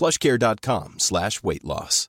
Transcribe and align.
plushcare.com 0.00 0.94
slash 0.98 1.30
weight 1.42 1.64
loss. 1.64 2.06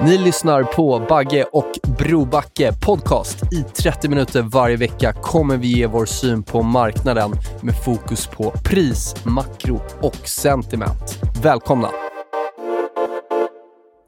Ni 0.00 0.18
lyssnar 0.18 0.62
på 0.62 1.06
Bagge 1.08 1.44
och 1.44 1.72
Brobacke 1.98 2.72
podcast. 2.86 3.52
I 3.52 3.62
30 3.62 4.08
minuter 4.08 4.42
varje 4.42 4.76
vecka 4.76 5.12
kommer 5.12 5.56
vi 5.56 5.68
ge 5.68 5.86
vår 5.86 6.06
syn 6.06 6.42
på 6.42 6.62
marknaden 6.62 7.32
med 7.62 7.84
fokus 7.84 8.26
på 8.26 8.50
pris, 8.64 9.14
makro 9.24 9.80
och 10.00 10.28
sentiment. 10.28 11.18
Välkomna! 11.42 11.90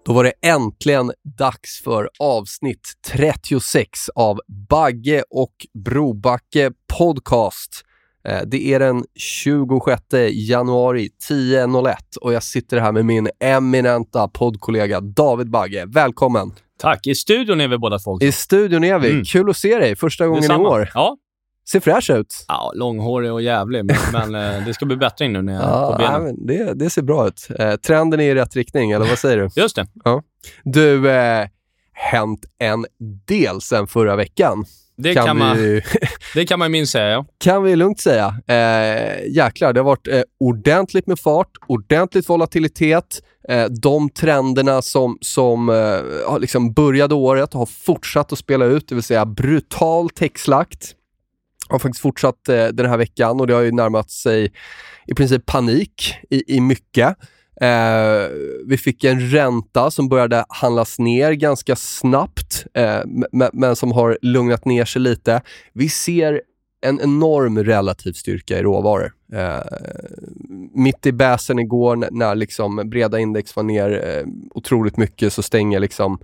Då 0.07 0.13
var 0.13 0.25
det 0.25 0.33
äntligen 0.43 1.13
dags 1.39 1.83
för 1.85 2.11
avsnitt 2.19 2.93
36 3.07 4.09
av 4.15 4.41
Bagge 4.69 5.25
och 5.31 5.55
Brobacke 5.85 6.73
podcast. 6.99 7.85
Eh, 8.25 8.41
Det 8.47 8.73
är 8.75 8.79
den 8.79 9.05
26 9.15 10.03
januari 10.33 11.09
10.01 11.29 11.95
och 12.21 12.33
jag 12.33 12.43
sitter 12.43 12.81
här 12.81 12.93
med 12.93 13.05
min 13.05 13.29
eminenta 13.41 14.29
poddkollega 14.29 15.01
David 15.01 15.51
Bagge. 15.51 15.85
Välkommen! 15.87 16.53
Tack. 16.81 17.07
I 17.07 17.15
studion 17.15 17.61
är 17.61 17.69
vi 17.69 17.79
båda 17.79 17.99
två. 17.99 18.19
I 18.21 18.33
studion 18.33 18.85
är 18.85 18.99
vi. 18.99 19.11
Mm. 19.11 19.25
Kul 19.25 19.51
att 19.51 19.57
se 19.57 19.79
dig 19.79 19.97
första 19.97 20.27
gången 20.27 20.39
i 20.45 20.47
Detsamma. 20.47 20.69
år. 20.69 20.91
Ja. 20.95 21.17
Ser 21.71 21.81
fräsch 21.81 22.11
ut. 22.11 22.45
ja, 22.49 22.73
långhårig 22.75 23.33
och 23.33 23.43
jävlig, 23.43 23.85
men, 23.85 23.97
men 24.31 24.57
eh, 24.59 24.65
det 24.67 24.75
ska 24.75 24.87
bli 24.87 24.97
bättre 24.97 25.29
nu 25.29 25.43
när 25.43 25.53
jag 25.53 25.63
är 25.63 25.67
Ja, 25.69 25.93
på 25.93 25.99
benen. 25.99 26.37
nej, 26.39 26.59
det, 26.59 26.75
det 26.75 26.91
ser 26.91 27.03
bra 27.03 27.29
ut. 27.29 27.49
Eh, 27.59 27.75
trenden 27.77 28.21
är 28.21 28.25
i 28.31 28.35
rätt 28.35 28.57
riktning, 28.57 28.91
eller 28.91 29.07
vad 29.07 29.19
säger 29.19 29.37
du? 29.37 29.49
Just 29.63 29.77
det. 29.77 29.87
Du, 30.65 31.11
eh, 31.11 31.47
hänt 31.93 32.47
en 32.59 32.87
del 33.27 33.61
sen 33.61 33.87
förra 33.87 34.17
veckan. 34.17 34.65
Det 35.03 35.15
kan, 35.15 35.39
man, 35.39 35.57
vi, 35.57 35.83
det 36.35 36.47
kan 36.47 36.59
man 36.59 36.71
minst 36.71 36.93
säga, 36.93 37.09
ja. 37.09 37.27
kan 37.39 37.63
vi 37.63 37.77
lugnt 37.77 38.01
säga. 38.01 38.35
Eh, 38.47 39.27
jäklar, 39.27 39.73
det 39.73 39.81
har 39.81 39.85
varit 39.85 40.09
eh, 40.09 40.23
ordentligt 40.41 41.07
med 41.07 41.19
fart, 41.19 41.51
ordentligt 41.67 42.29
volatilitet. 42.29 43.23
Eh, 43.49 43.65
de 43.65 44.11
trenderna 44.11 44.83
som, 44.83 45.19
som 45.21 45.69
eh, 45.69 46.39
liksom 46.39 46.73
började 46.73 47.15
året 47.15 47.55
har 47.55 47.67
fortsatt 47.67 48.33
att 48.33 48.39
spela 48.39 48.65
ut, 48.65 48.89
det 48.89 48.95
vill 48.95 49.05
säga 49.05 49.27
brutal 49.27 50.11
techslakt. 50.11 50.95
Har 51.69 51.79
faktiskt 51.79 52.03
fortsatt 52.03 52.49
eh, 52.49 52.67
den 52.67 52.87
här 52.87 52.97
veckan 52.97 53.41
och 53.41 53.47
det 53.47 53.55
har 53.55 53.63
ju 53.63 53.73
närmat 53.73 54.11
sig 54.11 54.53
i 55.07 55.15
princip 55.15 55.47
panik 55.47 56.15
i, 56.31 56.57
i 56.57 56.61
mycket. 56.61 57.17
Eh, 57.61 58.29
vi 58.67 58.77
fick 58.79 59.05
en 59.05 59.21
ränta 59.21 59.91
som 59.91 60.09
började 60.09 60.45
handlas 60.49 60.99
ner 60.99 61.33
ganska 61.33 61.77
snabbt, 61.77 62.67
eh, 62.75 63.01
men, 63.53 63.77
som 63.77 63.93
har 63.93 64.19
lugnat 64.23 64.65
ner 64.65 64.85
sig 64.85 65.03
lite. 65.03 65.43
Vi 65.73 65.89
ser 65.89 66.41
en 66.81 67.01
enorm 67.01 67.59
relativ 67.59 68.13
styrka 68.13 68.59
i 68.59 68.63
råvaror. 68.63 69.13
Eh, 69.33 69.61
mitt 70.75 71.07
i 71.07 71.13
bäsen 71.13 71.59
igår 71.59 71.97
när, 72.11 72.35
liksom 72.35 72.83
breda 72.91 73.19
index 73.19 73.57
var 73.57 73.63
ner 73.63 74.05
eh, 74.05 74.27
otroligt 74.55 74.97
mycket 74.97 75.33
så 75.33 75.43
stänger 75.43 75.81
liksom 75.81 76.19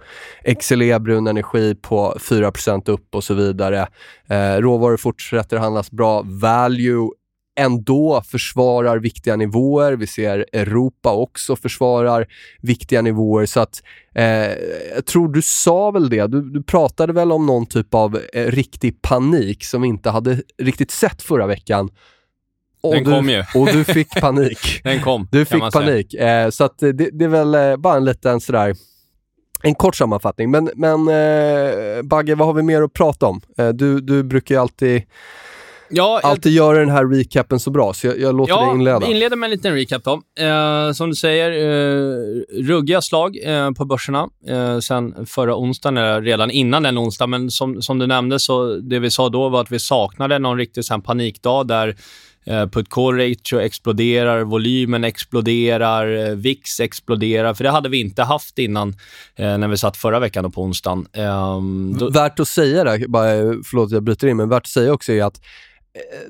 XLE 0.60 0.98
brun 0.98 1.26
energi 1.26 1.74
på 1.74 2.14
4% 2.20 2.90
upp 2.90 3.14
och 3.14 3.24
så 3.24 3.34
vidare. 3.34 3.86
Eh, 4.28 4.56
råvaror 4.56 4.96
fortsätter 4.96 5.56
handlas 5.56 5.90
bra. 5.90 6.22
Value 6.22 7.08
ändå 7.56 8.22
försvarar 8.26 8.98
viktiga 8.98 9.36
nivåer. 9.36 9.92
Vi 9.92 10.06
ser 10.06 10.46
Europa 10.52 11.12
också 11.12 11.56
försvarar 11.56 12.26
viktiga 12.60 13.02
nivåer. 13.02 13.46
Så 13.46 13.60
att, 13.60 13.82
eh, 14.14 14.24
jag 14.94 15.06
tror 15.06 15.28
du 15.28 15.42
sa 15.42 15.90
väl 15.90 16.08
det. 16.08 16.26
Du, 16.26 16.50
du 16.50 16.62
pratade 16.62 17.12
väl 17.12 17.32
om 17.32 17.46
någon 17.46 17.66
typ 17.66 17.94
av 17.94 18.20
eh, 18.32 18.46
riktig 18.46 19.02
panik 19.02 19.64
som 19.64 19.82
vi 19.82 19.88
inte 19.88 20.10
hade 20.10 20.42
riktigt 20.62 20.90
sett 20.90 21.22
förra 21.22 21.46
veckan. 21.46 21.90
Och 22.82 22.94
Den 22.94 23.04
du, 23.04 23.10
kom 23.10 23.28
ju. 23.28 23.44
Och 23.54 23.66
du 23.66 23.84
fick 23.84 24.20
panik. 24.20 24.80
Den 24.84 25.00
kom, 25.00 25.28
Du 25.32 25.44
fick 25.44 25.72
panik. 25.72 26.14
Eh, 26.14 26.50
så 26.50 26.64
att, 26.64 26.78
det, 26.78 26.92
det 26.92 27.24
är 27.24 27.28
väl 27.28 27.54
eh, 27.54 27.76
bara 27.76 27.96
en 27.96 28.04
liten 28.04 28.40
sådär 28.40 28.74
en 29.64 29.74
kort 29.74 29.96
sammanfattning. 29.96 30.50
Men, 30.50 30.70
men 30.74 31.08
eh, 31.08 32.02
Bagge, 32.02 32.34
vad 32.34 32.48
har 32.48 32.54
vi 32.54 32.62
mer 32.62 32.82
att 32.82 32.92
prata 32.92 33.26
om? 33.26 33.40
Eh, 33.58 33.68
du, 33.68 34.00
du 34.00 34.22
brukar 34.22 34.54
ju 34.54 34.60
alltid, 34.60 35.02
Ja, 35.88 36.20
jag, 36.22 36.30
alltid 36.30 36.52
göra 36.52 36.78
den 36.78 36.90
här 36.90 37.06
recapen 37.06 37.60
så 37.60 37.70
bra, 37.70 37.92
så 37.92 38.06
jag, 38.06 38.20
jag 38.20 38.36
låter 38.36 38.54
dig 38.54 38.64
ja 38.64 38.74
inleda. 38.74 38.98
vi 38.98 39.10
inleder 39.10 39.36
med 39.36 39.46
en 39.46 39.50
liten 39.50 39.74
recap 39.74 40.04
då. 40.04 40.22
Eh, 40.44 40.92
som 40.92 41.10
du 41.10 41.16
säger, 41.16 41.50
eh, 41.50 42.16
ruggiga 42.62 43.02
slag 43.02 43.38
eh, 43.44 43.70
på 43.70 43.84
börserna 43.84 44.28
eh, 44.48 44.78
sen 44.78 45.26
förra 45.26 45.56
onsdagen, 45.56 45.96
eller 45.96 46.22
redan 46.22 46.50
innan 46.50 46.82
den 46.82 46.98
onsdagen. 46.98 47.30
Men 47.30 47.50
som, 47.50 47.82
som 47.82 47.98
du 47.98 48.06
nämnde, 48.06 48.38
så 48.38 48.76
det 48.76 48.98
vi 48.98 49.10
sa 49.10 49.28
då 49.28 49.48
var 49.48 49.60
att 49.60 49.72
vi 49.72 49.78
saknade 49.78 50.38
någon 50.38 50.58
riktig 50.58 50.82
här 50.90 50.98
panikdag 50.98 51.66
där 51.66 51.96
Eh, 52.46 52.66
Put 52.66 52.88
call 52.88 53.16
ratio 53.16 53.60
exploderar, 53.60 54.44
volymen 54.44 55.04
exploderar, 55.04 56.28
eh, 56.28 56.34
VIX 56.34 56.80
exploderar. 56.80 57.54
För 57.54 57.64
det 57.64 57.70
hade 57.70 57.88
vi 57.88 58.00
inte 58.00 58.22
haft 58.22 58.58
innan 58.58 58.88
eh, 59.36 59.58
när 59.58 59.68
vi 59.68 59.76
satt 59.76 59.96
förra 59.96 60.18
veckan 60.18 60.52
på 60.52 60.62
onsdagen. 60.62 61.06
Ehm, 61.12 61.96
då, 61.98 62.10
Värt 62.10 62.40
att 62.40 62.48
säga 62.48 62.84
det, 62.84 63.08
bara, 63.08 63.26
förlåt 63.64 63.90
jag 63.90 64.02
bryter 64.02 64.28
in, 64.28 64.36
men 64.36 64.48
värt 64.48 64.62
att 64.62 64.66
säga 64.66 64.92
också 64.92 65.12
är 65.12 65.24
att 65.24 65.40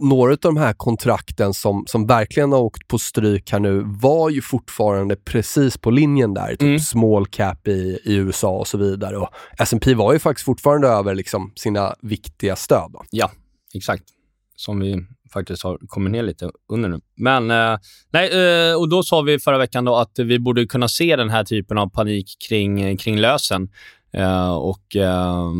några 0.00 0.32
av 0.32 0.38
de 0.40 0.56
här 0.56 0.72
kontrakten 0.72 1.54
som, 1.54 1.84
som 1.86 2.06
verkligen 2.06 2.52
har 2.52 2.58
åkt 2.58 2.88
på 2.88 2.98
stryk 2.98 3.52
här 3.52 3.60
nu 3.60 3.82
var 3.86 4.30
ju 4.30 4.42
fortfarande 4.42 5.16
precis 5.16 5.78
på 5.78 5.90
linjen 5.90 6.34
där. 6.34 6.48
Typ 6.50 6.62
Mm. 6.62 6.78
small 6.80 7.26
cap 7.26 7.68
i, 7.68 7.98
i 8.04 8.14
USA 8.14 8.50
och 8.50 8.66
så 8.68 8.78
vidare. 8.78 9.16
Och 9.18 9.28
S&P 9.58 9.94
var 9.94 10.12
ju 10.12 10.18
faktiskt 10.18 10.44
fortfarande 10.44 10.88
över 10.88 11.14
liksom 11.14 11.52
sina 11.56 11.94
viktiga 12.02 12.56
stöd. 12.56 12.90
Då. 12.92 13.04
Ja, 13.10 13.30
exakt. 13.74 14.04
Som 14.56 14.80
vi 14.80 15.06
faktiskt 15.32 15.62
har 15.62 15.78
kommit 15.86 16.12
ner 16.12 16.22
lite 16.22 16.50
under 16.68 16.88
nu. 16.88 17.00
Men, 17.16 17.50
eh, 17.50 17.78
nej, 18.12 18.30
eh, 18.70 18.74
och 18.78 18.88
då 18.88 19.02
sa 19.02 19.20
vi 19.20 19.38
förra 19.38 19.58
veckan 19.58 19.84
då 19.84 19.96
att 19.96 20.12
vi 20.18 20.38
borde 20.38 20.66
kunna 20.66 20.88
se 20.88 21.16
den 21.16 21.30
här 21.30 21.44
typen 21.44 21.78
av 21.78 21.88
panik 21.88 22.36
kring, 22.48 22.96
kring 22.96 23.18
lösen. 23.18 23.68
Eh, 24.14 24.54
och 24.54 24.96
eh, 24.96 25.50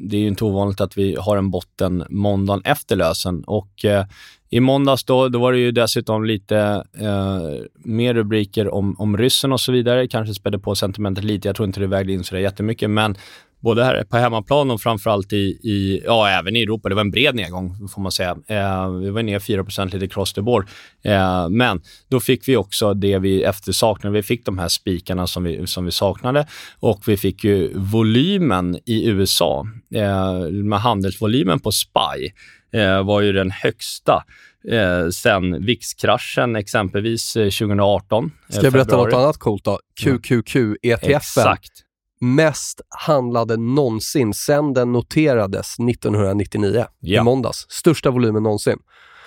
Det 0.00 0.16
är 0.16 0.20
ju 0.20 0.28
inte 0.28 0.44
ovanligt 0.44 0.80
att 0.80 0.98
vi 0.98 1.16
har 1.20 1.36
en 1.36 1.50
botten 1.50 2.04
måndagen 2.10 2.62
efter 2.64 2.96
lösen. 2.96 3.44
Och 3.44 3.84
eh, 3.84 4.04
I 4.50 4.60
måndags 4.60 5.04
då, 5.04 5.28
då 5.28 5.38
var 5.38 5.52
det 5.52 5.58
ju 5.58 5.72
dessutom 5.72 6.24
lite 6.24 6.84
eh, 7.00 7.40
mer 7.74 8.14
rubriker 8.14 8.74
om, 8.74 8.96
om 8.98 9.16
ryssen 9.16 9.52
och 9.52 9.60
så 9.60 9.72
vidare. 9.72 10.08
Kanske 10.08 10.34
spädde 10.34 10.58
på 10.58 10.74
sentimentet 10.74 11.24
lite. 11.24 11.48
Jag 11.48 11.56
tror 11.56 11.66
inte 11.66 11.80
det 11.80 11.86
vägde 11.86 12.12
in 12.12 12.24
så 12.24 12.38
jättemycket. 12.38 12.90
Men 12.90 13.16
både 13.64 13.84
här 13.84 14.04
på 14.04 14.16
hemmaplan 14.16 14.70
och 14.70 14.80
framförallt 14.80 15.32
i, 15.32 15.36
i, 15.62 16.02
ja, 16.04 16.28
även 16.28 16.56
i 16.56 16.62
Europa. 16.62 16.88
Det 16.88 16.94
var 16.94 17.00
en 17.00 17.10
bred 17.10 17.34
nedgång, 17.34 17.88
får 17.88 18.02
man 18.02 18.12
säga. 18.12 18.30
Eh, 18.46 18.90
vi 18.90 19.10
var 19.10 19.22
ner 19.22 19.38
4 19.38 19.84
lite 19.84 20.08
cross 20.08 20.32
the 20.32 20.42
board. 20.42 20.68
Eh, 21.04 21.48
men 21.48 21.82
då 22.08 22.20
fick 22.20 22.48
vi 22.48 22.56
också 22.56 22.94
det 22.94 23.18
vi 23.18 23.42
eftersaknade. 23.42 24.14
Vi 24.14 24.22
fick 24.22 24.46
de 24.46 24.58
här 24.58 24.68
spikarna 24.68 25.26
som 25.26 25.44
vi, 25.44 25.66
som 25.66 25.84
vi 25.84 25.90
saknade 25.90 26.46
och 26.80 27.02
vi 27.06 27.16
fick 27.16 27.44
ju 27.44 27.72
volymen 27.74 28.78
i 28.86 29.08
USA. 29.08 29.66
Eh, 29.94 30.32
med 30.50 30.80
handelsvolymen 30.80 31.60
på 31.60 31.72
SPY 31.72 32.32
eh, 32.72 33.04
var 33.04 33.20
ju 33.20 33.32
den 33.32 33.50
högsta 33.50 34.24
eh, 34.68 35.08
sen 35.08 35.64
VIX-kraschen 35.66 36.56
exempelvis 36.56 37.36
eh, 37.36 37.44
2018. 37.44 38.30
Ska 38.48 38.62
jag 38.62 38.72
berätta 38.72 38.96
något 38.96 39.12
annat 39.12 39.38
coolt 39.38 39.64
då? 39.64 39.78
QQQ-ETFen. 40.00 41.16
Exakt. 41.16 41.83
Mest 42.24 42.80
handlade 42.88 43.56
någonsin 43.56 44.34
sen 44.34 44.72
den 44.72 44.92
noterades 44.92 45.78
1999 45.78 46.86
Ja. 47.00 47.20
i 47.20 47.24
måndags. 47.24 47.66
Största 47.68 48.10
volymen 48.10 48.42
någonsin. 48.42 48.78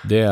Det, 0.03 0.27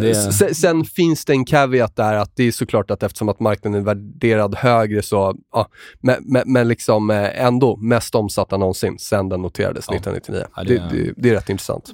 det... 0.00 0.14
Sen, 0.14 0.54
sen, 0.54 0.84
finns 0.84 1.24
det 1.24 1.32
en 1.32 1.44
caveat 1.44 1.96
där 1.96 2.14
att 2.14 2.32
det 2.34 2.44
är 2.44 2.52
såklart 2.52 2.90
att 2.90 3.02
eftersom 3.02 3.28
att 3.28 3.40
marknaden 3.40 3.80
är 3.80 3.84
värderad 3.84 4.54
högre 4.54 5.02
så, 5.02 5.36
ja, 5.52 5.68
men, 6.00 6.42
men, 6.46 6.68
liksom 6.68 7.10
eh, 7.10 7.44
ändå 7.44 7.76
mest 7.76 8.14
omsatta 8.14 8.56
någonsin 8.56 8.98
sen 8.98 9.28
den 9.28 9.42
noterades 9.42 9.84
ja. 9.88 9.96
1999. 9.96 10.46
Ja, 10.56 10.64
det, 10.64 10.96
det, 10.96 11.12
det, 11.16 11.30
är 11.30 11.34
rätt 11.34 11.48
intressant. 11.50 11.92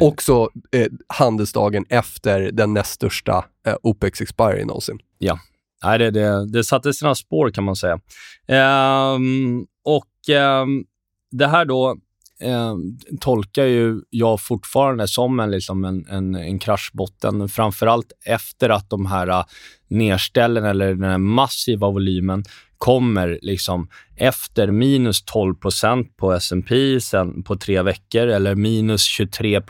Också 0.00 0.48
eh, 0.70 0.86
handelsdagen 1.06 1.84
efter 1.88 2.50
den 2.52 2.74
näst 2.74 2.92
största 2.92 3.44
eh, 3.66 3.74
OPEX 3.82 4.20
expiry 4.20 4.64
någonsin. 4.64 4.98
Ja, 5.18 5.38
Nej, 5.82 5.98
det, 5.98 6.10
det, 6.10 6.52
det 6.52 6.64
satte 6.64 6.92
sina 6.92 7.14
spår 7.14 7.50
kan 7.50 7.64
man 7.64 7.76
säga. 7.76 8.00
Ehm, 8.48 9.66
och 9.84 10.34
ehm, 10.34 10.84
det 11.30 11.46
här 11.46 11.64
då 11.64 11.96
eh, 12.42 12.74
tolkar 13.20 13.64
ju 13.64 14.00
jag 14.10 14.40
fortfarande 14.40 15.08
som 15.08 15.40
en, 15.40 15.50
liksom 15.50 15.84
en, 15.84 16.06
en, 16.08 16.34
en 16.34 16.58
kraschbotten. 16.58 17.48
Framförallt 17.48 18.12
efter 18.24 18.68
att 18.70 18.90
de 18.90 19.06
här 19.06 19.28
äh, 19.28 19.44
nedställen 19.88 20.64
eller 20.64 20.94
den 20.94 21.10
här 21.10 21.18
massiva 21.18 21.90
volymen 21.90 22.44
kommer 22.78 23.38
liksom 23.42 23.88
efter 24.16 24.70
minus 24.70 25.24
12% 25.24 26.06
på 26.16 26.32
S&P 26.32 27.00
sen 27.00 27.42
på 27.42 27.56
tre 27.56 27.82
veckor 27.82 28.26
eller 28.26 28.54
minus 28.54 29.02
23 29.02 29.60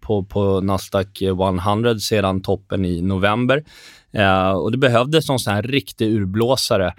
på, 0.00 0.24
på 0.24 0.60
Nasdaq 0.60 1.22
100 1.22 1.98
sedan 1.98 2.42
toppen 2.42 2.84
i 2.84 3.02
november. 3.02 3.64
Eh, 4.12 4.50
och 4.50 4.72
Det 4.72 4.78
behövdes 4.78 5.28
någon 5.28 5.38
sån 5.38 5.54
här 5.54 5.62
riktig 5.62 6.12
urblåsare. 6.12 6.94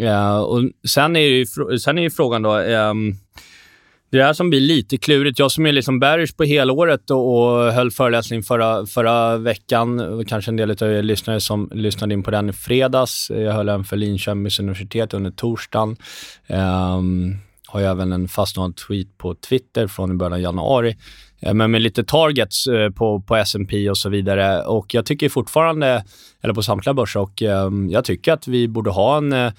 Eh, 0.00 0.38
och 0.38 0.62
sen 0.88 1.16
är 1.16 1.20
ju, 1.20 1.46
sen 1.78 1.98
är 1.98 2.02
ju 2.02 2.10
frågan 2.10 2.42
då, 2.42 2.58
eh, 2.58 2.94
det 4.12 4.16
är 4.16 4.18
det 4.18 4.26
här 4.26 4.32
som 4.32 4.50
blir 4.50 4.60
lite 4.60 4.96
klurigt. 4.96 5.38
Jag 5.38 5.52
som 5.52 5.66
är 5.66 5.72
liksom 5.72 6.00
bearish 6.00 6.36
på 6.36 6.44
helåret 6.44 7.10
och, 7.10 7.38
och 7.38 7.72
höll 7.72 7.90
föreläsning 7.90 8.42
förra, 8.42 8.86
förra 8.86 9.36
veckan, 9.36 10.24
kanske 10.28 10.50
en 10.50 10.56
del 10.56 10.70
av 10.70 10.82
er 10.82 11.02
lyssnare 11.02 11.40
som 11.40 11.70
lyssnade 11.74 12.14
in 12.14 12.22
på 12.22 12.30
den 12.30 12.48
i 12.48 12.52
fredags. 12.52 13.30
Jag 13.30 13.52
höll 13.52 13.68
en 13.68 13.84
för 13.84 13.96
Linköpings 13.96 14.60
universitet 14.60 15.14
under 15.14 15.30
torsdagen. 15.30 15.96
Um, 16.46 17.36
har 17.66 17.80
jag 17.80 17.90
även 17.90 18.12
en 18.12 18.28
fastnådd 18.28 18.76
tweet 18.76 19.18
på 19.18 19.34
Twitter 19.34 19.86
från 19.86 20.10
i 20.10 20.14
början 20.14 20.32
av 20.32 20.40
januari. 20.40 20.96
Eh, 21.40 21.54
men 21.54 21.70
med 21.70 21.82
lite 21.82 22.04
targets 22.04 22.66
eh, 22.66 22.90
på, 22.90 23.20
på 23.20 23.36
S&P 23.36 23.90
och 23.90 23.98
så 23.98 24.08
vidare. 24.08 24.62
Och 24.62 24.94
Jag 24.94 25.06
tycker 25.06 25.28
fortfarande, 25.28 26.04
eller 26.42 26.54
på 26.54 26.62
samtliga 26.62 26.94
börser, 26.94 27.20
och 27.20 27.42
um, 27.42 27.90
jag 27.90 28.04
tycker 28.04 28.32
att 28.32 28.48
vi 28.48 28.68
borde 28.68 28.90
ha 28.90 29.16
en 29.16 29.32
eh, 29.32 29.52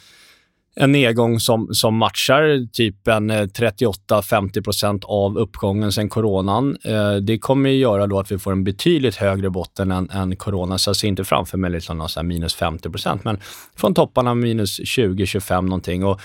en 0.75 0.92
nedgång 0.92 1.40
som, 1.40 1.68
som 1.74 1.96
matchar 1.96 2.68
typ 2.72 3.08
en 3.08 3.30
eh, 3.30 3.44
38-50 3.44 5.02
av 5.06 5.38
uppgången 5.38 5.92
sen 5.92 6.10
coronan. 6.10 6.78
Eh, 6.84 7.16
det 7.16 7.38
kommer 7.38 7.70
att 7.70 7.75
göra 7.75 8.08
då 8.08 8.20
att 8.20 8.31
vi 8.31 8.40
får 8.40 8.52
en 8.52 8.64
betydligt 8.64 9.16
högre 9.16 9.50
botten 9.50 9.92
än, 9.92 10.10
än 10.10 10.36
corona, 10.36 10.78
så 10.78 10.90
jag 10.90 10.96
ser 10.96 11.08
inte 11.08 11.24
framför 11.24 11.58
mig 11.58 11.72
liksom 11.72 12.08
minus 12.24 12.58
50% 12.58 13.20
men 13.24 13.40
från 13.75 13.94
topparna 13.94 14.36
minus 14.36 14.80
20-25 14.80 15.62
någonting. 15.62 16.06
Och 16.06 16.22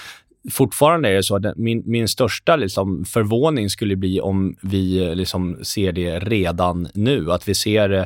fortfarande 0.51 1.09
är 1.09 1.15
det 1.15 1.23
så 1.23 1.37
att 1.37 1.57
min, 1.57 1.83
min 1.87 2.09
största 2.09 2.57
liksom 2.57 3.05
förvåning 3.05 3.71
skulle 3.71 3.97
bli 3.97 4.21
om 4.21 4.57
vi 4.63 5.07
eh, 5.07 5.15
liksom 5.15 5.59
ser 5.63 5.93
det 5.93 6.19
redan 6.19 6.89
nu. 6.95 7.33
Att 7.33 7.49
vi 7.49 7.55
ser 7.55 7.91
eh, 7.91 8.05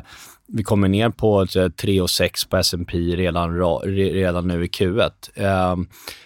vi 0.53 0.63
kommer 0.63 0.87
ner 0.87 1.09
på 1.09 1.45
3,6 1.45 2.49
på 2.49 2.57
S&P 2.57 2.97
redan, 2.97 3.57
redan 3.95 4.47
nu 4.47 4.65
i 4.65 4.67
Q1. 4.67 5.11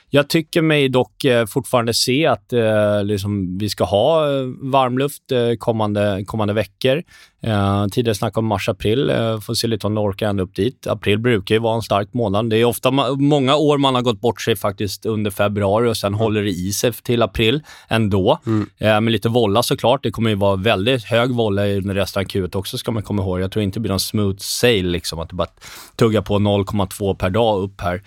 Jag 0.10 0.30
tycker 0.30 0.62
mig 0.62 0.90
dock 0.90 1.24
eh, 1.26 1.46
fortfarande 1.46 1.94
se 1.94 2.26
att 2.26 2.54
eh, 2.54 3.04
liksom, 3.04 3.58
vi 3.58 3.70
ska 3.70 3.84
ha 3.84 4.26
eh, 4.26 4.46
varmluft 4.62 5.24
kommande, 5.60 6.24
kommande 6.28 6.54
veckor. 6.54 7.04
Eh, 7.44 7.88
tidigare 7.92 8.16
snack 8.16 8.38
om 8.38 8.46
mars-april. 8.46 9.12
Får 9.42 9.54
se 9.54 9.68
lite 9.68 9.88
om 9.88 9.96
det 9.96 10.02
orkar 10.02 10.30
ända 10.30 10.44
upp 10.44 10.56
dit. 10.56 10.88
April 10.88 11.20
brukar 11.20 11.56
ju 11.56 11.60
vara 11.60 11.76
en 11.76 11.82
stark 11.82 12.14
månad. 12.14 12.50
Det 12.50 12.58
är 12.58 12.66
ofta 12.66 12.92
många 13.18 13.56
år 13.56 13.78
man 13.78 13.96
har 13.96 14.02
gått 14.02 14.22
bort 14.22 14.42
sig 14.42 14.56
faktiskt 14.56 15.06
under 15.06 15.32
februari 15.32 15.90
och 15.90 15.98
sen 15.98 16.08
mm. 16.08 16.20
håller 16.20 16.44
det 16.44 16.50
i 16.50 16.72
sig 16.72 16.94
till 16.94 17.22
april 17.22 17.64
ändå. 17.88 18.40
Mm. 18.46 18.70
Eh, 18.78 19.02
med 19.02 19.12
lite 19.12 19.30
volla 19.30 19.64
såklart. 19.64 20.04
Det 20.04 20.12
kommer 20.12 20.30
ju 20.30 20.36
vara 20.36 20.56
väldigt 20.56 21.04
hög 21.04 21.32
volla 21.32 21.68
under 21.68 21.96
resten 21.96 22.20
av 22.20 22.28
Q1 22.28 22.56
också 22.56 22.78
ska 22.78 22.92
man 22.92 23.04
komma 23.04 23.22
ihåg. 23.22 23.40
Jag 23.40 23.52
tror 23.52 23.64
inte 23.64 23.80
det 23.80 23.82
blir 23.82 23.92
någon 23.92 24.00
smooth 24.18 24.40
sail, 24.40 24.90
liksom, 24.90 25.20
att 25.20 25.30
det 25.30 25.36
bara 25.36 25.48
tuggar 25.96 26.22
på 26.22 26.40
0,2 26.40 27.16
per 27.16 27.30
dag 27.30 27.64
upp 27.64 27.82
här. 27.82 28.02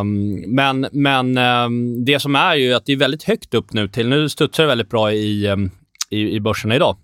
Um, 0.00 0.34
men 0.54 0.86
men 0.92 1.38
um, 1.38 2.04
det 2.04 2.20
som 2.20 2.34
är 2.34 2.54
ju 2.54 2.74
att 2.74 2.86
det 2.86 2.92
är 2.92 2.96
väldigt 2.96 3.24
högt 3.24 3.54
upp 3.54 3.72
nu 3.72 3.88
till, 3.88 4.08
nu 4.08 4.28
studsar 4.28 4.62
det 4.62 4.68
väldigt 4.68 4.90
bra 4.90 5.12
i, 5.12 5.48
um, 5.48 5.70
i, 6.10 6.30
i 6.36 6.40
börserna 6.40 6.76
idag. 6.76 6.96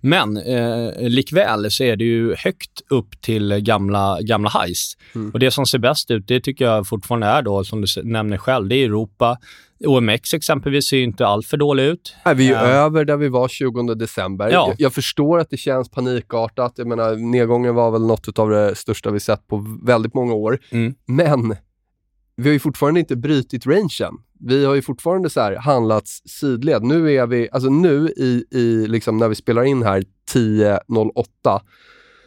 Men 0.00 0.36
eh, 0.36 1.08
likväl 1.08 1.70
så 1.70 1.84
är 1.84 1.96
det 1.96 2.04
ju 2.04 2.34
högt 2.34 2.80
upp 2.90 3.20
till 3.20 3.54
gamla, 3.58 4.18
gamla 4.20 4.50
highs. 4.50 4.96
Mm. 5.14 5.30
Och 5.30 5.38
det 5.38 5.50
som 5.50 5.66
ser 5.66 5.78
bäst 5.78 6.10
ut, 6.10 6.28
det 6.28 6.40
tycker 6.40 6.64
jag 6.64 6.88
fortfarande 6.88 7.26
är 7.26 7.42
då, 7.42 7.64
som 7.64 7.80
du 7.80 8.02
nämner 8.02 8.36
själv, 8.36 8.68
det 8.68 8.76
är 8.76 8.84
Europa. 8.84 9.38
OMX 9.84 10.34
exempelvis 10.34 10.88
ser 10.88 10.96
ju 10.96 11.02
inte 11.02 11.26
allt 11.26 11.46
för 11.46 11.56
dålig 11.56 11.84
ut. 11.84 12.16
Nej, 12.24 12.34
vi 12.34 12.52
är 12.52 12.64
uh, 12.64 12.70
över 12.70 13.04
där 13.04 13.16
vi 13.16 13.28
var 13.28 13.48
20 13.48 13.94
december. 13.94 14.50
Ja. 14.50 14.66
Jag, 14.68 14.74
jag, 14.78 14.92
förstår 14.92 15.38
att 15.38 15.50
det 15.50 15.56
känns 15.56 15.88
panikartat. 15.88 16.72
Jag 16.76 16.86
menar, 16.86 17.16
nedgången 17.16 17.74
var 17.74 17.90
väl 17.90 18.06
något 18.06 18.38
av 18.38 18.50
det 18.50 18.74
största 18.74 19.10
vi 19.10 19.20
sett 19.20 19.46
på 19.46 19.78
väldigt 19.82 20.14
många 20.14 20.34
år. 20.34 20.58
Mm. 20.70 20.94
Men 21.06 21.56
vi 22.36 22.48
har 22.48 22.52
ju 22.52 22.58
fortfarande 22.58 23.00
inte 23.00 23.16
brutit 23.16 23.66
rangen. 23.66 24.14
Vi 24.40 24.64
har 24.64 24.74
ju 24.74 24.82
fortfarande 24.82 25.30
så 25.30 25.40
här 25.40 25.56
handlats 25.56 26.22
sidled. 26.26 26.82
Nu 26.82 27.12
är 27.12 27.26
vi, 27.26 27.48
alltså 27.52 27.68
nu 27.68 28.08
i, 28.08 28.44
i 28.50 28.86
liksom 28.86 29.16
när 29.16 29.28
vi 29.28 29.34
spelar 29.34 29.64
in 29.64 29.82
här 29.82 30.04
10.08, 30.34 31.60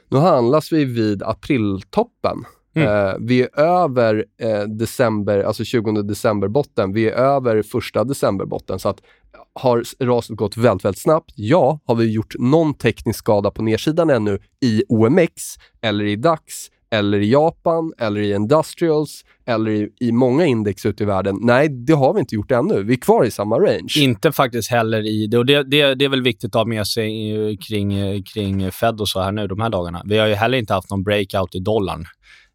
nu 0.09 0.17
handlas 0.17 0.71
vi 0.71 0.85
vid 0.85 1.23
apriltoppen. 1.23 2.45
Mm. 2.75 2.87
Eh, 2.87 3.15
vi 3.19 3.41
är 3.41 3.59
över 3.59 4.25
eh, 4.41 4.61
december, 4.61 5.43
alltså 5.43 5.63
20 5.63 6.01
december-botten. 6.01 6.93
Vi 6.93 7.09
är 7.09 7.13
över 7.13 7.61
första 7.61 8.03
december-botten. 8.03 8.79
Så 8.79 8.89
att 8.89 9.01
har 9.53 9.83
raset 10.05 10.37
gått 10.37 10.57
väldigt, 10.57 10.85
väldigt 10.85 11.01
snabbt? 11.01 11.33
Ja. 11.35 11.79
Har 11.85 11.95
vi 11.95 12.11
gjort 12.11 12.35
någon 12.39 12.73
teknisk 12.73 13.19
skada 13.19 13.51
på 13.51 13.63
nedsidan 13.63 14.09
ännu 14.09 14.39
i 14.61 14.83
OMX 14.89 15.31
eller 15.81 16.05
i 16.05 16.15
DAX 16.15 16.43
eller 16.91 17.19
i 17.19 17.31
Japan, 17.31 17.93
eller 17.97 18.21
i 18.21 18.33
Industrials, 18.33 19.25
eller 19.45 19.71
i, 19.71 19.89
i 19.99 20.11
många 20.11 20.45
index 20.45 20.85
ute 20.85 21.03
i 21.03 21.05
världen. 21.05 21.37
Nej, 21.41 21.69
det 21.69 21.93
har 21.93 22.13
vi 22.13 22.19
inte 22.19 22.35
gjort 22.35 22.51
ännu. 22.51 22.83
Vi 22.83 22.93
är 22.93 22.97
kvar 22.97 23.25
i 23.25 23.31
samma 23.31 23.59
range. 23.59 23.93
Inte 23.99 24.31
faktiskt 24.31 24.71
heller 24.71 25.07
i... 25.07 25.27
Det, 25.27 25.37
och 25.37 25.45
det, 25.45 25.63
det, 25.63 25.95
det 25.95 26.05
är 26.05 26.09
väl 26.09 26.21
viktigt 26.21 26.55
att 26.55 26.59
ha 26.59 26.65
med 26.65 26.87
sig 26.87 27.35
eh, 27.35 27.57
kring, 27.67 27.93
eh, 27.93 28.21
kring 28.33 28.71
Fed 28.71 29.01
och 29.01 29.09
så 29.09 29.21
här 29.21 29.31
nu 29.31 29.47
de 29.47 29.59
här 29.61 29.69
dagarna. 29.69 30.01
Vi 30.05 30.17
har 30.17 30.27
ju 30.27 30.33
heller 30.33 30.57
inte 30.57 30.73
haft 30.73 30.89
någon 30.89 31.03
breakout 31.03 31.55
i 31.55 31.59
dollarn. 31.59 32.05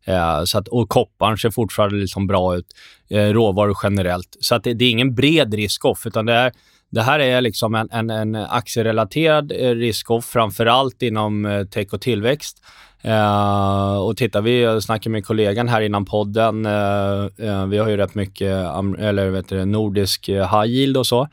Eh, 0.06 0.44
så 0.44 0.58
att, 0.58 0.68
och 0.68 0.88
kopparn 0.88 1.38
ser 1.38 1.50
fortfarande 1.50 1.96
liksom 1.96 2.26
bra 2.26 2.56
ut. 2.56 2.66
Eh, 3.10 3.32
råvaror 3.32 3.76
generellt. 3.82 4.36
Så 4.40 4.54
att 4.54 4.64
det, 4.64 4.74
det 4.74 4.84
är 4.84 4.90
ingen 4.90 5.14
bred 5.14 5.54
risk-off, 5.54 6.06
utan 6.06 6.26
det 6.26 6.32
är 6.32 6.52
det 6.90 7.02
här 7.02 7.18
är 7.18 7.40
liksom 7.40 7.74
en, 7.74 7.88
en, 7.90 8.10
en 8.10 8.34
aktierelaterad 8.34 9.52
eh, 9.52 9.74
risk-off, 9.74 10.24
framför 10.24 10.66
allt 10.66 11.02
inom 11.02 11.66
tech 11.70 11.86
och 11.92 12.00
tillväxt. 12.00 12.62
Uh, 13.06 13.98
och 13.98 14.16
tittar 14.16 14.42
vi, 14.42 14.62
jag 14.62 14.82
snackade 14.82 15.10
med 15.10 15.26
kollegan 15.26 15.68
här 15.68 15.80
innan 15.80 16.04
podden, 16.04 16.66
uh, 16.66 17.26
uh, 17.42 17.66
vi 17.66 17.78
har 17.78 17.88
ju 17.88 17.96
rätt 17.96 18.14
mycket 18.14 18.52
eller 18.98 19.30
vet 19.30 19.48
du, 19.48 19.64
nordisk 19.64 20.28
high 20.28 20.66
yield 20.66 20.96
och 20.96 21.06
så. 21.06 21.28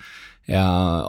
Uh, 0.50 0.56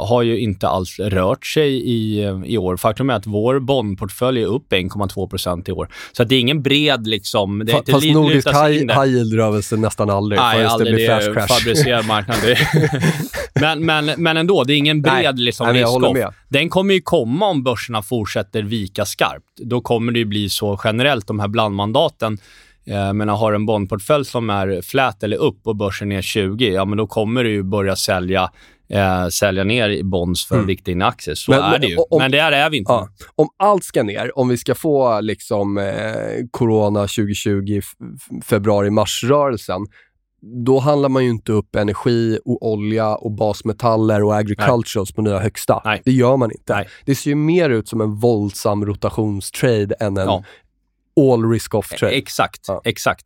har 0.07 0.23
ju 0.23 0.39
inte 0.39 0.69
alls 0.69 0.99
rört 0.99 1.47
sig 1.47 1.71
i, 1.71 2.23
i 2.47 2.59
år. 2.59 2.77
Faktum 2.77 3.11
är 3.11 3.15
att 3.15 3.27
vår 3.27 3.61
bondportfölj 3.61 4.43
är 4.43 4.47
upp 4.47 4.73
1,2% 4.73 5.69
i 5.69 5.73
år. 5.73 5.89
Så 6.13 6.25
det 6.25 6.35
är 6.35 6.41
ingen 6.41 6.63
bred... 6.63 7.07
Liksom, 7.07 7.63
det 7.67 7.73
är 7.73 7.77
inte 7.77 7.93
Fast 7.93 8.07
nordisk 8.07 8.49
high, 8.49 8.71
high 8.71 9.07
yield 9.07 9.35
rör 9.35 9.61
sig 9.61 9.79
nästan 9.79 10.11
aldrig. 10.11 10.41
Nej, 10.41 10.65
aldrig. 10.65 10.95
Det, 10.95 11.07
det 11.07 11.07
är 11.07 11.47
fabricerad 11.47 12.07
marknad. 12.07 12.37
men, 13.61 13.85
men, 13.85 14.23
men 14.23 14.37
ändå, 14.37 14.65
det 14.65 14.73
är 14.73 14.77
ingen 14.77 15.03
bred 15.03 15.35
Nej, 15.35 15.45
liksom, 15.45 15.67
Nej, 15.67 15.85
risk 15.85 16.27
Den 16.49 16.69
kommer 16.69 16.95
ju 16.95 17.01
komma 17.01 17.47
om 17.47 17.63
börserna 17.63 18.03
fortsätter 18.03 18.63
vika 18.63 19.05
skarpt. 19.05 19.47
Då 19.57 19.81
kommer 19.81 20.13
det 20.13 20.19
ju 20.19 20.25
bli 20.25 20.49
så 20.49 20.81
generellt, 20.85 21.27
de 21.27 21.41
här 21.41 21.49
blandmandaten 21.49 22.39
eh, 22.87 23.13
men 23.13 23.29
har 23.29 23.53
en 23.53 23.67
bondportfölj 23.67 24.25
som 24.25 24.51
är 24.51 24.83
flat 24.83 25.23
eller 25.23 25.37
upp 25.37 25.67
och 25.67 25.77
börsen 25.77 26.13
är 26.13 26.23
20, 26.23 26.73
ja 26.73 26.85
men 26.85 26.99
då 26.99 27.07
kommer 27.07 27.45
du 27.45 27.51
ju 27.51 27.63
börja 27.63 27.97
sälja 27.97 28.51
eh, 28.89 29.29
sälja 29.29 29.65
ner 29.65 30.03
bonds 30.03 30.47
för 30.47 30.55
mm. 30.55 30.67
viktiga 30.67 30.93
in 30.93 31.03
aktier. 31.03 31.35
Så 31.35 31.51
men, 31.51 31.63
är 31.63 31.79
det 31.79 31.87
ju. 31.87 31.97
Om, 31.97 32.19
men 32.19 32.31
där 32.31 32.53
är 32.53 32.71
vi 32.71 32.77
inte. 32.77 32.93
Ja, 32.93 33.09
om 33.35 33.49
allt 33.57 33.85
ska 33.85 34.03
ner, 34.03 34.39
om 34.39 34.49
vi 34.49 34.57
ska 34.57 34.75
få 34.75 35.21
liksom, 35.21 35.79
eh, 35.79 35.85
corona 36.51 37.01
2020, 37.01 37.81
februari-mars-rörelsen, 38.45 39.87
då 40.65 40.79
handlar 40.79 41.09
man 41.09 41.25
ju 41.25 41.31
inte 41.31 41.53
upp 41.53 41.77
energi, 41.77 42.39
och 42.45 42.73
olja, 42.73 43.15
och 43.15 43.33
basmetaller 43.33 44.23
och 44.23 44.37
agriculturals 44.37 45.13
på 45.13 45.23
nya 45.23 45.39
högsta. 45.39 45.83
Nej. 45.85 46.03
Det 46.05 46.13
gör 46.13 46.37
man 46.37 46.51
inte. 46.51 46.75
Nej. 46.75 46.89
Det 47.05 47.15
ser 47.15 47.31
ju 47.31 47.37
mer 47.37 47.71
ut 47.71 47.89
som 47.89 48.01
en 48.01 48.15
våldsam 48.15 48.87
rotationstrade 48.87 49.95
än 50.01 50.17
en 50.17 50.27
ja. 50.27 50.45
all 51.33 51.51
risk-off-trade. 51.51 52.15
Exakt, 52.15 52.61
ja. 52.69 52.81
exakt. 52.85 53.25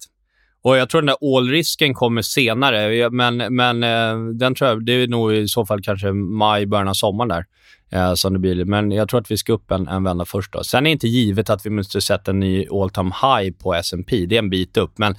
Och 0.68 0.76
Jag 0.76 0.88
tror 0.88 1.02
den 1.02 1.06
där 1.06 1.36
all-risken 1.36 1.94
kommer 1.94 2.22
senare, 2.22 2.94
eh, 2.94 3.10
men, 3.10 3.36
men 3.36 3.82
eh, 3.82 4.32
den 4.34 4.54
tror 4.54 4.70
jag, 4.70 4.84
det 4.84 4.92
är 4.92 5.08
nog 5.08 5.34
i 5.34 5.48
så 5.48 5.66
fall 5.66 5.82
kanske 5.82 6.12
maj, 6.12 6.66
början 6.66 6.88
av 6.88 6.94
sommaren 6.94 7.28
där. 7.28 7.44
Eh, 7.90 8.14
som 8.14 8.32
det 8.32 8.38
blir. 8.38 8.64
Men 8.64 8.90
jag 8.90 9.08
tror 9.08 9.20
att 9.20 9.30
vi 9.30 9.36
ska 9.36 9.52
upp 9.52 9.70
en, 9.70 9.88
en 9.88 10.04
vända 10.04 10.24
först. 10.24 10.52
Då. 10.52 10.64
Sen 10.64 10.78
är 10.78 10.84
det 10.84 10.90
inte 10.90 11.08
givet 11.08 11.50
att 11.50 11.66
vi 11.66 11.70
måste 11.70 12.00
sätta 12.00 12.30
en 12.30 12.40
ny 12.40 12.66
all 12.68 12.90
time 12.90 13.10
high 13.22 13.52
på 13.62 13.74
S&P. 13.74 14.26
Det 14.26 14.34
är 14.34 14.38
en 14.38 14.50
bit 14.50 14.76
upp, 14.76 14.98
men 14.98 15.14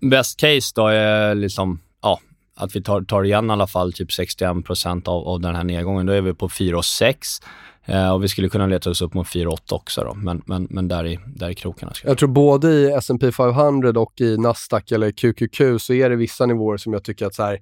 best 0.00 0.40
case 0.40 0.72
då 0.74 0.86
är 0.86 1.34
liksom, 1.34 1.80
ja, 2.02 2.20
att 2.56 2.76
vi 2.76 2.82
tar, 2.82 3.02
tar 3.02 3.24
igen 3.24 3.50
i 3.50 3.52
alla 3.52 3.66
fall 3.66 3.92
typ 3.92 4.12
61 4.12 5.08
av, 5.08 5.28
av 5.28 5.40
den 5.40 5.54
här 5.54 5.64
nedgången. 5.64 6.06
Då 6.06 6.12
är 6.12 6.20
vi 6.20 6.34
på 6.34 6.48
4,6 6.48 7.06
eh, 7.06 7.14
och 8.12 8.24
vi 8.24 8.28
skulle 8.28 8.48
kunna 8.48 8.66
leta 8.66 8.90
oss 8.90 9.02
upp 9.02 9.14
mot 9.14 9.26
4,8 9.26 9.74
också 9.74 10.04
då, 10.04 10.14
men, 10.14 10.42
men, 10.46 10.66
men 10.70 10.88
där, 10.88 11.06
i, 11.06 11.18
där 11.26 11.50
i 11.50 11.54
krokarna. 11.54 11.92
Jag 12.04 12.18
tror 12.18 12.28
både 12.28 12.68
i 12.72 12.92
S&P 12.92 13.32
500 13.32 14.00
och 14.00 14.20
i 14.20 14.36
Nasdaq 14.36 14.92
eller 14.92 15.10
QQQ 15.10 15.82
så 15.82 15.92
är 15.92 16.10
det 16.10 16.16
vissa 16.16 16.46
nivåer 16.46 16.76
som 16.76 16.92
jag 16.92 17.04
tycker 17.04 17.26
att 17.26 17.34
så 17.34 17.42
här, 17.42 17.60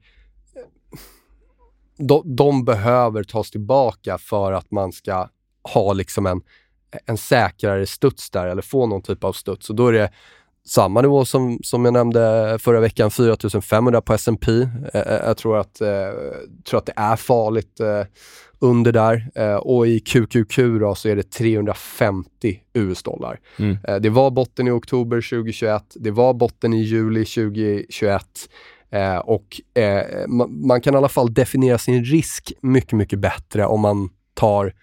de, 1.98 2.36
de 2.36 2.64
behöver 2.64 3.24
tas 3.24 3.50
tillbaka 3.50 4.18
för 4.18 4.52
att 4.52 4.70
man 4.70 4.92
ska 4.92 5.28
ha 5.74 5.92
liksom 5.92 6.26
en, 6.26 6.40
en 7.06 7.16
säkrare 7.16 7.86
studs 7.86 8.30
där 8.30 8.46
eller 8.46 8.62
få 8.62 8.86
någon 8.86 9.02
typ 9.02 9.24
av 9.24 9.32
studs. 9.32 9.70
Och 9.70 9.76
då 9.76 9.88
är 9.88 9.92
det 9.92 10.10
samma 10.66 11.02
nivå 11.02 11.24
som, 11.24 11.58
som 11.62 11.84
jag 11.84 11.94
nämnde 11.94 12.58
förra 12.60 12.80
veckan, 12.80 13.10
4500 13.10 14.00
på 14.00 14.14
S&P. 14.14 14.52
Eh, 14.94 15.00
eh, 15.00 15.20
jag 15.26 15.36
tror 15.36 15.58
att, 15.58 15.80
eh, 15.80 15.88
tror 16.68 16.78
att 16.78 16.86
det 16.86 16.92
är 16.96 17.16
farligt 17.16 17.80
eh, 17.80 18.02
under 18.60 18.92
där. 18.92 19.30
Eh, 19.34 19.54
och 19.54 19.86
i 19.86 20.00
QQQ 20.00 20.56
då, 20.80 20.94
så 20.94 21.08
är 21.08 21.16
det 21.16 21.30
350 21.30 22.60
US-dollar. 22.74 23.40
Mm. 23.58 23.78
Eh, 23.88 23.96
det 23.96 24.10
var 24.10 24.30
botten 24.30 24.68
i 24.68 24.70
oktober 24.70 25.16
2021, 25.16 25.82
det 25.94 26.10
var 26.10 26.34
botten 26.34 26.72
i 26.74 26.82
juli 26.82 27.24
2021. 27.24 28.24
Eh, 28.92 29.16
och 29.16 29.60
man, 30.28 30.66
man, 30.66 30.80
kan 30.80 30.94
i 30.94 30.96
alla 30.96 31.08
fall 31.08 31.34
definiera 31.34 31.78
sin 31.78 32.04
risk 32.04 32.52
mycket, 32.60 32.92
mycket 32.92 33.18
bättre 33.18 33.66
om 33.66 33.80
man 33.80 34.08
tar, 34.34 34.74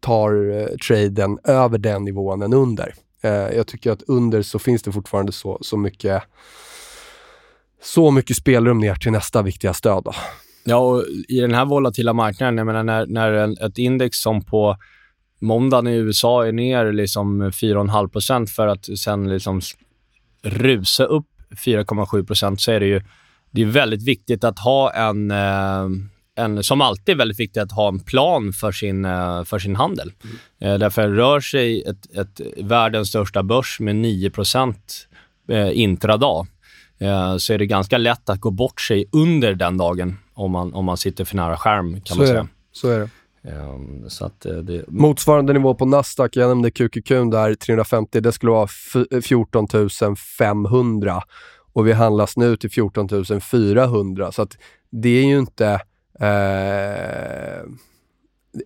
tar 0.00 0.68
traden 0.88 1.38
över 1.44 1.78
den 1.78 2.04
nivån 2.04 2.42
än 2.42 2.52
under. 2.52 2.94
Eh, 3.26 3.56
jag 3.56 3.66
tycker 3.66 3.92
att 3.92 4.02
under 4.02 4.42
så 4.42 4.58
finns 4.58 4.82
det 4.82 4.92
fortfarande 4.92 5.32
så, 5.32 5.58
så 5.60 5.76
mycket 5.76 6.22
så 7.82 8.10
mycket 8.10 8.36
spelrum 8.36 8.78
ner 8.78 8.94
till 8.94 9.12
nästa 9.12 9.42
viktiga 9.42 9.74
stöd. 9.74 10.04
Då. 10.04 10.12
Ja, 10.64 10.76
och 10.76 11.04
i 11.28 11.40
den 11.40 11.54
här 11.54 11.64
volatila 11.64 12.12
marknaden, 12.12 12.58
jag 12.58 12.66
menar 12.66 12.82
när, 12.82 13.06
när 13.06 13.64
ett 13.66 13.78
index 13.78 14.18
som 14.18 14.44
på 14.44 14.76
måndagen 15.40 15.86
i 15.86 15.96
USA 15.96 16.46
är 16.46 16.52
ner 16.52 16.92
liksom 16.92 17.42
4,5% 17.42 18.46
för 18.46 18.66
att 18.66 18.98
sen 18.98 19.28
liksom 19.28 19.60
rusa 20.42 21.04
upp 21.04 21.26
4,7% 21.64 22.56
så 22.56 22.72
är 22.72 22.80
det 22.80 22.86
ju 22.86 23.02
det 23.50 23.62
är 23.62 23.66
väldigt 23.66 24.02
viktigt 24.02 24.44
att 24.44 24.58
ha 24.58 24.92
en, 24.92 25.30
eh, 25.30 25.88
en, 26.36 26.64
som 26.64 26.80
alltid 26.80 27.12
är 27.12 27.18
väldigt 27.18 27.40
viktigt 27.40 27.62
att 27.62 27.72
ha 27.72 27.88
en 27.88 28.00
plan 28.00 28.52
för 28.52 28.72
sin, 28.72 29.04
eh, 29.04 29.44
för 29.44 29.58
sin 29.58 29.76
handel. 29.76 30.12
Mm. 30.60 30.80
Därför 30.80 31.08
rör 31.08 31.40
sig 31.40 31.82
ett, 31.82 32.16
ett 32.16 32.40
världens 32.56 33.08
största 33.08 33.42
börs 33.42 33.80
med 33.80 33.94
9% 33.94 34.74
intradag 35.72 36.46
så 37.38 37.52
är 37.52 37.58
det 37.58 37.66
ganska 37.66 37.98
lätt 37.98 38.28
att 38.28 38.40
gå 38.40 38.50
bort 38.50 38.80
sig 38.80 39.04
under 39.12 39.54
den 39.54 39.76
dagen 39.76 40.18
om 40.34 40.50
man, 40.50 40.74
om 40.74 40.84
man 40.84 40.96
sitter 40.96 41.24
för 41.24 41.36
nära 41.36 41.56
skärm. 41.56 42.00
kan 42.00 42.14
så 42.14 42.16
man 42.16 42.26
säga. 42.26 42.38
Är 42.38 42.42
det. 42.42 42.48
Så 42.72 42.88
är 42.88 42.98
det. 42.98 43.08
Um, 43.46 44.10
så 44.10 44.30
det... 44.40 44.84
Motsvarande 44.88 45.52
nivå 45.52 45.74
på 45.74 45.86
Nasdaq, 45.86 46.36
jag 46.36 46.48
nämnde 46.48 46.70
QQQ 46.70 47.08
där, 47.08 47.54
350, 47.54 48.20
det 48.20 48.32
skulle 48.32 48.52
vara 48.52 48.68
14 49.22 49.66
500 50.38 51.22
och 51.72 51.86
vi 51.86 51.92
handlas 51.92 52.36
nu 52.36 52.56
till 52.56 52.70
14 52.70 53.08
400. 53.40 54.32
Så 54.32 54.46
det 54.90 55.08
är 55.08 55.24
ju 55.24 55.38
inte 55.38 55.80
eh, 56.20 57.64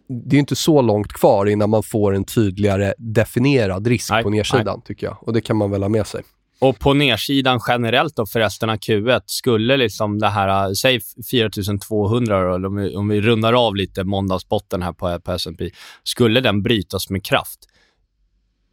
det 0.09 0.37
är 0.37 0.41
inte 0.41 0.57
så 0.57 0.83
långt 0.83 1.13
kvar 1.13 1.47
innan 1.47 1.71
man 1.71 1.83
får 1.83 2.15
en 2.15 2.25
tydligare 2.25 2.95
definierad 2.99 3.87
risk 3.87 4.11
nej, 4.11 4.23
på 4.23 4.31
nedsidan, 4.31 4.65
nej. 4.65 4.83
tycker 4.87 5.07
jag. 5.07 5.17
Och 5.21 5.33
det 5.33 5.41
kan 5.41 5.57
man 5.57 5.71
väl 5.71 5.83
ha 5.83 5.89
med 5.89 6.07
sig. 6.07 6.23
Och 6.61 6.79
på 6.79 6.95
nedsidan 6.95 7.61
generellt 7.69 8.17
då 8.17 8.27
för 8.27 8.41
resten 8.41 8.71
av 8.71 8.77
Q1, 8.77 9.23
skulle 9.27 9.77
liksom 9.77 10.19
det 10.19 10.29
här, 10.29 10.75
säg 10.75 11.01
4200 11.31 12.59
då, 12.59 12.69
om 12.69 12.77
vi, 12.77 12.97
om 12.97 13.09
vi 13.09 13.21
rundar 13.21 13.53
av 13.53 13.77
lite 13.77 14.05
måndagsbotten 14.05 14.83
här 14.83 14.93
på, 14.93 15.21
på 15.21 15.33
S&P 15.33 15.71
skulle 16.05 16.41
den 16.41 16.63
brytas 16.63 17.11
med 17.11 17.25
kraft, 17.25 17.59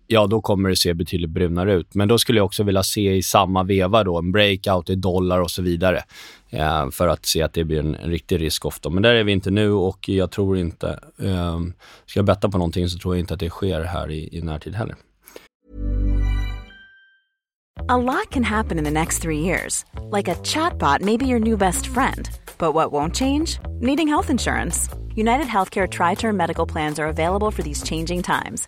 ja, 0.08 0.28
då 0.28 0.42
kommer 0.42 0.70
det 0.70 0.76
se 0.76 0.94
betydligt 0.94 1.30
brunare 1.30 1.74
ut. 1.74 1.96
Men 1.96 2.08
då 2.08 2.18
skulle 2.18 2.40
jag 2.40 2.46
också 2.46 2.64
vilja 2.64 2.84
se 2.84 3.16
i 3.16 3.24
samma 3.24 3.64
veva 3.64 4.04
då 4.04 4.18
en 4.18 4.32
breakout 4.32 4.90
i 4.90 4.96
dollar 4.96 5.40
och 5.40 5.52
så 5.52 5.62
vidare 5.62 6.04
eh, 6.50 6.90
för 6.90 7.08
att 7.08 7.26
se 7.26 7.42
att 7.42 7.54
det 7.54 7.64
blir 7.64 7.80
en, 7.80 7.96
en 7.96 8.10
riktig 8.10 8.42
risk-off. 8.42 8.80
Men 8.92 9.04
där 9.04 9.14
är 9.14 9.24
vi 9.24 9.32
inte 9.32 9.52
nu 9.52 9.72
och 9.72 10.10
jag 10.10 10.32
tror 10.32 10.58
inte... 10.58 11.00
Eh, 11.20 11.60
ska 12.06 12.20
jag 12.20 12.26
betta 12.26 12.50
på 12.50 12.58
någonting 12.58 12.90
så 12.90 13.00
tror 13.00 13.16
jag 13.16 13.20
inte 13.20 13.34
att 13.34 13.40
det 13.40 13.50
sker 13.50 13.82
här 13.82 14.12
i, 14.12 14.38
i 14.38 14.42
närtid 14.42 14.76
heller. 14.76 14.96
A 17.90 17.98
lot 17.98 18.32
can 18.32 18.44
happen 18.44 18.78
in 18.78 18.84
the 18.84 18.92
next 18.92 19.22
three 19.22 19.40
years. 19.40 19.86
Like 20.12 20.32
a 20.32 20.36
chatbot 20.44 21.02
maybe 21.02 21.26
your 21.26 21.40
new 21.40 21.58
best 21.58 21.88
friend. 21.88 22.30
But 22.58 22.74
what 22.74 22.92
won't 22.92 23.16
change? 23.16 23.60
Needing 23.82 24.08
health 24.08 24.32
insurance. 24.32 24.90
United 25.16 25.48
Healthcare 25.48 25.88
Tri-Term 25.88 26.36
Medical 26.38 26.66
Plans 26.66 27.00
are 27.00 27.08
available 27.08 27.52
for 27.52 27.64
these 27.64 27.84
changing 27.84 28.24
times 28.24 28.68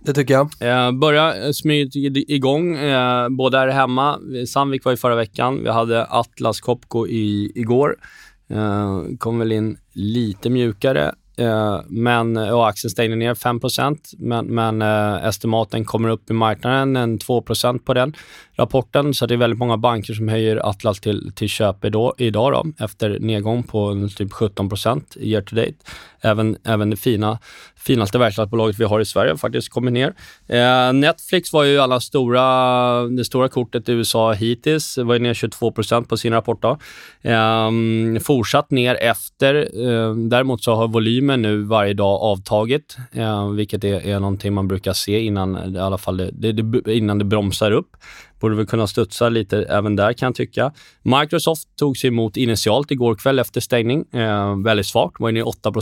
Det 0.00 0.14
tycker 0.14 0.34
jag. 0.34 0.50
Eh, 0.60 0.92
börja 0.92 1.46
eh, 1.46 1.52
smyga 1.52 2.10
igång, 2.28 2.76
eh, 2.76 3.28
både 3.28 3.58
här 3.58 3.68
hemma. 3.68 4.18
Eh, 4.36 4.44
Sandvik 4.44 4.84
var 4.84 4.92
i 4.92 4.96
förra 4.96 5.14
veckan. 5.14 5.62
Vi 5.62 5.70
hade 5.70 6.06
Atlas 6.06 6.60
Copco 6.60 7.06
i, 7.06 7.52
igår. 7.54 7.96
Eh, 8.50 9.02
kom 9.18 9.38
väl 9.38 9.52
in 9.52 9.78
lite 9.92 10.50
mjukare. 10.50 11.14
Eh, 11.38 11.80
men, 11.88 12.36
eh, 12.36 12.50
och 12.50 12.68
aktien 12.68 12.90
stängde 12.90 13.16
ner 13.16 13.34
5 13.34 13.60
men, 14.18 14.46
men 14.46 14.82
eh, 14.82 15.26
estimaten 15.26 15.84
kommer 15.84 16.08
upp 16.08 16.30
i 16.30 16.32
marknaden, 16.32 16.96
en 16.96 17.18
2% 17.18 17.78
på 17.78 17.94
den 17.94 18.16
rapporten. 18.54 19.14
Så 19.14 19.26
det 19.26 19.34
är 19.34 19.38
väldigt 19.38 19.58
många 19.58 19.76
banker 19.76 20.14
som 20.14 20.28
höjer 20.28 20.68
Atlas 20.68 21.00
till, 21.00 21.32
till 21.34 21.48
köp 21.48 21.84
idag, 21.84 22.14
idag 22.18 22.52
då, 22.52 22.84
efter 22.84 23.18
nedgång 23.20 23.62
på 23.62 24.08
typ 24.16 24.32
17 24.32 24.70
year 25.16 25.42
to 25.42 25.56
date. 25.56 25.74
Även, 26.20 26.56
även 26.64 26.90
det 26.90 26.96
fina, 26.96 27.38
finaste 27.88 28.20
verkstadsbolaget 28.20 28.78
vi 28.80 28.88
har 28.88 29.00
i 29.00 29.06
Sverige 29.08 29.34
har 29.34 29.40
faktiskt 29.40 29.72
kommit 29.72 29.96
ner. 29.96 30.14
Eh, 30.48 30.92
Netflix 30.92 31.52
var 31.52 31.64
ju 31.64 31.78
alla 31.80 32.00
stora, 32.00 32.44
det 33.08 33.24
stora 33.24 33.48
kortet 33.48 33.88
i 33.88 33.92
USA 33.92 34.32
hittills. 34.32 34.94
Det 34.94 35.04
var 35.04 35.18
ner 35.18 35.34
22% 35.34 36.08
på 36.08 36.16
sin 36.16 36.32
rapport. 36.32 36.62
Då. 36.62 36.78
Eh, 37.22 37.70
fortsatt 38.22 38.70
ner 38.70 38.94
efter. 39.00 39.54
Eh, 39.54 40.14
däremot 40.14 40.62
så 40.62 40.74
har 40.74 40.88
volymen 40.88 41.42
nu 41.42 41.62
varje 41.62 41.94
dag 41.94 42.20
avtagit, 42.22 42.96
eh, 43.12 43.48
vilket 43.50 43.84
är, 43.84 44.06
är 44.06 44.20
någonting 44.20 44.54
man 44.54 44.68
brukar 44.68 44.92
se 44.92 45.20
innan, 45.20 45.76
i 45.76 45.78
alla 45.78 45.98
fall 45.98 46.16
det, 46.16 46.52
det, 46.52 46.94
innan 46.94 47.18
det 47.18 47.24
bromsar 47.24 47.72
upp. 47.72 47.96
Borde 48.40 48.56
väl 48.56 48.66
kunna 48.66 48.86
studsa 48.86 49.28
lite 49.28 49.62
även 49.62 49.96
där 49.96 50.12
kan 50.12 50.26
jag 50.26 50.34
tycka. 50.34 50.72
Microsoft 51.02 51.68
tog 51.76 51.96
sig 51.96 52.08
emot 52.08 52.36
initialt 52.36 52.90
igår 52.90 53.14
kväll 53.14 53.38
efter 53.38 53.60
stängning. 53.60 54.04
Eh, 54.12 54.56
väldigt 54.64 54.86
svagt, 54.86 55.20
var 55.20 55.28
inne 55.28 55.38
i 55.38 55.42
8 55.42 55.72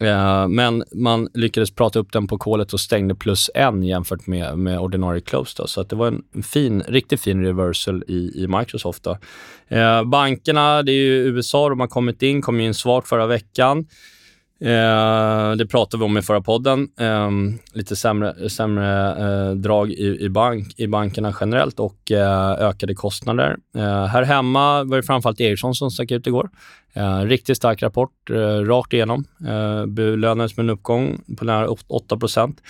Eh, 0.00 0.48
men 0.48 0.84
man 0.94 1.28
lyckades 1.34 1.70
prata 1.70 1.98
upp 1.98 2.12
den 2.12 2.26
på 2.26 2.38
kolet 2.38 2.72
och 2.72 2.80
stängde 2.80 3.14
plus 3.14 3.50
en 3.54 3.82
jämfört 3.82 4.26
med, 4.26 4.58
med 4.58 4.78
ordinarie 4.78 5.20
close. 5.20 5.54
Då. 5.56 5.66
Så 5.66 5.80
att 5.80 5.90
det 5.90 5.96
var 5.96 6.06
en 6.06 6.42
fin, 6.42 6.82
riktigt 6.88 7.20
fin 7.20 7.44
reversal 7.44 8.04
i, 8.08 8.32
i 8.34 8.46
Microsoft. 8.46 9.02
Då. 9.02 9.18
Eh, 9.68 10.04
bankerna, 10.04 10.82
det 10.82 10.92
är 10.92 11.02
ju 11.02 11.14
USA, 11.14 11.68
de 11.68 11.80
har 11.80 11.86
kommit 11.86 12.22
in, 12.22 12.42
kom 12.42 12.60
in 12.60 12.74
svagt 12.74 13.08
förra 13.08 13.26
veckan. 13.26 13.86
Eh, 14.60 15.52
det 15.52 15.66
pratade 15.66 16.00
vi 16.00 16.04
om 16.04 16.18
i 16.18 16.22
förra 16.22 16.40
podden. 16.40 16.88
Eh, 17.00 17.30
lite 17.72 17.96
sämre, 17.96 18.50
sämre 18.50 19.08
eh, 19.10 19.50
drag 19.54 19.90
i, 19.90 20.18
i, 20.20 20.28
bank, 20.28 20.74
i 20.76 20.86
bankerna 20.86 21.34
generellt 21.40 21.80
och 21.80 22.12
eh, 22.12 22.50
ökade 22.50 22.94
kostnader. 22.94 23.56
Eh, 23.76 24.04
här 24.04 24.22
hemma 24.22 24.84
var 24.84 24.96
det 24.96 25.02
framförallt 25.02 25.40
Ericsson 25.40 25.74
som 25.74 25.90
stack 25.90 26.10
ut 26.10 26.26
igår. 26.26 26.50
Eh, 26.92 27.20
riktigt 27.20 27.56
stark 27.56 27.82
rapport, 27.82 28.30
eh, 28.30 28.64
rakt 28.64 28.92
igenom. 28.92 29.24
Eh, 29.48 29.86
belönades 29.86 30.56
med 30.56 30.64
en 30.64 30.70
uppgång 30.70 31.20
på 31.38 31.44
nära 31.44 31.68
8 31.86 32.16
procent. 32.16 32.60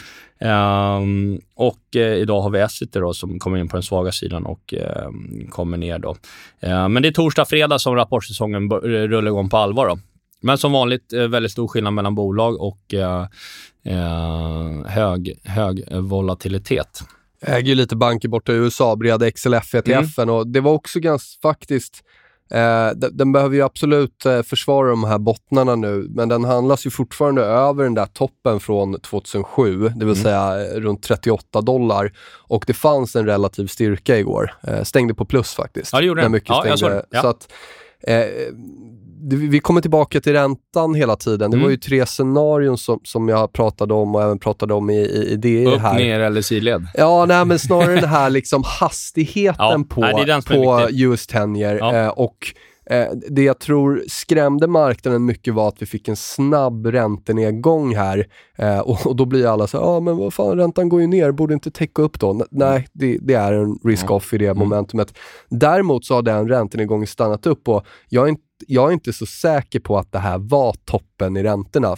Ehm, 0.40 1.40
och 1.54 1.96
eh, 1.96 2.14
idag 2.14 2.40
har 2.40 2.50
vi 2.50 2.60
Essity 2.60 2.98
då, 2.98 3.14
som 3.14 3.38
kommer 3.38 3.58
in 3.58 3.68
på 3.68 3.76
den 3.76 3.82
svaga 3.82 4.12
sidan 4.12 4.46
och 4.46 4.74
ehm, 4.74 5.46
kommer 5.50 5.76
ner. 5.76 5.98
Då. 5.98 6.16
Eh, 6.60 6.88
men 6.88 7.02
det 7.02 7.08
är 7.08 7.12
torsdag, 7.12 7.44
fredag 7.44 7.78
som 7.78 7.94
rapportsäsongen 7.94 8.70
rullar 8.70 9.30
igång 9.30 9.48
på 9.48 9.56
allvar. 9.56 9.88
Då. 9.88 9.98
Men 10.40 10.58
som 10.58 10.72
vanligt 10.72 11.12
eh, 11.12 11.28
väldigt 11.28 11.52
stor 11.52 11.68
skillnad 11.68 11.92
mellan 11.92 12.14
bolag 12.14 12.60
och 12.60 12.94
eh, 12.94 13.26
eh 13.84 14.86
hög, 14.86 15.40
hög 15.44 15.84
volatilitet. 15.92 17.00
Äger 17.40 17.68
ju 17.68 17.74
lite 17.74 17.96
banker 17.96 18.28
borta 18.28 18.52
i 18.52 18.54
USA, 18.54 18.96
bred 18.96 19.34
XLF 19.34 19.74
ETFen 19.74 20.22
mm. 20.22 20.34
och 20.34 20.46
det 20.46 20.60
var 20.60 20.72
också 20.72 21.00
ganska 21.00 21.48
faktiskt 21.48 22.02
Eh, 22.50 22.90
den, 22.96 23.32
behöver 23.32 23.56
ju 23.56 23.62
absolut 23.62 24.26
eh, 24.26 24.42
försvara 24.42 24.90
de 24.90 25.04
här 25.04 25.18
bottnarna 25.18 25.74
nu, 25.74 26.06
men 26.10 26.28
den 26.28 26.44
handlas 26.44 26.86
ju 26.86 26.90
fortfarande 26.90 27.42
över 27.42 27.84
den 27.84 27.94
där 27.94 28.06
toppen 28.06 28.60
från 28.60 29.00
2007, 29.00 29.78
det 29.78 29.88
vill 29.88 30.02
mm. 30.02 30.14
säga 30.14 30.66
eh, 30.66 30.80
runt 30.80 31.02
38 31.02 31.60
dollar. 31.60 32.12
Och 32.48 32.64
det 32.66 32.72
fanns 32.72 33.16
en 33.16 33.26
relativ 33.26 33.66
styrka 33.66 34.18
igår. 34.18 34.54
Eh, 34.62 34.82
stängde 34.82 35.14
på 35.14 35.24
plus 35.24 35.54
faktiskt. 35.54 35.92
Ja, 35.92 36.00
det 36.00 36.06
gjorde 36.06 36.22
den. 36.22 36.40
Ja, 36.44 36.76
stängde. 36.76 37.04
Så 37.22 37.26
att, 37.26 37.52
vi 39.20 39.60
kommer 39.60 39.80
tillbaka 39.80 40.20
till 40.20 40.32
räntan 40.32 40.94
hela 40.94 41.16
tiden. 41.16 41.50
Det 41.50 41.56
mm. 41.56 41.62
var 41.62 41.70
ju 41.70 41.76
tre 41.76 42.06
scenarion 42.06 42.78
som, 42.78 43.00
som 43.04 43.28
jag 43.28 43.52
pratade 43.52 43.94
om 43.94 44.14
och 44.14 44.22
även 44.22 44.38
pratade 44.38 44.74
om 44.74 44.90
i, 44.90 44.98
i, 44.98 45.32
i 45.32 45.36
det 45.36 45.66
Upp, 45.66 45.80
här. 45.80 45.94
ner 45.94 46.20
eller 46.20 46.42
sidled? 46.42 46.86
Ja, 46.94 47.26
nej, 47.26 47.44
men 47.44 47.58
snarare 47.58 47.94
den 47.94 48.08
här 48.08 48.30
liksom 48.30 48.62
hastigheten 48.66 49.56
ja, 49.58 49.84
på, 49.88 50.00
nej, 50.00 50.42
på 50.42 50.88
US 50.90 51.26
tenure 51.26 51.78
ja. 51.78 51.96
eh, 51.96 52.08
och 52.08 52.54
eh, 52.90 53.06
det 53.30 53.42
jag 53.42 53.58
tror 53.58 54.04
skrämde 54.08 54.66
marknaden 54.66 55.24
mycket 55.24 55.54
var 55.54 55.68
att 55.68 55.82
vi 55.82 55.86
fick 55.86 56.08
en 56.08 56.16
snabb 56.16 56.86
räntenedgång 56.86 57.94
här 57.94 58.26
eh, 58.56 58.78
och, 58.78 59.06
och, 59.06 59.16
då 59.16 59.24
blir 59.24 59.46
alla 59.46 59.66
så 59.66 59.76
ja 59.76 59.80
ah, 59.80 60.00
men 60.00 60.16
vad 60.16 60.34
fan, 60.34 60.56
räntan 60.56 60.88
går 60.88 61.00
ju 61.00 61.06
ner, 61.06 61.32
borde 61.32 61.54
inte 61.54 61.70
täcka 61.70 62.02
upp 62.02 62.20
då? 62.20 62.30
N 62.30 62.42
nej, 62.50 62.88
det, 62.92 63.18
det, 63.22 63.34
är 63.34 63.52
en 63.52 63.78
risk-off 63.84 64.34
i 64.34 64.38
det 64.38 64.46
mm. 64.46 64.58
momentumet. 64.58 65.18
Däremot 65.48 66.04
så 66.04 66.14
har 66.14 66.22
den 66.22 66.48
räntenedgången 66.48 67.06
stannat 67.06 67.46
upp 67.46 67.68
och 67.68 67.86
jag 68.08 68.24
är 68.24 68.28
inte 68.28 68.42
jag 68.66 68.88
är 68.88 68.92
inte 68.92 69.12
så 69.12 69.26
säker 69.26 69.80
på 69.80 69.98
att 69.98 70.12
det 70.12 70.18
här 70.18 70.38
var 70.38 70.76
toppen 70.84 71.36
i 71.36 71.42
räntorna. 71.42 71.96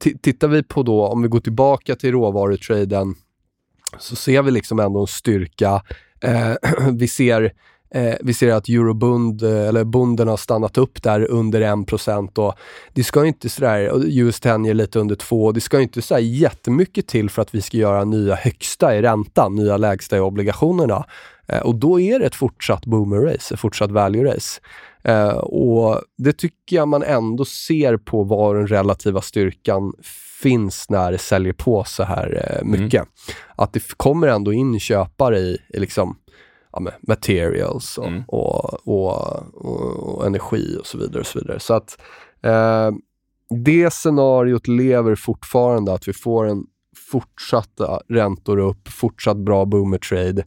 T 0.00 0.14
tittar 0.22 0.48
vi 0.48 0.62
på 0.62 0.82
då, 0.82 1.06
om 1.06 1.22
vi 1.22 1.28
går 1.28 1.40
tillbaka 1.40 1.96
till 1.96 2.12
råvarutraden, 2.12 3.14
så 3.98 4.16
ser 4.16 4.42
vi 4.42 4.50
liksom 4.50 4.78
ändå 4.78 5.00
en 5.00 5.06
styrka. 5.06 5.82
Eh, 6.20 6.54
vi 6.92 7.08
ser 7.08 7.52
Eh, 7.90 8.14
vi 8.20 8.34
ser 8.34 8.52
att 8.52 8.68
eurobund, 8.68 9.42
eh, 9.42 9.68
eller 9.68 9.84
bunden 9.84 10.28
har 10.28 10.36
stannat 10.36 10.78
upp 10.78 11.02
där 11.02 11.30
under 11.30 11.60
1% 11.60 12.38
och 12.38 12.54
det 12.92 13.04
ska 13.04 13.26
inte 13.26 13.48
sådär, 13.48 13.90
US 14.06 14.40
10 14.40 14.64
ger 14.64 14.74
lite 14.74 14.98
under 14.98 15.14
2, 15.14 15.52
det 15.52 15.60
ska 15.60 15.80
inte 15.80 16.02
så 16.02 16.18
jättemycket 16.18 17.06
till 17.06 17.30
för 17.30 17.42
att 17.42 17.54
vi 17.54 17.62
ska 17.62 17.76
göra 17.76 18.04
nya 18.04 18.34
högsta 18.34 18.96
i 18.96 19.02
räntan, 19.02 19.54
nya 19.54 19.76
lägsta 19.76 20.16
i 20.16 20.20
obligationerna. 20.20 21.04
Eh, 21.48 21.60
och 21.60 21.74
då 21.74 22.00
är 22.00 22.18
det 22.18 22.26
ett 22.26 22.34
fortsatt 22.34 22.86
boomer-race, 22.86 23.54
ett 23.54 23.60
fortsatt 23.60 23.90
value-race. 23.90 24.60
Eh, 25.02 25.36
och 25.38 26.00
Det 26.18 26.32
tycker 26.32 26.76
jag 26.76 26.88
man 26.88 27.02
ändå 27.02 27.44
ser 27.44 27.96
på 27.96 28.22
var 28.22 28.54
den 28.54 28.66
relativa 28.66 29.20
styrkan 29.20 29.92
finns 30.42 30.90
när 30.90 31.12
det 31.12 31.18
säljer 31.18 31.52
på 31.52 31.84
så 31.84 32.02
här 32.02 32.58
eh, 32.60 32.64
mycket. 32.64 32.94
Mm. 32.94 33.08
Att 33.56 33.72
det 33.72 33.92
kommer 33.96 34.28
ändå 34.28 34.52
in 34.52 34.80
köpare 34.80 35.38
i, 35.38 35.58
i 35.68 35.78
liksom, 35.80 36.16
ja, 36.72 36.90
materials 37.00 37.98
och, 37.98 38.06
mm. 38.06 38.22
och, 38.26 38.88
och, 38.88 39.34
och, 39.54 40.26
energi 40.26 40.76
och 40.80 40.86
så 40.86 40.98
vidare. 40.98 41.20
Och 41.20 41.26
så 41.26 41.38
vidare. 41.38 41.60
Så 41.60 41.74
att 41.74 41.98
eh, 42.42 42.90
det 43.64 43.92
scenariot 43.92 44.68
lever 44.68 45.14
fortfarande, 45.14 45.92
att 45.92 46.08
vi 46.08 46.12
får 46.12 46.46
en 46.46 46.64
fortsatta 47.10 48.00
räntor 48.08 48.58
upp, 48.58 48.88
fortsatt 48.88 49.36
bra 49.36 49.64
boomer 49.64 49.98
trade 49.98 50.44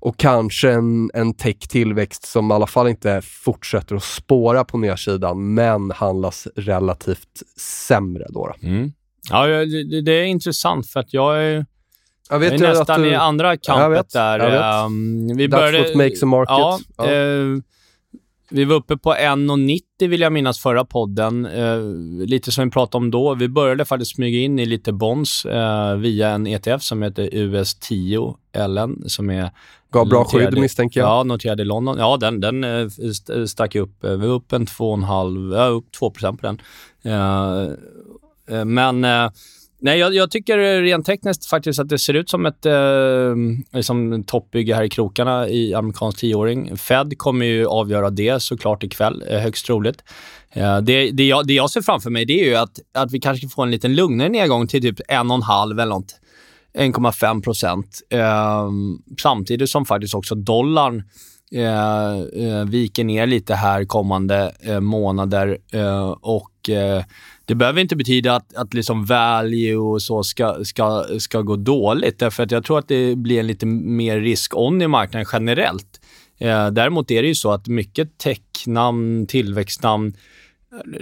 och 0.00 0.16
kanske 0.16 0.70
en, 0.72 1.10
en 1.14 1.34
tech-tillväxt 1.34 2.24
som 2.24 2.50
i 2.50 2.54
alla 2.54 2.66
fall 2.66 2.88
inte 2.88 3.20
fortsätter 3.24 3.96
att 3.96 4.02
spåra 4.02 4.64
på 4.64 4.78
nedsidan, 4.78 5.54
men 5.54 5.90
handlas 5.90 6.48
relativt 6.56 7.42
sämre. 7.60 8.26
Då, 8.28 8.46
då. 8.46 8.68
Mm. 8.68 8.92
Ja, 9.30 9.46
det, 9.46 10.00
det, 10.00 10.12
är 10.12 10.24
intressant 10.24 10.86
för 10.86 11.00
att 11.00 11.12
jag 11.12 11.44
är, 11.44 11.66
jag 12.28 12.38
vet 12.38 12.52
jag 12.52 12.62
är 12.62 12.68
nästan 12.68 13.02
du... 13.02 13.08
i 13.08 13.14
andra 13.14 13.56
kampet 13.56 14.12
där. 14.12 14.84
Um, 14.84 15.36
vi 15.36 15.46
That's 15.46 15.50
började, 15.50 15.78
what 15.78 15.94
makes 15.94 16.22
a 16.22 16.26
market. 16.26 16.48
Ja, 16.48 16.78
ja. 16.96 17.12
Uh, 17.12 17.60
vi 18.50 18.64
var 18.64 18.76
uppe 18.76 18.96
på 18.96 19.14
1,90 19.14 20.08
vill 20.08 20.20
jag 20.20 20.32
minnas 20.32 20.58
förra 20.58 20.84
podden. 20.84 21.46
Eh, 21.46 21.80
lite 22.26 22.52
som 22.52 22.64
vi 22.64 22.70
pratade 22.70 23.04
om 23.04 23.10
då. 23.10 23.34
Vi 23.34 23.48
började 23.48 23.84
faktiskt 23.84 24.14
smyga 24.14 24.38
in 24.38 24.58
i 24.58 24.66
lite 24.66 24.92
bonds 24.92 25.44
eh, 25.44 25.96
via 25.96 26.28
en 26.28 26.46
ETF 26.46 26.82
som 26.82 27.02
heter 27.02 27.28
US10 27.30 28.34
LN 28.68 29.04
som 29.06 29.30
är... 29.30 29.50
Gav 29.92 30.08
bra 30.08 30.24
skydd 30.24 30.58
misstänker 30.58 31.00
jag. 31.00 31.08
Ja, 31.08 31.22
noterad 31.22 31.60
i 31.60 31.64
London. 31.64 31.96
Ja, 31.98 32.16
den, 32.16 32.40
den 32.40 32.64
eh, 32.64 32.88
stack 33.46 33.74
upp. 33.74 34.04
Vi 34.04 34.16
var 34.16 34.26
upp 34.26 34.52
en 34.52 34.66
2,5, 34.66 35.56
ja, 35.56 35.66
upp 35.66 35.92
2 35.92 36.10
på 36.10 36.36
den. 36.40 36.60
Men 38.66 39.04
Nej, 39.80 39.98
jag, 39.98 40.14
jag, 40.14 40.30
tycker 40.30 40.82
rent 40.82 41.06
tekniskt 41.06 41.46
faktiskt 41.46 41.80
att 41.80 41.88
det 41.88 41.98
ser 41.98 42.14
ut 42.14 42.30
som 42.30 42.46
ett 42.46 42.66
eh, 42.66 43.34
liksom 43.72 44.24
toppbygge 44.24 44.74
här 44.74 44.82
i 44.82 44.88
krokarna 44.88 45.48
i 45.48 45.74
amerikansk 45.74 46.18
tioåring. 46.18 46.76
Fed 46.76 47.18
kommer 47.18 47.46
ju 47.46 47.66
avgöra 47.66 48.10
det 48.10 48.42
såklart 48.42 48.82
ikväll, 48.82 49.24
eh, 49.30 49.38
högst 49.38 49.66
troligt. 49.66 50.04
Eh, 50.52 50.78
det, 50.78 51.10
det, 51.10 51.24
jag, 51.24 51.46
det 51.46 51.52
jag 51.52 51.70
ser 51.70 51.82
framför 51.82 52.10
mig 52.10 52.24
det 52.24 52.40
är 52.40 52.44
ju 52.44 52.56
att, 52.56 52.78
att 52.94 53.12
vi 53.12 53.20
kanske 53.20 53.48
får 53.48 53.62
en 53.62 53.70
liten 53.70 53.94
lugnare 53.94 54.28
nedgång 54.28 54.66
till 54.66 54.82
typ 54.82 55.00
1,5 55.00 55.72
eller 55.72 55.86
något. 55.86 56.20
1,5 56.78 57.42
procent. 57.42 58.00
Eh, 58.10 58.68
samtidigt 59.22 59.70
som 59.70 59.84
faktiskt 59.84 60.14
också 60.14 60.34
dollarn 60.34 61.02
eh, 61.52 62.18
eh, 62.18 62.64
viker 62.64 63.04
ner 63.04 63.26
lite 63.26 63.54
här 63.54 63.84
kommande 63.84 64.52
eh, 64.60 64.80
månader 64.80 65.58
eh, 65.72 66.10
och 66.10 66.70
eh, 66.70 67.04
det 67.48 67.54
behöver 67.54 67.80
inte 67.80 67.96
betyda 67.96 68.36
att, 68.36 68.54
att 68.54 68.74
liksom 68.74 69.04
value 69.04 69.76
och 69.76 70.02
så 70.02 70.22
ska, 70.22 70.64
ska, 70.64 71.04
ska 71.18 71.42
gå 71.42 71.56
dåligt. 71.56 72.18
Därför 72.18 72.42
att 72.42 72.50
jag 72.50 72.64
tror 72.64 72.78
att 72.78 72.88
det 72.88 73.16
blir 73.16 73.40
en 73.40 73.46
lite 73.46 73.66
mer 73.66 74.20
risk-on 74.20 74.82
i 74.82 74.88
marknaden 74.88 75.26
generellt. 75.32 76.00
Eh, 76.38 76.70
däremot 76.70 77.10
är 77.10 77.22
det 77.22 77.28
ju 77.28 77.34
så 77.34 77.52
att 77.52 77.66
mycket 77.66 78.18
technamn, 78.18 79.26
tillväxtnamn, 79.26 80.12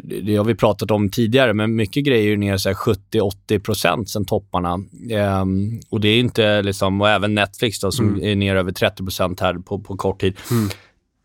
det 0.02 0.36
har 0.36 0.44
vi 0.44 0.54
pratat 0.54 0.90
om 0.90 1.10
tidigare, 1.10 1.54
men 1.54 1.74
mycket 1.74 2.04
grejer 2.04 2.32
är 2.32 2.36
ner 2.36 2.56
70-80% 2.56 4.04
sen 4.04 4.24
topparna. 4.24 4.80
Eh, 5.10 5.44
och 5.90 6.00
det 6.00 6.08
är 6.08 6.18
inte 6.18 6.62
liksom, 6.62 7.00
och 7.00 7.08
även 7.08 7.34
Netflix 7.34 7.80
då, 7.80 7.92
som 7.92 8.08
mm. 8.08 8.24
är 8.24 8.36
ner 8.36 8.56
över 8.56 8.72
30 8.72 9.04
här 9.40 9.54
på, 9.54 9.78
på 9.80 9.96
kort 9.96 10.20
tid. 10.20 10.36
Mm 10.50 10.68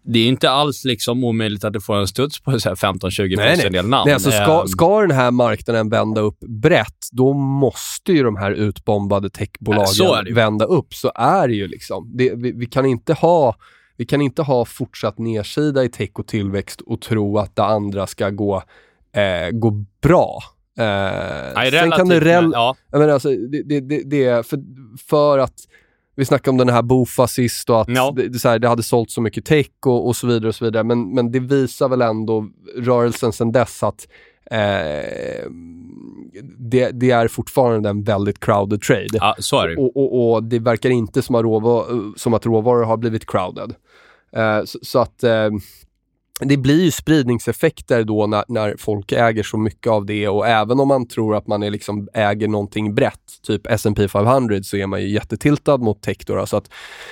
det 0.04 0.20
är 0.20 0.28
inte 0.28 0.50
alls 0.50 0.86
liksom 0.86 1.24
omöjligt 1.24 1.64
att 1.64 1.74
du 1.74 1.82
får 1.82 1.96
en 1.96 2.08
studs 2.08 2.42
på 2.42 2.52
15-20 2.52 3.36
procent 3.36 3.90
namn. 3.90 4.04
Nej, 4.06 4.14
alltså 4.14 4.32
ska, 4.32 4.62
ehm. 4.62 4.68
ska 4.68 5.02
den 5.02 5.12
här 5.12 5.32
marknaden 5.32 5.90
vända 5.90 6.22
upp 6.22 6.40
brett, 6.40 7.08
då 7.12 7.34
måste 7.34 8.14
ju 8.14 8.24
de 8.24 8.36
här 8.36 8.52
utbombade 8.52 9.30
techbolagen 9.30 10.34
vända 10.34 10.66
upp. 10.66 10.94
Så 10.94 11.12
är 11.16 11.48
det 11.48 11.54
ju. 11.54 11.68
liksom. 11.68 12.12
Det, 12.14 12.34
vi, 12.36 12.52
vi, 12.52 12.66
kan 12.66 12.86
inte 12.86 13.14
ha 13.14 13.56
vi 13.98 14.06
kan 14.06 14.22
inte 14.22 14.42
ha 14.42 14.66
fortsatt 14.66 15.18
nedsida 15.18 15.84
i 15.84 15.90
tech 15.90 16.10
och 16.14 16.28
tillväxt 16.28 16.82
och 16.82 17.02
tro 17.02 17.38
att 17.38 17.56
det 17.56 17.64
andra 17.64 18.08
ska 18.08 18.30
gå, 18.30 18.64
eh, 19.16 19.52
gå 19.52 19.72
bra. 20.02 20.44
Eh, 20.78 20.86
Nej, 21.56 21.72
sen 21.72 21.92
kan 21.92 22.08
det... 22.08 22.20
Rel- 22.20 22.52
ja. 22.54 22.76
men 22.92 23.10
alltså, 23.10 23.30
det, 23.30 23.64
det, 23.64 23.80
det, 23.80 24.04
det, 24.04 24.48
för, 24.48 24.60
för 25.10 25.40
att 25.40 25.56
vi 26.16 26.26
snackade 26.26 26.52
om 26.52 26.58
den 26.58 26.70
här 26.70 26.82
Bofa 26.82 27.28
sist 27.28 27.70
och 27.70 27.82
att 27.82 27.88
ja. 27.90 28.14
det, 28.16 28.28
det, 28.28 28.44
här, 28.44 28.60
det, 28.60 28.68
hade 28.68 28.84
sålt 28.84 29.12
så 29.12 29.22
mycket 29.22 29.46
tech 29.46 29.68
och, 29.86 30.08
och, 30.08 30.16
så 30.16 30.28
vidare. 30.28 30.48
och 30.48 30.56
så 30.56 30.66
vidare. 30.66 30.84
Men, 30.84 31.14
men 31.14 31.32
det 31.32 31.40
visar 31.40 31.90
väl 31.90 32.02
ändå 32.02 32.48
rörelsen 32.78 33.34
sedan 33.34 33.52
dess 33.52 33.84
att 33.84 34.08
eh, 34.52 35.50
det, 36.58 36.92
det, 36.92 37.12
är 37.12 37.28
fortfarande 37.28 37.90
en 37.90 38.04
väldigt 38.04 38.40
crowded 38.40 38.82
trade. 38.82 39.08
Ja, 39.12 39.36
så 39.40 39.60
är 39.60 39.68
det. 39.68 39.76
Och, 39.76 39.98
och, 39.98 40.34
och 40.34 40.44
det 40.44 40.60
verkar 40.60 40.90
inte 40.90 41.22
som 41.22 41.36
att, 41.36 41.44
råvar, 41.44 41.86
som 42.18 42.34
att 42.34 42.46
råvaror 42.46 42.84
har 42.84 42.98
blivit 42.98 43.26
crowded. 43.26 43.76
Eh, 44.36 44.64
så, 44.66 44.80
så, 44.82 45.00
att 45.00 45.24
eh, 45.24 45.50
det 46.48 46.58
blir 46.58 46.84
ju 46.84 46.92
spridningseffekter 46.92 48.04
då 48.04 48.28
när, 48.28 48.44
när 48.48 48.76
folk 48.78 49.12
äger 49.12 49.44
så 49.44 49.58
mycket 49.58 49.92
av 49.92 50.06
det 50.06 50.28
och 50.28 50.48
även 50.48 50.80
om 50.80 50.88
man 50.88 51.08
tror 51.08 51.36
att 51.36 51.48
man 51.48 51.64
är 51.64 51.70
liksom 51.70 52.08
äger 52.14 52.48
någonting 52.48 52.96
brett, 52.96 53.42
typ 53.48 53.68
S&P 53.68 54.08
500, 54.08 54.64
så 54.64 54.78
är 54.78 54.88
man 54.88 55.02
ju 55.02 55.10
jättetiltad 55.10 55.82
mot 55.82 56.02
tech. 56.02 56.18
Då, 56.26 56.46
så 56.46 56.58
att 56.58 56.70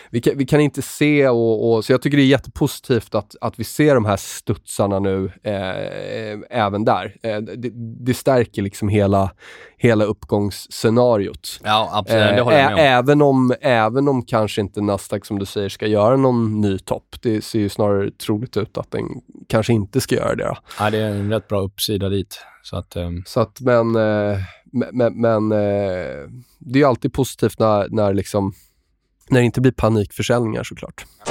vi, 0.10 0.22
kan, 0.22 0.38
vi 0.38 0.46
kan 0.46 0.60
inte 0.60 0.82
se, 0.82 1.28
och, 1.28 1.72
och, 1.72 1.86
så 1.86 1.94
jag 1.94 2.02
tycker 2.02 2.18
det 2.18 2.24
är 2.24 2.28
jättepositivt 2.28 3.16
att, 3.16 3.36
att 3.42 3.60
vi 3.60 3.64
ser 3.64 3.96
de 3.96 4.06
här 4.06 4.18
studsarna 4.18 5.00
nu 5.00 5.32
eh, 5.44 6.60
även 6.66 6.86
där. 6.86 7.16
Eh, 7.24 7.38
det, 7.38 7.70
det, 8.06 8.14
stärker 8.14 8.62
liksom 8.62 8.90
hela, 8.90 9.32
hela 9.78 10.06
uppgångsscenariot. 10.06 11.60
Ja, 11.64 11.90
absolut. 11.94 12.36
det 12.36 12.42
håller 12.42 12.60
jag 12.60 12.72
med 12.72 12.74
om. 12.74 12.80
Även 12.80 13.22
om, 13.22 13.54
även 13.62 14.08
om 14.08 14.26
kanske 14.26 14.62
inte 14.62 14.82
Nasdaq, 14.82 15.26
som 15.26 15.40
du 15.40 15.46
säger, 15.46 15.70
ska 15.70 15.88
göra 15.88 16.16
någon 16.16 16.62
ny 16.62 16.80
topp. 16.80 17.16
Det 17.22 17.42
ser 17.42 17.60
ju 17.60 17.70
snarare 17.70 18.12
troligt 18.12 18.58
ut 18.58 18.78
att 18.78 18.92
den 18.92 19.19
kanske 19.48 19.74
inte 19.74 20.02
ska 20.02 20.16
göra 20.16 20.36
det. 20.36 20.44
Då. 20.44 20.58
Ja, 20.80 20.90
det 20.90 20.98
är 20.98 21.10
en 21.10 21.30
rätt 21.30 21.48
bra 21.48 21.62
uppsida 21.62 22.10
dit. 22.10 22.40
Så 22.64 22.78
att, 22.78 22.96
um... 22.96 23.24
så 23.28 23.40
att 23.40 23.62
men, 23.62 23.96
eh, 23.96 24.38
men, 24.72 25.22
men 25.22 25.52
eh, 25.52 26.30
det 26.60 26.82
är 26.82 26.86
alltid 26.86 27.14
positivt 27.14 27.60
när, 27.60 27.88
när, 27.90 28.14
liksom, 28.14 28.54
när 29.30 29.40
det 29.40 29.46
inte 29.46 29.62
blir 29.62 29.72
panikförsäljningar 29.72 30.64
såklart. 30.64 31.06
Ja, 31.26 31.29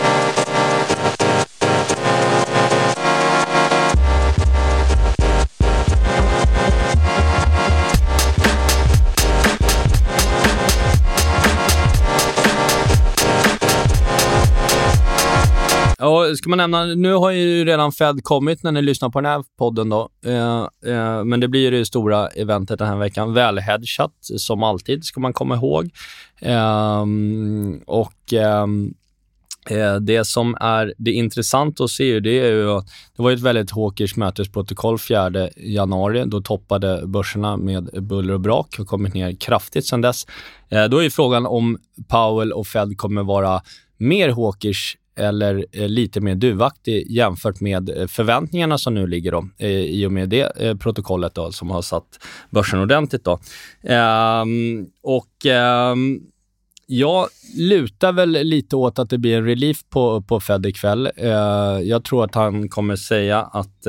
ska 16.36 16.48
man 16.48 16.58
nämna, 16.58 16.84
nu 16.84 17.12
har 17.12 17.30
ju 17.30 17.64
redan 17.64 17.92
Fed 17.92 18.24
kommit 18.24 18.62
när 18.62 18.72
ni 18.72 18.82
lyssnar 18.82 19.08
på 19.08 19.20
den 19.20 19.30
här 19.30 19.44
podden 19.58 19.88
då. 19.88 20.08
Eh, 20.24 20.62
eh, 20.92 21.24
men 21.24 21.40
det 21.40 21.48
blir 21.48 21.70
det 21.70 21.84
stora 21.84 22.28
eventet 22.28 22.78
den 22.78 22.88
här 22.88 22.96
veckan. 22.96 23.34
Välhedgat, 23.34 24.12
som 24.20 24.62
alltid, 24.62 25.04
ska 25.04 25.20
man 25.20 25.32
komma 25.32 25.54
ihåg. 25.56 25.90
Eh, 26.40 27.04
och 27.86 28.32
ehm, 28.32 28.94
eh, 29.70 29.94
det 29.94 30.24
som 30.24 30.56
är 30.60 30.94
det 30.98 31.12
intressanta 31.12 31.84
att 31.84 31.90
se, 31.90 32.20
det 32.20 32.40
är 32.40 32.52
ju 32.52 32.80
det 33.16 33.22
var 33.22 33.30
ett 33.30 33.40
väldigt 33.40 33.70
hawkish 33.70 34.16
mötesprotokoll 34.16 34.98
4 34.98 35.48
januari. 35.56 36.24
Då 36.26 36.40
toppade 36.40 37.06
börserna 37.06 37.56
med 37.56 37.90
buller 38.02 38.34
och 38.34 38.40
brak 38.40 38.76
och 38.78 38.86
kommit 38.86 39.14
ner 39.14 39.36
kraftigt 39.40 39.86
sedan 39.86 40.00
dess. 40.00 40.26
Eh, 40.68 40.84
då 40.84 41.04
är 41.04 41.10
frågan 41.10 41.46
om 41.46 41.78
Powell 42.08 42.52
och 42.52 42.66
Fed 42.66 42.98
kommer 42.98 43.22
vara 43.22 43.62
mer 43.96 44.28
hawkish 44.28 44.96
eller 45.18 45.66
eh, 45.72 45.88
lite 45.88 46.20
mer 46.20 46.34
duvaktig 46.34 47.10
jämfört 47.10 47.60
med 47.60 47.90
eh, 47.90 48.06
förväntningarna 48.06 48.78
som 48.78 48.94
nu 48.94 49.06
ligger 49.06 49.32
då, 49.32 49.48
eh, 49.58 49.70
i 49.70 50.06
och 50.06 50.12
med 50.12 50.28
det 50.28 50.78
protokollet 50.80 51.34
då, 51.34 51.52
som 51.52 51.70
har 51.70 51.82
satt 51.82 52.18
börsen 52.50 52.80
ordentligt. 52.80 53.24
Då. 53.24 53.38
Ehm, 53.82 54.86
och 55.02 55.46
ehm, 55.46 56.20
jag 56.86 57.28
lutar 57.56 58.12
väl 58.12 58.30
lite 58.30 58.76
åt 58.76 58.98
att 58.98 59.10
det 59.10 59.18
blir 59.18 59.36
en 59.36 59.44
relief 59.44 59.78
på, 59.90 60.22
på 60.22 60.40
Fed 60.40 60.66
ikväll. 60.66 61.10
Jag 61.82 62.04
tror 62.04 62.24
att 62.24 62.34
han 62.34 62.68
kommer 62.68 62.96
säga 62.96 63.42
att 63.42 63.86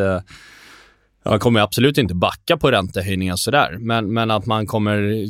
man 1.25 1.39
kommer 1.39 1.59
absolut 1.59 1.97
inte 1.97 2.15
backa 2.15 2.57
på 2.57 2.71
räntehöjningar 2.71 3.35
sådär, 3.35 3.77
men, 3.79 4.13
men 4.13 4.31
att 4.31 4.45
man 4.45 4.65
kommer 4.67 5.25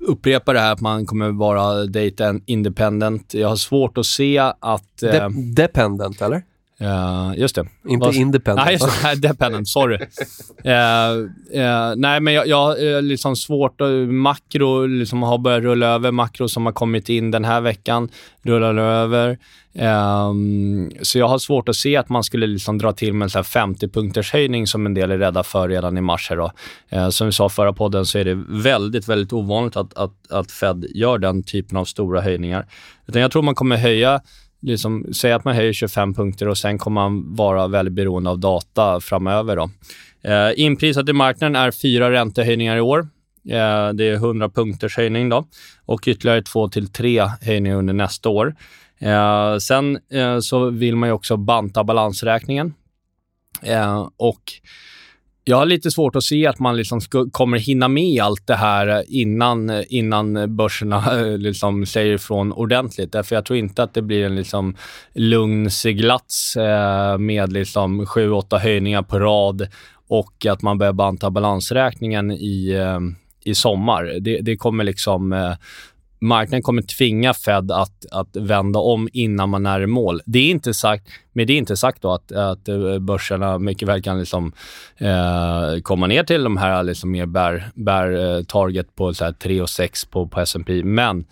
upprepa 0.00 0.52
det 0.52 0.60
här 0.60 0.72
att 0.72 0.80
man 0.80 1.06
kommer 1.06 1.30
vara 1.30 1.86
data 1.86 2.34
independent. 2.46 3.34
Jag 3.34 3.48
har 3.48 3.56
svårt 3.56 3.98
att 3.98 4.06
se 4.06 4.38
att... 4.38 5.02
Eh, 5.02 5.10
De 5.10 5.18
eh, 5.18 5.28
dependent, 5.54 6.22
eller? 6.22 6.42
Uh, 6.82 7.32
just 7.36 7.54
det. 7.54 7.66
Inte 7.88 8.06
Vad, 8.06 8.14
independent. 8.14 8.66
Nej, 8.66 8.72
just 8.72 9.02
det. 9.02 9.28
dependent. 9.28 9.68
Sorry. 9.68 9.96
uh, 9.96 10.00
uh, 11.60 11.94
nej, 11.96 12.20
men 12.20 12.34
jag, 12.34 12.46
jag 12.46 12.66
har 12.66 13.02
liksom 13.02 13.36
svårt 13.36 13.80
att... 13.80 14.08
Makro 14.08 14.86
liksom 14.86 15.22
har 15.22 15.38
börjat 15.38 15.62
rulla 15.62 15.86
över. 15.86 16.10
Makro 16.10 16.48
som 16.48 16.66
har 16.66 16.72
kommit 16.72 17.08
in 17.08 17.30
den 17.30 17.44
här 17.44 17.60
veckan 17.60 18.08
rullar 18.42 18.74
över. 18.74 19.38
Um, 19.74 20.90
så 21.02 21.18
jag 21.18 21.28
har 21.28 21.38
svårt 21.38 21.68
att 21.68 21.76
se 21.76 21.96
att 21.96 22.08
man 22.08 22.24
skulle 22.24 22.46
liksom 22.46 22.78
dra 22.78 22.92
till 22.92 23.14
med 23.14 23.36
en 23.36 23.42
50-punkters 23.42 24.32
höjning 24.32 24.66
som 24.66 24.86
en 24.86 24.94
del 24.94 25.10
är 25.10 25.18
rädda 25.18 25.42
för 25.42 25.68
redan 25.68 25.98
i 25.98 26.00
mars. 26.00 26.30
Här. 26.30 26.50
Uh, 26.92 27.08
som 27.08 27.26
vi 27.26 27.32
sa 27.32 27.48
förra 27.48 27.72
podden 27.72 28.06
så 28.06 28.18
är 28.18 28.24
det 28.24 28.44
väldigt, 28.48 29.08
väldigt 29.08 29.32
ovanligt 29.32 29.76
att, 29.76 29.94
att, 29.94 30.30
att 30.30 30.52
Fed 30.52 30.86
gör 30.94 31.18
den 31.18 31.42
typen 31.42 31.76
av 31.76 31.84
stora 31.84 32.20
höjningar. 32.20 32.66
Utan 33.06 33.22
jag 33.22 33.30
tror 33.30 33.42
man 33.42 33.54
kommer 33.54 33.76
höja 33.76 34.20
liksom, 34.62 35.06
säg 35.12 35.32
att 35.32 35.44
man 35.44 35.56
höjer 35.56 35.72
25 35.72 36.14
punkter 36.14 36.48
och 36.48 36.58
sen 36.58 36.78
kommer 36.78 37.00
man 37.00 37.34
vara 37.34 37.68
väldigt 37.68 37.94
beroende 37.94 38.30
av 38.30 38.38
data 38.38 39.00
framöver. 39.00 39.56
Då. 39.56 39.70
Eh, 40.30 40.52
inprisat 40.56 41.08
i 41.08 41.12
marknaden 41.12 41.56
är 41.56 41.70
fyra 41.70 42.10
räntehöjningar 42.10 42.76
i 42.76 42.80
år. 42.80 42.98
Eh, 43.48 43.88
det 43.88 44.04
är 44.04 44.14
100 44.14 44.48
punkters 44.48 44.96
höjning 44.96 45.28
då, 45.28 45.46
och 45.86 46.08
ytterligare 46.08 46.42
två 46.42 46.68
till 46.68 46.88
tre 46.88 47.30
höjningar 47.42 47.76
under 47.76 47.94
nästa 47.94 48.28
år. 48.28 48.54
Eh, 49.00 49.56
sen 49.58 49.98
eh, 50.12 50.38
så 50.38 50.70
vill 50.70 50.96
man 50.96 51.08
ju 51.08 51.12
också 51.12 51.36
banta 51.36 51.84
balansräkningen. 51.84 52.74
Eh, 53.62 54.08
och 54.16 54.42
jag 55.48 55.56
har 55.56 55.66
lite 55.66 55.90
svårt 55.90 56.16
att 56.16 56.24
se 56.24 56.46
att 56.46 56.58
man 56.58 56.76
liksom 56.76 57.00
kommer 57.32 57.58
hinna 57.58 57.88
med 57.88 58.22
allt 58.22 58.46
det 58.46 58.54
här 58.54 59.04
innan, 59.08 59.84
innan 59.88 60.56
börserna 60.56 61.12
liksom 61.36 61.86
säger 61.86 62.14
ifrån 62.14 62.52
ordentligt. 62.52 63.12
Därför 63.12 63.34
jag 63.34 63.44
tror 63.44 63.58
inte 63.58 63.82
att 63.82 63.94
det 63.94 64.02
blir 64.02 64.26
en 64.26 64.36
liksom 64.36 64.76
lugn 65.12 65.70
seglats 65.70 66.56
eh, 66.56 67.18
med 67.18 67.52
liksom 67.52 68.06
sju, 68.06 68.30
åtta 68.30 68.58
höjningar 68.58 69.02
på 69.02 69.18
rad 69.18 69.68
och 70.08 70.46
att 70.46 70.62
man 70.62 70.78
börjar 70.78 70.92
banta 70.92 71.30
balansräkningen 71.30 72.30
i, 72.30 72.70
eh, 72.70 73.00
i 73.44 73.54
sommar. 73.54 74.18
Det, 74.20 74.38
det 74.40 74.56
kommer 74.56 74.84
liksom 74.84 75.32
eh, 75.32 75.52
marknaden 76.20 76.62
kommer 76.62 76.82
tvinga 76.82 77.34
Fed 77.34 77.70
att, 77.70 78.06
att 78.10 78.36
vända 78.36 78.78
om 78.78 79.08
innan 79.12 79.48
man 79.48 79.66
är 79.66 79.80
i 79.80 79.86
mål. 79.86 80.20
Det 80.26 80.38
är 80.38 80.50
inte 80.50 80.74
sagt, 80.74 81.08
men 81.32 81.46
det 81.46 81.52
är 81.52 81.58
inte 81.58 81.76
sagt 81.76 82.02
då 82.02 82.12
att, 82.12 82.32
att 82.32 82.68
eh, 82.68 82.98
börserna 82.98 83.58
mycket 83.58 83.88
väl 83.88 84.02
kan 84.02 84.18
liksom, 84.18 84.52
eh, 84.96 85.80
komma 85.82 86.06
ner 86.06 86.24
till 86.24 86.44
de 86.44 86.56
här 86.56 86.82
liksom 86.82 87.10
mer 87.10 87.26
bär, 87.26 87.70
bär 87.74 88.36
eh, 88.36 88.42
target 88.42 88.96
på 88.96 89.14
så 89.14 89.24
här 89.24 89.32
3 89.32 89.60
och 89.60 89.70
6 89.70 90.04
på, 90.04 90.26
på 90.28 90.40
S&P. 90.40 90.84
Men 90.84 91.24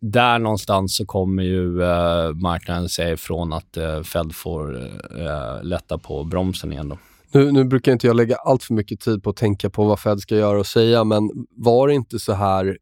där 0.00 0.38
någonstans 0.38 0.96
så 0.96 1.06
kommer 1.06 1.42
ju 1.42 1.82
eh, 1.82 2.34
marknaden 2.34 2.88
säga 2.88 3.12
ifrån 3.12 3.52
att 3.52 3.76
eh, 3.76 4.02
Fed 4.02 4.34
får 4.34 4.76
eh, 5.18 5.62
lätta 5.62 5.98
på 5.98 6.24
bromsen 6.24 6.72
igen. 6.72 6.88
Då. 6.88 6.98
Nu, 7.32 7.52
nu 7.52 7.64
brukar 7.64 7.92
inte 7.92 8.06
jag 8.06 8.16
lägga 8.16 8.36
allt 8.36 8.62
för 8.62 8.74
mycket 8.74 9.00
tid 9.00 9.22
på 9.22 9.30
att 9.30 9.36
tänka 9.36 9.70
på 9.70 9.84
vad 9.84 10.00
Fed 10.00 10.20
ska 10.20 10.36
göra 10.36 10.58
och 10.58 10.66
säga, 10.66 11.04
men 11.04 11.30
var 11.56 11.88
det 11.88 11.94
inte 11.94 12.18
så 12.18 12.32
här 12.32 12.78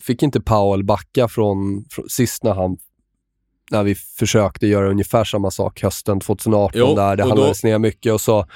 fick 0.00 0.22
inte 0.22 0.40
Powell 0.40 0.84
backa 0.84 1.28
från, 1.28 1.84
från 1.90 2.08
sist 2.08 2.44
när 2.44 2.54
han 2.54 2.76
när 3.70 3.82
vi 3.82 3.94
försökte 3.94 4.66
göra 4.66 4.90
ungefär 4.90 5.24
samma 5.24 5.50
sak 5.50 5.82
hösten 5.82 6.20
2018 6.20 6.80
jo, 6.80 6.94
där 6.94 7.16
det 7.16 7.22
handlades 7.22 7.64
ner 7.64 7.78
mycket 7.78 8.12
och 8.12 8.20
så, 8.20 8.46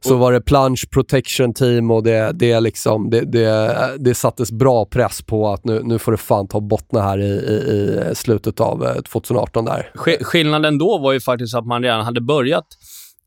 så 0.00 0.16
var 0.16 0.32
det 0.32 0.40
plunge 0.40 0.82
protection 0.90 1.54
team 1.54 1.90
och 1.90 2.02
det, 2.02 2.32
det, 2.32 2.60
liksom, 2.60 3.10
det, 3.10 3.20
det, 3.20 3.76
det 3.98 4.14
sattes 4.14 4.52
bra 4.52 4.84
press 4.84 5.22
på 5.22 5.48
att 5.48 5.64
nu, 5.64 5.80
nu 5.84 5.98
får 5.98 6.12
det 6.12 6.18
fan 6.18 6.48
ta 6.48 6.60
bottna 6.60 7.02
här 7.02 7.18
i, 7.18 7.30
i, 7.30 8.10
i 8.10 8.14
slutet 8.14 8.60
av 8.60 9.02
2018 9.02 9.64
där. 9.64 9.90
Skillnaden 10.20 10.78
då 10.78 10.98
var 10.98 11.12
ju 11.12 11.20
faktiskt 11.20 11.54
att 11.54 11.66
man 11.66 11.82
redan 11.82 12.04
hade 12.04 12.20
börjat 12.20 12.66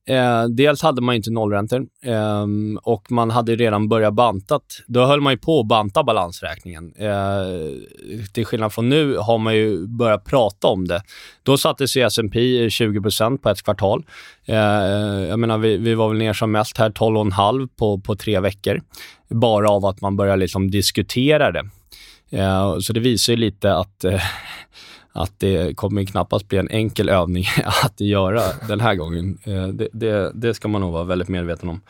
Eh, 0.08 0.44
dels 0.44 0.82
hade 0.82 1.02
man 1.02 1.16
inte 1.16 1.32
nollräntor 1.32 1.88
eh, 2.04 2.46
och 2.84 3.12
man 3.12 3.32
hade 3.32 3.56
redan 3.56 3.90
börjat 3.90 4.14
bantat. 4.14 4.64
Då 4.88 5.06
höll 5.06 5.22
man 5.22 5.34
ju 5.34 5.38
på 5.38 5.60
att 5.60 5.68
banta 5.68 6.04
balansräkningen. 6.04 6.94
Eh, 6.98 8.28
till 8.34 8.46
skillnad 8.46 8.74
från 8.74 8.90
nu 8.90 9.18
har 9.18 9.38
man 9.38 9.56
ju 9.56 9.88
börjat 9.88 10.26
prata 10.26 10.68
om 10.68 10.88
det. 10.88 11.02
Då 11.44 11.58
satte 11.58 11.88
sig 11.88 12.02
S&P 12.02 12.68
20% 12.68 13.38
på 13.38 13.50
ett 13.50 13.64
kvartal. 13.64 14.06
Eh, 14.46 14.58
jag 15.30 15.40
menar, 15.40 15.58
vi, 15.58 15.78
vi 15.78 15.94
var 15.94 16.10
väl 16.10 16.18
ner 16.18 16.34
som 16.34 16.52
mest 16.52 16.78
här 16.78 16.90
12,5 16.90 17.70
på, 17.76 18.00
på 18.00 18.16
tre 18.16 18.40
veckor. 18.40 18.82
Bara 19.30 19.70
av 19.70 19.86
att 19.86 20.02
man 20.02 20.16
börjar 20.16 20.38
liksom 20.38 20.72
diskutera 20.72 21.52
det. 21.52 21.70
Eh, 22.32 22.80
så 22.80 22.94
det 22.94 23.00
visar 23.00 23.34
ju 23.34 23.38
lite 23.38 23.76
att 23.76 24.04
eh, 24.04 24.22
att 25.18 25.40
det 25.40 25.78
kommer 25.78 26.04
knappast 26.04 26.48
bli 26.48 26.58
en 26.58 26.70
enkel 26.70 27.10
övning 27.10 27.46
att 27.84 28.00
göra 28.00 28.42
den 28.68 28.80
här 28.80 28.96
gången. 28.96 29.38
Eh, 29.44 29.68
det, 29.68 29.88
det, 29.94 30.32
det 30.34 30.54
ska 30.54 30.68
man 30.68 30.82
nog 30.82 30.94
vara 30.94 31.04
väldigt 31.04 31.28
medveten 31.28 31.70
om. 31.70 31.82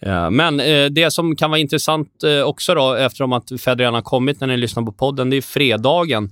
Eh, 0.00 0.30
men 0.30 0.60
eh, 0.60 0.86
det 0.86 1.10
som 1.10 1.36
kan 1.36 1.50
vara 1.50 1.60
intressant 1.60 2.08
också 2.44 2.74
då, 2.74 2.94
eftersom 2.94 3.32
att 3.32 3.60
Fed 3.60 3.78
redan 3.78 3.94
har 3.94 4.02
kommit 4.02 4.40
när 4.40 4.46
ni 4.46 4.56
lyssnar 4.56 4.82
på 4.82 4.92
podden, 4.92 5.30
det 5.30 5.36
är 5.36 5.42
fredagen 5.42 6.30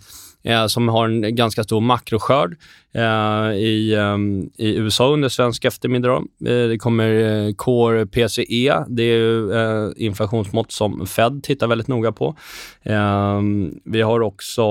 som 0.69 0.89
har 0.89 1.09
en 1.09 1.37
ganska 1.37 1.65
stor 1.65 1.81
makroskörd 1.81 2.57
eh, 2.97 3.57
i, 3.57 3.95
ehm, 3.95 4.51
i 4.57 4.77
USA 4.77 5.13
under 5.13 5.29
svensk 5.29 5.65
eftermiddag. 5.65 6.17
Eh, 6.47 6.69
det 6.69 6.79
kommer 6.79 7.11
eh, 7.11 7.53
Core 7.53 8.07
PCE. 8.07 8.85
Det 8.89 9.03
är 9.03 9.19
ju 9.19 9.53
eh, 9.53 9.91
inflationsmått 9.97 10.73
som 10.73 11.07
Fed 11.07 11.43
tittar 11.43 11.67
väldigt 11.67 11.89
noga 11.89 12.13
på. 12.13 12.37
Ehm, 12.83 13.75
vi 13.85 14.03
har 14.03 14.21
också 14.21 14.63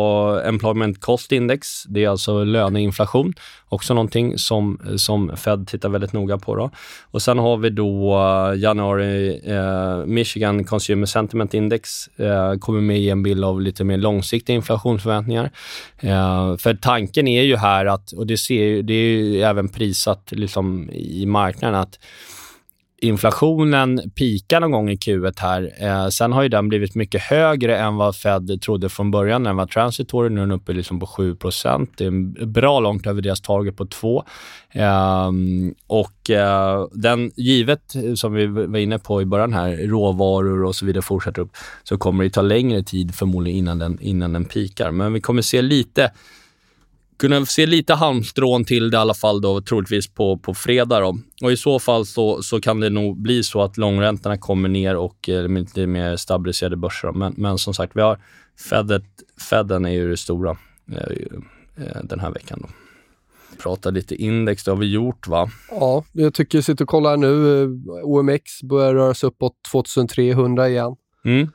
Employment 0.45 1.01
Cost 1.01 1.31
Index. 1.31 1.83
Det 1.83 2.03
är 2.03 2.09
alltså 2.09 2.43
löneinflation. 2.43 3.33
Också 3.69 3.93
någonting 3.93 4.37
som, 4.37 4.79
som 4.97 5.37
Fed 5.37 5.67
tittar 5.67 5.89
väldigt 5.89 6.13
noga 6.13 6.37
på. 6.37 6.55
Då. 6.55 6.71
Och 7.11 7.21
Sen 7.21 7.39
har 7.39 7.57
vi 7.57 7.69
då 7.69 8.13
eh, 8.15 8.59
januari 8.59 9.41
eh, 9.45 10.05
Michigan 10.05 10.63
Consumer 10.63 11.05
Sentiment 11.05 11.53
Index. 11.53 12.09
Uh, 12.19 12.59
kommer 12.59 12.81
med 12.81 12.99
i 12.99 13.09
en 13.09 13.23
bild 13.23 13.45
av 13.45 13.61
lite 13.61 13.83
mer 13.83 13.97
långsiktiga 13.97 14.55
inflationsförväntningar. 14.55 15.51
för 16.57 16.73
tanken 16.73 17.27
är 17.27 17.43
ju 17.43 17.55
här 17.55 17.85
att, 17.85 18.13
och 18.17 18.27
det, 18.27 18.37
ser, 18.37 18.81
det 18.81 18.93
är 18.93 19.17
ju 19.17 19.41
även 19.41 19.69
prisat 19.69 20.31
liksom 20.31 20.89
i 20.91 21.25
marknaden, 21.25 21.79
att 21.79 21.99
inflationen 23.01 24.11
pikar 24.15 24.59
någon 24.59 24.71
gång 24.71 24.89
i 24.89 24.95
Q1 24.95 25.33
här. 25.37 25.73
Eh, 25.79 26.07
sen 26.07 26.31
har 26.31 26.43
ju 26.43 26.49
den 26.49 26.69
blivit 26.69 26.95
mycket 26.95 27.21
högre 27.21 27.77
än 27.77 27.95
vad 27.95 28.15
Fed 28.15 28.61
trodde 28.61 28.89
från 28.89 29.11
början. 29.11 29.43
Den 29.43 29.55
var 29.55 29.65
transitory, 29.65 30.29
nu 30.29 30.35
är 30.35 30.45
den 30.45 30.51
uppe 30.51 30.73
liksom 30.73 30.99
på 30.99 31.07
7 31.07 31.35
Det 31.97 32.05
är 32.05 32.45
bra 32.45 32.79
långt 32.79 33.07
över 33.07 33.21
deras 33.21 33.41
target 33.41 33.77
på 33.77 33.85
2. 33.85 34.23
Eh, 34.71 35.31
och 35.87 36.29
eh, 36.29 36.87
den, 36.91 37.31
givet, 37.35 37.95
eh, 37.95 38.13
som 38.13 38.33
vi 38.33 38.45
var 38.45 38.77
inne 38.77 38.99
på 38.99 39.21
i 39.21 39.25
början 39.25 39.53
här, 39.53 39.77
råvaror 39.77 40.63
och 40.63 40.75
så 40.75 40.85
vidare 40.85 41.01
fortsätter 41.01 41.41
upp, 41.41 41.51
så 41.83 41.97
kommer 41.97 42.23
det 42.23 42.29
ta 42.29 42.41
längre 42.41 42.83
tid 42.83 43.15
förmodligen 43.15 43.57
innan 43.59 43.79
den, 43.79 43.97
innan 44.01 44.33
den 44.33 44.45
pikar. 44.45 44.91
Men 44.91 45.13
vi 45.13 45.21
kommer 45.21 45.41
se 45.41 45.61
lite 45.61 46.11
kunna 47.17 47.45
se 47.45 47.65
lite 47.65 47.93
halmstrån 47.93 48.65
till 48.65 48.89
det 48.89 48.95
i 48.95 48.99
alla 48.99 49.13
fall 49.13 49.41
då, 49.41 49.61
troligtvis 49.61 50.07
på, 50.07 50.37
på 50.37 50.53
fredag. 50.53 50.99
Då. 50.99 51.17
Och 51.41 51.51
I 51.51 51.57
så 51.57 51.79
fall 51.79 52.05
så, 52.05 52.43
så 52.43 52.61
kan 52.61 52.79
det 52.79 52.89
nog 52.89 53.17
bli 53.17 53.43
så 53.43 53.61
att 53.61 53.77
långräntorna 53.77 54.37
kommer 54.37 54.69
ner 54.69 54.95
och 54.95 55.29
eh, 55.29 55.47
lite 55.47 55.87
mer 55.87 56.15
stabiliserade 56.15 56.77
börser. 56.77 57.11
Men, 57.11 57.33
men 57.37 57.57
som 57.57 57.73
sagt, 57.73 57.91
vi 57.95 58.01
har 58.01 58.19
Fedet, 58.69 59.03
Feden 59.49 59.85
är 59.85 59.89
ju 59.89 60.09
det 60.09 60.17
stora 60.17 60.57
eh, 60.91 60.97
eh, 61.85 62.03
den 62.03 62.19
här 62.19 62.31
veckan. 62.31 62.59
Då. 62.61 62.67
Prata 63.63 63.89
lite 63.89 64.15
index, 64.15 64.63
det 64.63 64.71
har 64.71 64.77
vi 64.77 64.91
gjort 64.91 65.27
va? 65.27 65.49
Ja, 65.69 66.03
jag 66.11 66.33
tycker 66.33 66.61
sitter 66.61 66.85
och 66.85 66.89
kollar 66.89 67.17
nu. 67.17 67.63
Eh, 67.63 67.69
OMX 68.03 68.63
börjar 68.63 68.93
röra 68.93 69.13
sig 69.13 69.27
uppåt 69.27 69.53
2300 69.71 70.69
igen. 70.69 70.95
Mm. 71.25 71.49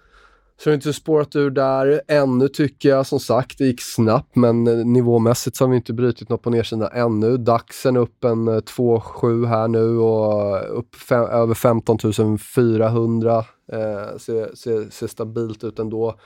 Så 0.60 0.68
det 0.68 0.70
har 0.70 0.74
inte 0.74 0.92
spårat 0.92 1.36
ur 1.36 1.50
där 1.50 2.02
ännu 2.08 2.48
tycker 2.48 2.88
jag. 2.88 3.06
Som 3.06 3.20
sagt, 3.20 3.58
det 3.58 3.64
gick 3.64 3.80
snabbt 3.80 4.36
men 4.36 4.66
eh, 4.66 4.86
nivåmässigt 4.86 5.56
så 5.56 5.64
har 5.64 5.70
vi 5.70 5.76
inte 5.76 5.92
brutit 5.92 6.28
något 6.28 6.42
på 6.42 6.50
nedsidan 6.50 6.90
ännu. 6.92 7.36
Daxen 7.36 7.96
upp 7.96 8.24
en 8.24 8.48
eh, 8.48 8.54
2,7 8.54 9.46
här 9.46 9.68
nu 9.68 9.98
och 9.98 10.58
eh, 10.58 10.64
upp 10.70 10.94
fem, 10.94 11.24
över 11.24 11.54
15 11.54 11.98
400. 12.38 13.38
Eh, 13.72 14.18
ser, 14.18 14.54
ser, 14.54 14.90
ser 14.90 15.06
stabilt 15.06 15.64
ut 15.64 15.78
ändå. 15.78 16.18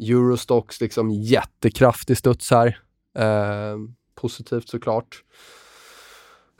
Eurostox 0.00 0.80
liksom 0.80 1.10
jättekraftig 1.10 2.18
studs 2.18 2.50
här. 2.50 2.78
Eh, 3.18 3.76
positivt 4.14 4.68
såklart. 4.68 5.22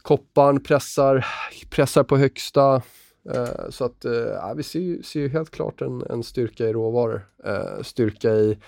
Kopparn 0.03 0.63
pressar, 0.63 1.27
pressar 1.71 2.05
på 2.05 2.17
högsta. 2.17 2.83
Uh, 3.31 3.71
så 3.71 3.85
att 3.85 4.05
uh, 4.05 4.55
vi 4.57 4.63
ser 4.63 4.81
ju, 4.81 5.03
ser 5.03 5.21
ju 5.21 5.29
helt 5.29 5.51
klart 5.51 5.81
en, 5.81 6.03
en 6.11 6.23
styrka 6.23 6.65
i 6.65 6.73
råvaror. 6.73 7.27
Uh, 7.47 7.83
styrka, 7.83 8.31
i, 8.31 8.59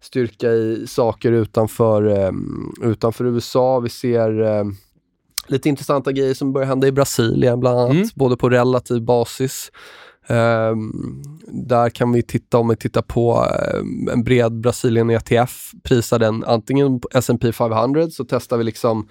styrka 0.00 0.52
i 0.52 0.86
saker 0.86 1.32
utanför, 1.32 2.02
um, 2.02 2.74
utanför 2.82 3.24
USA. 3.24 3.80
Vi 3.80 3.88
ser 3.88 4.40
um, 4.40 4.76
lite 5.48 5.68
intressanta 5.68 6.12
grejer 6.12 6.34
som 6.34 6.52
börjar 6.52 6.68
hända 6.68 6.86
i 6.86 6.92
Brasilien 6.92 7.60
bland 7.60 7.78
annat, 7.78 7.92
mm. 7.92 8.08
både 8.14 8.36
på 8.36 8.48
relativ 8.48 9.02
basis. 9.02 9.72
Um, 10.28 11.22
där 11.46 11.90
kan 11.90 12.12
vi 12.12 12.22
titta, 12.22 12.58
om 12.58 12.68
vi 12.68 12.76
tittar 12.76 13.02
på 13.02 13.46
en 14.12 14.24
bred 14.24 14.60
Brasilien 14.60 15.10
ETF, 15.10 15.72
prisar 15.82 16.18
den 16.18 16.44
antingen 16.44 17.00
S&P 17.14 17.52
500 17.52 18.10
så 18.10 18.24
testar 18.24 18.56
vi 18.56 18.64
liksom 18.64 19.08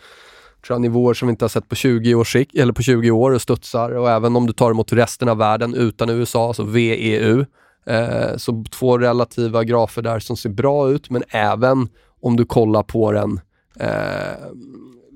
tror 0.65 0.75
jag, 0.75 0.81
nivåer 0.81 1.13
som 1.13 1.27
vi 1.27 1.29
inte 1.29 1.45
har 1.45 1.49
sett 1.49 1.69
på 1.69 1.75
20 1.75 2.15
år, 2.15 2.27
eller 2.53 2.73
på 2.73 2.81
20 2.81 3.11
år 3.11 3.31
och 3.31 3.41
studsar. 3.41 3.91
Och 3.91 4.09
även 4.09 4.35
om 4.35 4.47
du 4.47 4.53
tar 4.53 4.71
emot 4.71 4.93
resten 4.93 5.29
av 5.29 5.37
världen 5.37 5.73
utan 5.75 6.09
USA, 6.09 6.47
alltså 6.47 6.63
VEU. 6.63 7.45
Eh, 7.85 8.37
så 8.37 8.63
två 8.71 8.97
relativa 8.97 9.63
grafer 9.63 10.01
där 10.01 10.19
som 10.19 10.37
ser 10.37 10.49
bra 10.49 10.89
ut, 10.89 11.09
men 11.09 11.23
även 11.29 11.89
om 12.21 12.37
du 12.37 12.45
kollar 12.45 12.83
på 12.83 13.11
den 13.11 13.39
eh, 13.79 14.47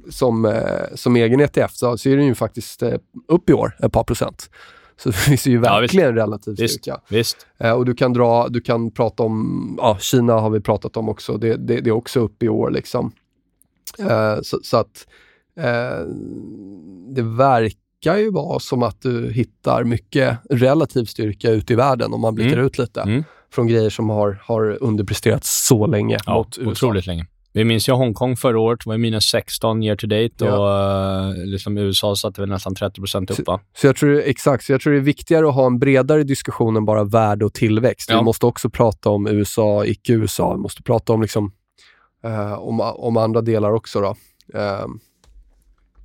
som, 0.10 0.45
eh, 0.45 0.95
som 0.95 1.15
egen 1.15 1.39
ETF 1.39 1.71
så 1.73 1.97
ser 1.97 2.17
den 2.17 2.25
ju 2.25 2.36
faktiskt 2.36 2.84
eh, 2.84 2.93
upp 3.27 3.49
i 3.49 3.53
år, 3.53 3.77
ett 3.79 3.91
par 3.91 4.03
procent. 4.03 4.49
Så 4.97 5.10
det 5.27 5.38
ser 5.38 5.51
ju 5.51 5.58
verkligen 5.58 6.15
ja, 6.15 6.23
relativ 6.23 6.55
styrka. 6.55 7.01
Visst. 7.10 7.47
Eh, 7.58 7.71
och 7.71 7.86
du 7.86 7.93
kan, 7.93 8.13
dra, 8.13 8.47
du 8.47 8.62
kan 8.62 8.91
prata 8.91 9.23
om, 9.23 9.75
ja, 9.81 9.97
Kina 9.99 10.34
har 10.34 10.49
vi 10.49 10.62
pratat 10.62 10.97
om 10.97 11.10
också, 11.10 11.38
det, 11.38 11.55
det, 11.55 11.81
det 11.81 11.89
är 11.89 11.91
också 11.91 12.19
upp 12.19 12.43
i 12.43 12.49
år. 12.49 12.71
liksom. 12.71 13.12
Eh, 13.99 14.41
så, 14.41 14.60
så, 14.63 14.77
att 14.77 15.08
Eh, 15.58 16.08
det 17.15 17.22
verkar 17.22 18.18
ju 18.18 18.32
vara 18.32 18.60
som 18.60 18.84
att 18.84 19.02
du 19.02 19.32
hittar 19.32 19.84
mycket 19.84 20.38
relativ 20.50 21.06
styrka 21.06 21.52
ute 21.52 21.74
i 21.74 21.76
världen 21.76 22.13
om 22.13 22.22
man 22.22 22.36
blickar 22.36 22.54
mm. 22.54 22.65
ut 22.65 22.78
lite. 22.78 23.02
Mm. 23.02 23.24
Från 23.52 23.68
grejer 23.68 23.89
som 23.89 24.10
har, 24.10 24.41
har 24.44 24.84
underpresterat 24.84 25.44
så 25.44 25.88
länge 25.88 26.18
ja, 26.26 26.34
mot 26.34 26.58
USA. 26.58 26.72
Otroligt 26.72 27.08
länge. 27.08 27.26
Vi 27.56 27.65
minns 27.65 27.89
ju 27.89 27.94
Hongkong 27.94 28.38
förra 28.38 28.60
året, 28.60 28.86
var 28.86 28.98
minus 28.98 29.24
16 29.24 29.84
year 29.84 29.96
to 29.96 30.08
date 30.08 30.46
ja. 30.46 30.58
och 30.58 31.38
uh, 31.38 31.46
liksom 31.46 31.78
USA 31.78 32.15
satte 32.15 32.41
väl 32.41 32.50
nästan 32.50 32.76
30 32.76 33.02
upp. 33.02 33.36
Så, 33.36 33.60
så, 33.76 33.88
jag 33.88 33.96
tror, 33.96 34.22
exakt, 34.26 34.63
så 34.63 34.72
jag 34.72 34.82
tror 34.82 34.94
det 34.94 35.00
är 35.00 35.02
viktigare 35.02 35.48
att 35.48 35.56
ha 35.56 35.65
en 35.65 35.80
bredare 35.80 36.24
diskussion 36.24 36.76
än 36.76 36.86
bara 36.86 37.04
värde 37.04 37.46
och 37.46 37.54
tillväxt. 37.54 38.10
Ja. 38.10 38.18
Vi 38.18 38.24
måste 38.24 38.46
också 38.46 38.70
prata 38.70 39.10
om 39.10 39.28
USA, 39.28 39.86
icke-USA. 39.86 40.54
Vi 40.54 40.60
måste 40.60 40.84
prata 40.84 41.13
om, 41.13 41.22
liksom, 41.22 41.52
uh, 42.26 42.54
om, 42.54 42.80
om 42.82 43.18
andra 43.18 43.41
delar 43.41 43.72
också. 43.72 44.02
Då. 44.02 44.15
Uh, 44.60 44.86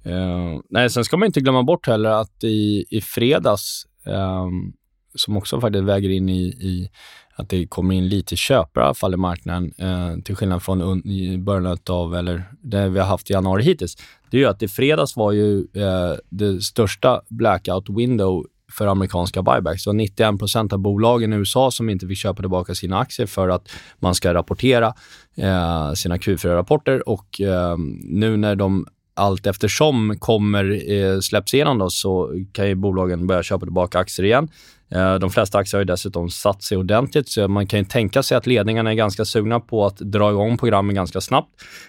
Uh, 0.06 0.60
nej, 0.70 0.90
sen 0.90 1.04
ska 1.04 1.16
man 1.16 1.26
inte 1.26 1.40
glömma 1.40 1.62
bort 1.62 1.86
heller 1.86 2.10
att 2.10 2.44
i, 2.44 2.84
i 2.90 3.00
fredags, 3.00 3.86
um, 4.06 4.72
som 5.14 5.36
också 5.36 5.60
faktiskt 5.60 5.84
väger 5.84 6.10
in 6.10 6.28
i, 6.28 6.42
i, 6.42 6.90
att 7.36 7.48
det 7.48 7.66
kommer 7.66 7.94
in 7.94 8.08
lite 8.08 8.36
köpare 8.36 8.84
i 8.84 8.86
alla 8.86 8.94
fall 8.94 9.14
i 9.14 9.16
marknaden, 9.16 9.72
uh, 9.82 10.22
till 10.22 10.36
skillnad 10.36 10.62
från 10.62 10.82
un, 10.82 11.06
i 11.06 11.38
början 11.38 11.78
av, 11.90 12.14
eller 12.14 12.44
det 12.62 12.88
vi 12.88 12.98
har 12.98 13.06
haft 13.06 13.30
i 13.30 13.32
januari 13.32 13.62
hittills, 13.62 13.96
det 14.30 14.36
är 14.36 14.40
ju 14.40 14.46
att 14.46 14.62
i 14.62 14.68
fredags 14.68 15.16
var 15.16 15.32
ju 15.32 15.58
uh, 15.58 16.16
det 16.28 16.60
största 16.60 17.22
blackout 17.28 17.88
window 17.88 18.46
för 18.72 18.86
amerikanska 18.86 19.42
buybacks. 19.42 19.84
Det 19.84 19.90
var 19.90 19.94
91% 19.94 20.72
av 20.72 20.78
bolagen 20.78 21.32
i 21.32 21.36
USA 21.36 21.70
som 21.70 21.90
inte 21.90 22.06
fick 22.06 22.18
köpa 22.18 22.42
tillbaka 22.42 22.74
sina 22.74 22.98
aktier 22.98 23.26
för 23.26 23.48
att 23.48 23.68
man 23.98 24.14
ska 24.14 24.34
rapportera 24.34 24.94
eh, 25.36 25.92
sina 25.92 26.16
Q4-rapporter 26.16 27.08
och 27.08 27.40
eh, 27.40 27.76
nu 28.02 28.36
när 28.36 28.56
de 28.56 28.86
allt 29.14 29.46
eftersom 29.46 30.16
kommer 30.18 30.92
eh, 30.92 31.20
släpps 31.20 31.54
igenom 31.54 31.78
då, 31.78 31.90
så 31.90 32.34
kan 32.52 32.68
ju 32.68 32.74
bolagen 32.74 33.26
börja 33.26 33.42
köpa 33.42 33.66
tillbaka 33.66 33.98
aktier 33.98 34.26
igen. 34.26 34.48
Eh, 34.94 35.14
de 35.14 35.30
flesta 35.30 35.58
aktier 35.58 35.78
har 35.78 35.82
ju 35.82 35.86
dessutom 35.86 36.30
satt 36.30 36.62
sig 36.62 36.78
ordentligt, 36.78 37.28
så 37.28 37.48
man 37.48 37.66
kan 37.66 37.78
ju 37.78 37.84
tänka 37.84 38.22
sig 38.22 38.36
att 38.36 38.46
ledningarna 38.46 38.90
är 38.90 38.94
ganska 38.94 39.24
sugna 39.24 39.60
på 39.60 39.86
att 39.86 39.98
dra 39.98 40.30
igång 40.30 40.58
programmen 40.58 40.94
ganska 40.94 41.20
snabbt. 41.20 41.48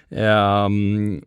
Eh, 0.09 0.69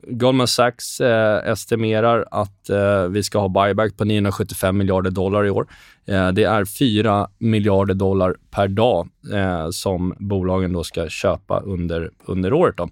Goldman 0.02 0.48
Sachs 0.48 1.00
eh, 1.00 1.50
estimerar 1.50 2.24
att 2.30 2.70
eh, 2.70 3.04
vi 3.04 3.22
ska 3.22 3.38
ha 3.38 3.48
buyback 3.48 3.96
på 3.96 4.04
975 4.04 4.76
miljarder 4.76 5.10
dollar 5.10 5.46
i 5.46 5.50
år. 5.50 5.66
Eh, 6.06 6.28
det 6.28 6.44
är 6.44 6.64
4 6.64 7.28
miljarder 7.38 7.94
dollar 7.94 8.36
per 8.50 8.68
dag 8.68 9.08
eh, 9.32 9.70
som 9.70 10.14
bolagen 10.18 10.72
då 10.72 10.84
ska 10.84 11.08
köpa 11.08 11.60
under, 11.60 12.10
under 12.26 12.52
året. 12.52 12.76
Då. 12.76 12.88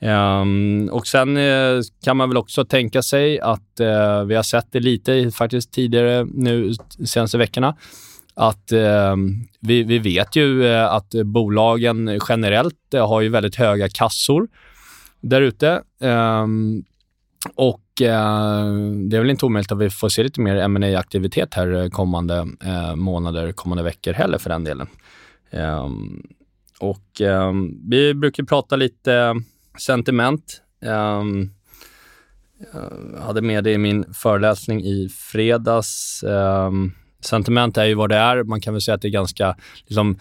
Um, 0.00 0.88
och 0.88 1.06
Sen 1.06 1.36
uh, 1.36 1.82
kan 2.04 2.16
man 2.16 2.28
väl 2.28 2.36
också 2.36 2.64
tänka 2.64 3.02
sig 3.02 3.40
att 3.40 3.80
uh, 3.80 4.24
vi 4.24 4.34
har 4.34 4.42
sett 4.42 4.72
det 4.72 4.80
lite 4.80 5.30
faktiskt 5.30 5.72
tidigare 5.72 6.26
nu 6.34 6.74
senaste 7.04 7.38
veckorna 7.38 7.76
att 8.34 8.72
uh, 8.72 9.16
vi, 9.60 9.82
vi 9.82 9.98
vet 9.98 10.36
ju 10.36 10.62
uh, 10.62 10.84
att 10.84 11.14
bolagen 11.24 12.20
generellt 12.28 12.92
har 12.92 13.20
ju 13.20 13.28
väldigt 13.28 13.56
höga 13.56 13.88
kassor 13.88 14.48
där 15.20 15.40
ute. 15.40 15.82
Um, 16.00 16.84
och 17.54 17.82
det 17.98 19.16
är 19.16 19.18
väl 19.18 19.30
inte 19.30 19.46
omöjligt 19.46 19.72
att 19.72 19.78
vi 19.78 19.90
får 19.90 20.08
se 20.08 20.22
lite 20.22 20.40
mer 20.40 20.68
ma 20.68 20.98
aktivitet 20.98 21.54
här 21.54 21.90
kommande 21.90 22.46
månader, 22.94 23.52
kommande 23.52 23.84
veckor 23.84 24.12
heller 24.12 24.38
för 24.38 24.50
den 24.50 24.64
delen. 24.64 24.86
Um, 25.50 26.26
och 26.80 27.20
vi 27.88 28.14
brukar 28.14 28.44
prata 28.44 28.76
lite 28.76 29.34
sentiment. 29.78 30.62
Um, 30.80 31.52
jag 33.14 33.20
hade 33.20 33.42
med 33.42 33.64
det 33.64 33.72
i 33.72 33.78
min 33.78 34.14
föreläsning 34.14 34.84
i 34.84 35.08
fredags. 35.08 36.24
Um, 36.26 36.94
sentiment 37.20 37.76
är 37.76 37.84
ju 37.84 37.94
vad 37.94 38.08
det 38.08 38.16
är. 38.16 38.42
Man 38.42 38.60
kan 38.60 38.74
väl 38.74 38.80
säga 38.80 38.94
att 38.94 39.02
det 39.02 39.08
är 39.08 39.10
ganska 39.10 39.56
liksom, 39.86 40.18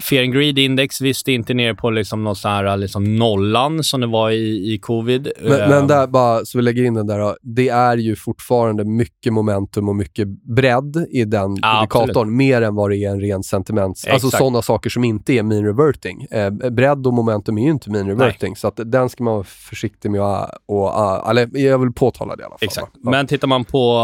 Fear 0.00 0.22
and 0.22 0.32
Greed 0.32 0.58
Index, 0.58 1.00
visst, 1.00 1.28
inte 1.28 1.54
nere 1.54 1.74
på 1.74 1.90
liksom 1.90 2.24
någon 2.24 2.34
här, 2.44 2.76
liksom 2.76 3.16
nollan 3.16 3.84
som 3.84 4.00
det 4.00 4.06
var 4.06 4.30
i, 4.30 4.74
i 4.74 4.78
covid. 4.78 5.32
Men, 5.42 5.70
men 5.70 5.86
där, 5.86 6.06
bara 6.06 6.44
så 6.44 6.58
vi 6.58 6.62
lägger 6.62 6.84
in 6.84 6.94
den 6.94 7.06
där, 7.06 7.18
då, 7.18 7.36
det 7.42 7.68
är 7.68 7.96
ju 7.96 8.16
fortfarande 8.16 8.84
mycket 8.84 9.32
momentum 9.32 9.88
och 9.88 9.96
mycket 9.96 10.28
bredd 10.28 11.06
i 11.10 11.24
den 11.24 11.56
ja, 11.62 11.78
indikatorn, 11.78 12.36
mer 12.36 12.62
än 12.62 12.74
vad 12.74 12.90
det 12.90 12.96
är 12.96 13.10
en 13.10 13.20
ren 13.20 13.42
sentiments... 13.42 14.06
Alltså 14.06 14.30
sådana 14.30 14.62
saker 14.62 14.90
som 14.90 15.04
inte 15.04 15.32
är 15.32 15.42
mean 15.42 15.64
reverting. 15.64 16.26
Eh, 16.30 16.50
bredd 16.50 17.06
och 17.06 17.14
momentum 17.14 17.58
är 17.58 17.62
ju 17.62 17.70
inte 17.70 17.90
mean 17.90 18.06
reverting, 18.06 18.50
Nej. 18.50 18.56
så 18.56 18.68
att 18.68 18.80
den 18.84 19.08
ska 19.08 19.24
man 19.24 19.34
vara 19.34 19.44
försiktig 19.44 20.10
med 20.10 20.20
att... 20.20 20.50
Och, 20.66 21.30
eller 21.30 21.58
jag 21.58 21.78
vill 21.78 21.92
påtala 21.92 22.36
det 22.36 22.42
i 22.42 22.44
alla 22.44 22.50
fall. 22.50 22.58
Exakt. 22.60 22.92
Ja. 23.02 23.10
Men 23.10 23.26
tittar 23.26 23.48
man 23.48 23.64
på 23.64 24.02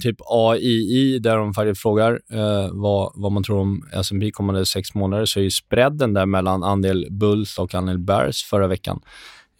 typ 0.00 0.16
AII, 0.30 1.18
där 1.18 1.36
de 1.36 1.54
faktiskt 1.54 1.82
frågar 1.82 2.12
uh, 2.12 2.68
vad, 2.72 3.12
vad 3.14 3.32
man 3.32 3.42
tror 3.42 3.58
om 3.60 3.82
S&P 3.92 4.30
kommande 4.30 4.66
sex 4.66 4.94
månader, 4.94 5.09
så 5.26 5.40
är 5.40 5.44
ju 5.44 5.50
spreaden 5.50 6.14
där 6.14 6.26
mellan 6.26 6.62
andel 6.62 7.06
bulls 7.10 7.58
och 7.58 7.74
andel 7.74 7.98
bears 7.98 8.44
förra 8.44 8.66
veckan 8.66 9.00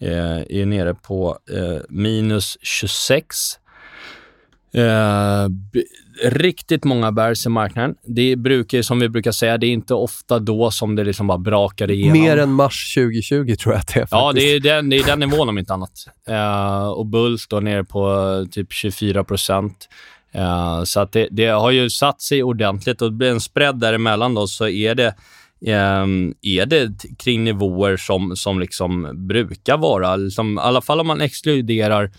eh, 0.01 0.59
är 0.59 0.65
nere 0.65 0.93
på 0.93 1.37
eh, 1.51 1.81
minus 1.89 2.57
26 2.61 3.57
Eh, 4.73 5.49
riktigt 6.23 6.83
många 6.83 7.11
bärs 7.11 7.45
i 7.45 7.49
marknaden. 7.49 7.95
Det 8.03 8.35
brukar, 8.35 8.81
som 8.81 8.99
vi 8.99 9.09
brukar 9.09 9.31
säga, 9.31 9.57
det 9.57 9.67
är 9.67 9.71
inte 9.71 9.93
ofta 9.93 10.39
då 10.39 10.71
som 10.71 10.95
det 10.95 11.03
liksom 11.03 11.27
bara 11.27 11.37
brakar 11.37 11.91
igenom. 11.91 12.21
Mer 12.21 12.37
än 12.37 12.51
mars 12.51 12.93
2020 12.95 13.55
tror 13.55 13.73
jag 13.73 13.79
att 13.79 13.87
det 13.87 13.99
är. 13.99 14.05
Faktiskt. 14.05 14.11
Ja, 14.11 14.31
det 14.33 14.41
är 14.41 14.59
den, 14.59 14.89
det 14.89 14.97
är 14.97 15.05
den 15.05 15.19
nivån 15.19 15.49
om 15.49 15.57
inte 15.57 15.73
annat. 15.73 15.91
Uh, 16.29 16.87
och 16.87 17.05
Bulls 17.05 17.47
då 17.47 17.59
nere 17.59 17.83
på 17.83 18.45
typ 18.51 18.73
24 18.73 19.23
procent. 19.23 19.89
Uh, 20.35 20.83
så 20.83 20.99
att 20.99 21.11
det, 21.11 21.27
det, 21.31 21.47
har 21.47 21.71
ju 21.71 21.89
satt 21.89 22.21
sig 22.21 22.43
ordentligt 22.43 23.01
och 23.01 23.11
det 23.11 23.17
blir 23.17 23.31
en 23.31 23.41
spread 23.41 23.79
däremellan 23.79 24.33
då 24.33 24.47
så 24.47 24.67
är 24.67 24.95
det 24.95 25.15
Um, 25.65 26.33
är 26.41 26.65
det 26.65 26.91
kring 27.17 27.43
nivåer 27.43 27.97
som, 27.97 28.35
som 28.35 28.59
liksom 28.59 29.09
brukar 29.27 29.77
vara, 29.77 30.15
liksom, 30.15 30.57
i 30.57 30.61
alla 30.61 30.81
fall 30.81 30.99
om 30.99 31.07
man 31.07 31.21
exkluderar 31.21 32.11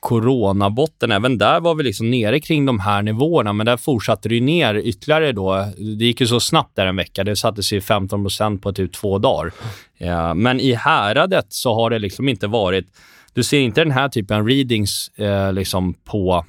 coronabotten. 0.00 1.12
Även 1.12 1.38
där 1.38 1.60
var 1.60 1.74
vi 1.74 1.82
liksom 1.82 2.10
nere 2.10 2.40
kring 2.40 2.66
de 2.66 2.80
här 2.80 3.02
nivåerna, 3.02 3.52
men 3.52 3.66
där 3.66 3.76
fortsatte 3.76 4.28
det 4.28 4.40
ner 4.40 4.74
ytterligare 4.74 5.32
då. 5.32 5.66
Det 5.98 6.04
gick 6.04 6.20
ju 6.20 6.26
så 6.26 6.40
snabbt 6.40 6.76
där 6.76 6.86
en 6.86 6.96
vecka. 6.96 7.24
Det 7.24 7.36
satte 7.36 7.62
sig 7.62 7.80
15% 7.80 8.60
på 8.60 8.72
typ 8.72 8.92
två 8.92 9.18
dagar. 9.18 9.52
Ja, 9.98 10.34
men 10.34 10.60
i 10.60 10.74
häradet 10.74 11.46
så 11.48 11.74
har 11.74 11.90
det 11.90 11.98
liksom 11.98 12.28
inte 12.28 12.46
varit... 12.46 12.86
Du 13.34 13.42
ser 13.42 13.60
inte 13.60 13.80
den 13.80 13.90
här 13.90 14.08
typen 14.08 14.36
av 14.36 14.48
readings 14.48 15.08
eh, 15.08 15.52
liksom 15.52 15.94
på 15.94 16.44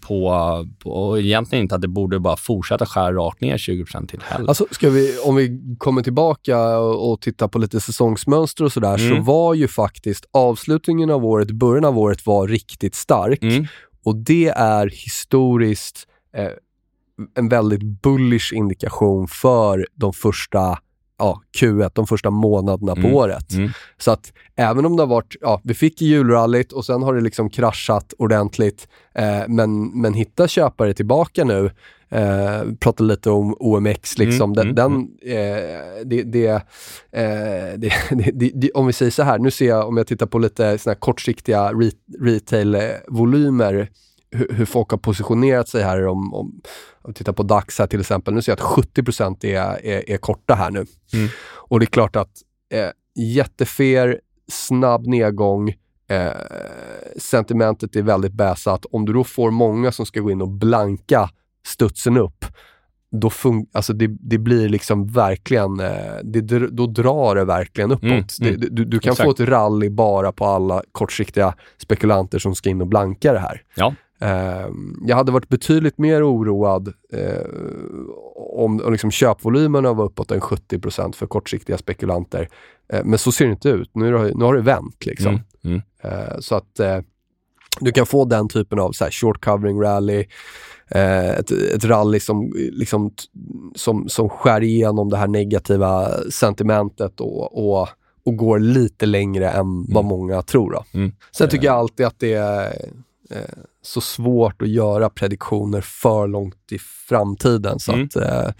på, 0.00 0.66
på, 0.78 1.18
egentligen 1.18 1.62
inte 1.62 1.74
att 1.74 1.80
det 1.80 1.88
borde 1.88 2.20
bara 2.20 2.36
fortsätta 2.36 2.86
skära 2.86 3.12
rakt 3.12 3.40
ner 3.40 3.56
20% 3.56 4.06
till 4.06 4.20
heller. 4.22 4.48
Alltså, 4.48 4.66
ska 4.70 4.90
vi, 4.90 5.18
om 5.24 5.36
vi 5.36 5.76
kommer 5.78 6.02
tillbaka 6.02 6.78
och, 6.78 7.12
och 7.12 7.20
tittar 7.20 7.48
på 7.48 7.58
lite 7.58 7.80
säsongsmönster 7.80 8.64
och 8.64 8.72
sådär, 8.72 8.98
mm. 8.98 9.16
så 9.16 9.22
var 9.22 9.54
ju 9.54 9.68
faktiskt 9.68 10.24
avslutningen 10.32 11.10
av 11.10 11.24
året, 11.24 11.50
början 11.50 11.84
av 11.84 11.98
året 11.98 12.26
var 12.26 12.48
riktigt 12.48 12.94
stark. 12.94 13.42
Mm. 13.42 13.66
Och 14.04 14.16
det 14.16 14.48
är 14.48 14.86
historiskt 14.86 16.06
eh, 16.36 16.48
en 17.34 17.48
väldigt 17.48 17.82
bullish 18.02 18.52
indikation 18.52 19.28
för 19.28 19.86
de 19.94 20.12
första 20.12 20.78
ja, 21.18 21.42
Q1, 21.60 21.90
de 21.94 22.06
första 22.06 22.30
månaderna 22.30 22.94
på 22.94 23.00
mm. 23.00 23.14
året. 23.14 23.52
Mm. 23.52 23.70
Så 23.98 24.10
att 24.10 24.32
även 24.56 24.86
om 24.86 24.96
det 24.96 25.02
har 25.02 25.08
varit, 25.08 25.36
ja, 25.40 25.60
vi 25.64 25.74
fick 25.74 26.02
julrallyt 26.02 26.72
och 26.72 26.84
sen 26.84 27.02
har 27.02 27.14
det 27.14 27.20
liksom 27.20 27.50
kraschat 27.50 28.14
ordentligt, 28.18 28.88
eh, 29.14 29.42
men, 29.48 30.00
men 30.00 30.14
hitta 30.14 30.48
köpare 30.48 30.94
tillbaka 30.94 31.44
nu. 31.44 31.70
Eh, 32.10 32.62
prata 32.80 33.04
lite 33.04 33.30
om 33.30 33.56
OMX, 33.58 34.18
liksom. 34.18 34.52
Mm, 34.52 34.74
den, 34.74 34.86
mm, 34.86 35.08
den 35.22 35.32
mm. 35.32 35.56
eh, 35.56 36.04
det, 36.04 36.22
det, 36.22 36.46
eh, 37.12 37.78
det, 38.32 38.50
det, 38.54 38.70
om 38.70 38.86
vi 38.86 38.92
säger 38.92 39.10
så 39.10 39.22
här, 39.22 39.38
nu 39.38 39.50
ser 39.50 39.68
jag, 39.68 39.88
om 39.88 39.96
jag 39.96 40.06
tittar 40.06 40.26
på 40.26 40.38
lite 40.38 40.78
såna 40.78 40.94
kortsiktiga 40.94 41.72
re, 41.72 41.90
retail-volymer, 42.20 43.88
hur, 44.30 44.52
hur, 44.52 44.64
folk 44.64 44.90
har 44.90 44.98
positionerat 44.98 45.68
sig 45.68 45.82
här. 45.82 46.06
Om, 46.06 46.34
om, 46.34 46.60
om 47.02 47.14
tittar 47.14 47.32
på 47.32 47.42
DAX 47.42 47.78
här 47.78 47.86
till 47.86 48.00
exempel, 48.00 48.34
nu 48.34 48.42
ser 48.42 48.52
jag 48.52 48.56
att 48.56 48.62
70 48.62 49.46
är, 49.46 49.86
är, 49.86 50.10
är, 50.10 50.16
korta 50.16 50.54
här 50.54 50.70
nu. 50.70 50.86
Mm. 51.12 51.28
Och 51.54 51.80
det 51.80 51.84
är 51.84 51.86
klart 51.86 52.16
att 52.16 52.30
eh, 52.72 52.90
jättefer, 53.14 54.20
snabb 54.50 55.06
nedgång, 55.06 55.68
eh, 56.10 56.32
sentimentet 57.16 57.96
är 57.96 58.02
väldigt 58.02 58.32
bäsat. 58.32 58.86
Om 58.90 59.06
du 59.06 59.12
då 59.12 59.24
får 59.24 59.50
många 59.50 59.92
som 59.92 60.06
ska 60.06 60.20
gå 60.20 60.30
in 60.30 60.42
och 60.42 60.48
blanka 60.48 61.30
studsen 61.66 62.16
upp, 62.16 62.44
då 63.10 63.30
alltså 63.72 63.92
det, 63.92 64.06
det, 64.20 64.38
blir 64.38 64.68
liksom 64.68 65.06
verkligen, 65.06 65.80
eh, 65.80 66.16
det, 66.24 66.40
då 66.68 66.86
drar 66.86 67.34
det 67.34 67.44
verkligen 67.44 67.90
uppåt. 67.90 68.02
Mm, 68.02 68.14
mm, 68.40 68.60
det, 68.60 68.68
du, 68.70 68.84
du, 68.84 68.98
kan 68.98 69.12
exakt. 69.12 69.26
få 69.26 69.42
ett 69.42 69.48
rally 69.48 69.90
bara 69.90 70.32
på 70.32 70.44
alla 70.44 70.82
kortsiktiga 70.92 71.54
spekulanter 71.78 72.38
som 72.38 72.54
ska 72.54 72.70
in 72.70 72.80
och 72.80 72.86
blanka 72.86 73.32
det 73.32 73.38
här. 73.38 73.62
Ja. 73.74 73.94
Uh, 74.22 74.68
jag 75.06 75.16
hade 75.16 75.32
varit 75.32 75.48
betydligt 75.48 75.98
mer 75.98 76.32
oroad 76.32 76.92
uh, 77.14 77.46
om, 78.36 78.80
om 78.84 78.92
liksom 78.92 79.10
köpvolymerna 79.10 79.92
var 79.92 80.04
uppåt 80.04 80.30
en 80.30 80.40
70% 80.40 81.12
för 81.12 81.26
kortsiktiga 81.26 81.78
spekulanter. 81.78 82.48
Uh, 82.94 83.00
men 83.04 83.18
så 83.18 83.32
ser 83.32 83.44
det 83.44 83.50
inte 83.50 83.68
ut. 83.68 83.90
Nu, 83.94 84.14
har, 84.14 84.30
nu 84.34 84.44
har 84.44 84.54
det 84.54 84.62
vänt. 84.62 85.06
Liksom. 85.06 85.40
Mm, 85.64 85.80
mm. 86.02 86.42
så 86.42 86.54
att 86.54 86.80
du 87.80 87.92
kan 87.92 88.06
få 88.06 88.24
den 88.24 88.48
typen 88.48 88.78
av 88.78 88.92
så 88.92 89.04
här, 89.04 89.10
short 89.10 89.44
covering 89.44 89.80
rally, 89.80 90.24
ett, 90.88 91.50
ett 91.50 91.84
rally 91.84 92.20
som, 92.20 92.52
liksom, 92.54 93.10
som, 93.74 94.08
som 94.08 94.28
skär 94.28 94.62
igenom 94.62 95.10
det 95.10 95.16
här 95.16 95.26
negativa 95.26 96.08
sentimentet 96.30 97.20
och, 97.20 97.70
och, 97.70 97.88
och 98.24 98.36
går 98.36 98.58
lite 98.58 99.06
längre 99.06 99.50
än 99.50 99.60
mm. 99.60 99.86
vad 99.88 100.04
många 100.04 100.42
tror. 100.42 100.72
Då. 100.72 100.84
Mm. 100.98 101.12
Sen 101.32 101.48
tycker 101.48 101.66
jag 101.66 101.76
alltid 101.76 102.06
att 102.06 102.18
det 102.18 102.32
är 102.32 102.72
eh, 103.30 103.58
så 103.82 104.00
svårt 104.00 104.62
att 104.62 104.68
göra 104.68 105.10
prediktioner 105.10 105.80
för 105.80 106.26
långt 106.26 106.72
i 106.72 106.78
framtiden. 106.78 107.78
Så 107.78 107.92
mm. 107.92 108.06
att 108.06 108.16
eh, 108.16 108.50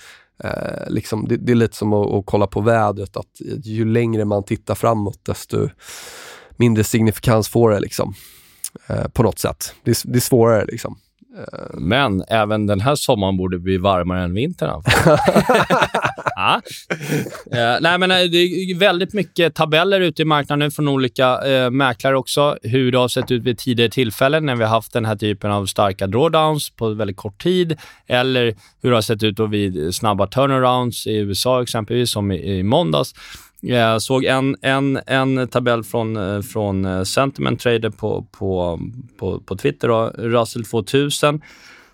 eh, 0.45 0.91
liksom, 0.91 1.29
det, 1.29 1.37
det, 1.37 1.53
är 1.53 1.57
lite 1.57 1.77
som 1.77 1.93
att, 1.93 2.13
att, 2.13 2.27
kolla 2.27 2.47
på 2.47 2.61
vädret, 2.61 3.17
att 3.17 3.41
ju 3.65 3.85
längre 3.85 4.25
man 4.25 4.43
tittar 4.43 4.75
framåt, 4.75 5.25
desto 5.25 5.69
mindre 6.57 6.85
signifikans 6.85 7.49
får 7.49 7.71
det 7.71 7.81
liksom. 7.81 8.15
Eh, 8.87 9.09
på 9.09 9.23
något 9.23 9.39
sätt. 9.39 9.75
Det, 9.85 10.03
det 10.05 10.19
är 10.19 10.21
svårare 10.21 10.65
liksom. 10.65 10.99
Men 11.75 12.25
även 12.29 12.67
den 12.67 12.81
här 12.81 12.95
sommaren 12.95 13.37
borde 13.37 13.59
bli 13.59 13.79
varmare 13.79 14.23
än 14.23 14.35
vintern. 14.35 14.83
ja. 16.37 16.61
eh, 17.53 17.77
nej, 17.81 17.99
men 17.99 18.11
eh, 18.11 18.17
det 18.17 18.39
är 18.39 18.79
väldigt 18.79 19.13
mycket 19.13 19.55
tabeller 19.55 20.01
ute 20.01 20.23
i 20.23 20.25
marknaden 20.25 20.71
från 20.71 20.89
olika 20.89 21.49
eh, 21.49 21.71
mäklare 21.71 22.17
också. 22.17 22.59
Hur 22.63 22.93
det 22.93 22.99
har 22.99 23.09
sett 23.09 23.31
ut 23.31 23.43
vid 23.43 23.59
tidigare 23.59 23.91
tillfällen 23.91 24.47
när 24.47 24.57
vi 24.57 24.63
har 24.63 24.71
haft 24.71 24.93
den 24.93 25.05
här 25.05 25.17
typen 25.17 25.51
av 25.51 25.67
starka 25.67 26.07
drawdowns 26.07 26.71
på 26.71 26.89
väldigt 26.89 27.17
kort 27.17 27.43
tid. 27.43 27.77
Eller 28.07 28.55
hur 28.83 28.91
det 28.91 28.97
har 28.97 29.03
sett 29.03 29.23
ut 29.23 29.39
vid 29.39 29.95
snabba 29.95 30.27
turnarounds 30.27 31.07
i 31.07 31.17
USA 31.17 31.63
exempelvis, 31.63 32.11
som 32.11 32.33
i, 32.33 32.59
i 32.59 32.63
måndags. 32.63 33.15
Jag 33.61 34.03
såg 34.03 34.25
en, 34.25 34.57
en, 34.63 35.01
en 35.07 35.49
tabell 35.49 35.85
från, 35.85 36.17
eh, 36.17 36.43
från 36.43 36.85
eh, 36.85 37.03
Sentiment 37.03 37.61
Trader 37.61 37.91
på, 37.91 38.27
på, 38.33 38.81
på, 39.19 39.41
på 39.41 39.57
Twitter, 39.57 39.89
då, 39.89 40.13
Russell 40.19 40.65
2000, 40.65 41.41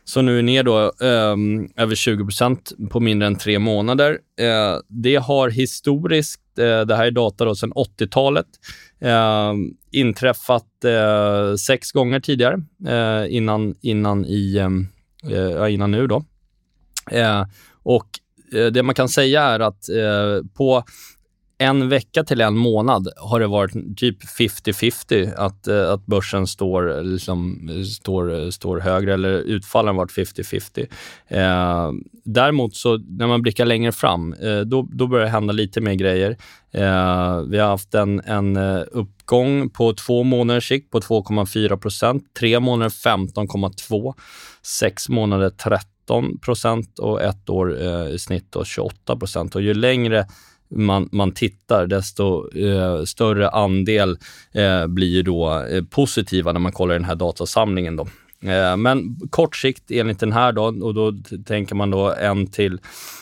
som 0.05 0.27
nu 0.27 0.39
är 0.39 0.43
ner 0.43 0.63
då, 0.63 0.79
eh, 0.85 1.37
över 1.77 1.95
20% 1.95 2.89
på 2.91 3.01
mindre 3.01 3.27
än 3.27 3.37
tre 3.37 3.59
månader. 3.59 4.19
Eh, 4.41 4.77
det 4.89 5.17
har 5.17 5.49
historiskt, 5.49 6.59
eh, 6.59 6.81
det 6.81 6.97
här 6.97 7.07
är 7.07 7.11
data 7.11 7.45
då 7.45 7.55
sedan 7.55 7.73
80-talet, 7.73 8.47
ehm, 9.01 9.71
inträffat 9.91 10.85
eh, 10.85 11.55
sex 11.55 11.93
gånger 11.93 12.21
tidigare 12.21 12.63
innan, 13.29 13.75
innan, 13.81 14.25
i, 14.25 14.59
ehm, 14.59 14.89
innan 15.71 15.91
nu. 15.91 16.07
Då. 16.07 16.25
och 17.83 18.07
det 18.73 18.83
man 18.83 18.95
kan 18.95 19.09
säga 19.09 19.43
är 19.43 19.61
att 19.61 19.85
på 20.55 20.85
en 21.59 21.89
vecka 21.89 22.25
till 22.25 22.41
en 22.41 22.57
månad 22.57 23.09
har 23.17 23.41
det 23.41 23.47
varit 23.47 23.99
typ 23.99 24.25
50-50 24.25 25.35
att, 25.37 25.67
eh, 25.67 25.91
att 25.91 26.07
börsen 26.07 26.47
står, 26.47 27.03
liksom, 27.03 27.69
står, 28.01 28.51
står 28.51 28.81
högre 28.81 29.15
eller 29.15 29.31
utfallen 29.31 29.95
har 29.95 30.03
varit 30.03 30.13
50-50. 30.13 30.87
Eh, 31.29 31.93
däremot 32.25 32.77
så 32.77 32.97
när 32.97 33.27
man 33.27 33.43
blickar 33.43 33.65
längre 33.65 33.93
fram, 33.93 34.33
eh, 34.33 34.61
då, 34.61 34.89
då 34.93 35.07
börjar 35.07 35.25
det 35.25 35.31
hända 35.31 35.53
lite 35.53 35.81
mer 35.81 35.95
grejer. 35.95 36.31
Eh, 36.73 37.41
vi 37.41 37.59
har 37.59 37.69
haft 37.69 37.95
en, 37.95 38.21
en 38.21 38.57
eh, 38.57 38.83
uppgång 38.91 39.71
på 39.71 39.93
två 39.93 40.23
månaders 40.23 40.69
sikt 40.69 40.91
på 40.91 41.01
2,4 41.01 41.77
procent, 41.77 42.35
tre 42.39 42.61
månader 42.61 42.91
15,2, 42.91 44.15
sex 44.63 45.09
månader 45.09 45.51
13 45.51 46.39
procent 46.39 46.99
och 46.99 47.23
ett 47.23 47.51
år 47.51 47.83
eh, 47.83 48.09
i 48.09 48.19
snitt 48.19 48.57
28 48.65 49.17
procent. 49.17 49.55
Och 49.55 49.63
ju 49.63 49.75
längre 49.75 50.27
man, 50.77 51.09
man 51.13 51.33
tittar, 51.33 51.87
desto 51.87 52.51
eh, 52.59 53.05
större 53.05 53.49
andel 53.49 54.19
eh, 54.53 54.87
blir 54.87 55.23
då 55.23 55.65
eh, 55.71 55.85
positiva 55.85 56.53
när 56.53 56.61
man 56.61 56.73
kollar 56.73 56.95
den 56.95 57.05
här 57.05 57.15
datasamlingen. 57.15 57.97
Då. 57.97 58.07
Eh, 58.45 58.77
men 58.77 59.17
kort 59.31 59.57
sikt 59.57 59.91
enligt 59.91 60.21
den 60.21 60.33
här 60.33 60.53
då, 60.53 60.63
och 60.63 60.95
då 60.95 61.13
tänker 61.47 61.75
man 61.75 61.91
då 61.91 62.15
en 62.15 62.47
till 62.47 62.79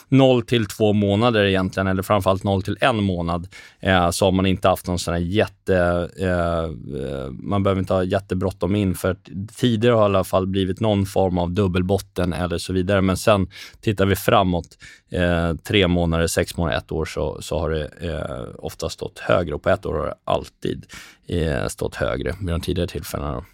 0 0.08 0.42
till 0.42 0.66
2 0.66 0.92
månader 0.92 1.44
egentligen, 1.44 1.86
eller 1.86 2.02
framförallt 2.02 2.44
0 2.44 2.62
till 2.62 2.76
1 2.80 2.94
månad, 2.94 3.48
eh, 3.80 4.10
så 4.10 4.24
har 4.24 4.32
man 4.32 4.46
inte 4.46 4.68
haft 4.68 4.86
någon 4.86 4.98
sån 4.98 5.14
här 5.14 5.20
jätte... 5.20 6.08
Eh, 6.18 6.28
eh 6.28 7.30
man 7.30 7.62
behöver 7.62 7.80
inte 7.80 7.94
ha 7.94 8.04
jättebråttom 8.04 8.76
in, 8.76 8.94
för 8.94 9.16
tidigare 9.56 9.94
har 9.94 10.00
det 10.08 10.12
i 10.12 10.16
alla 10.16 10.24
fall 10.24 10.46
blivit 10.46 10.80
någon 10.80 11.06
form 11.06 11.38
av 11.38 11.50
dubbelbotten 11.50 12.32
eller 12.32 12.58
så 12.58 12.72
vidare. 12.72 13.00
Men 13.00 13.16
sen 13.16 13.50
tittar 13.80 14.06
vi 14.06 14.16
framåt, 14.16 14.78
eh, 15.10 15.54
tre 15.54 15.88
månader, 15.88 16.26
sex 16.26 16.56
månader, 16.56 16.78
ett 16.78 16.92
år, 16.92 17.04
så, 17.04 17.42
så 17.42 17.58
har 17.58 17.70
det 17.70 17.90
eh, 18.00 18.54
ofta 18.58 18.88
stått 18.88 19.18
högre 19.18 19.54
och 19.54 19.62
på 19.62 19.70
ett 19.70 19.86
år 19.86 19.94
har 19.94 20.06
det 20.06 20.14
alltid 20.24 20.86
eh, 21.26 21.66
stått 21.66 21.94
högre 21.94 22.34
vid 22.40 22.48
de 22.48 22.60
tidigare 22.60 22.88
tillfällena. 22.88 23.32
Då. 23.32 23.44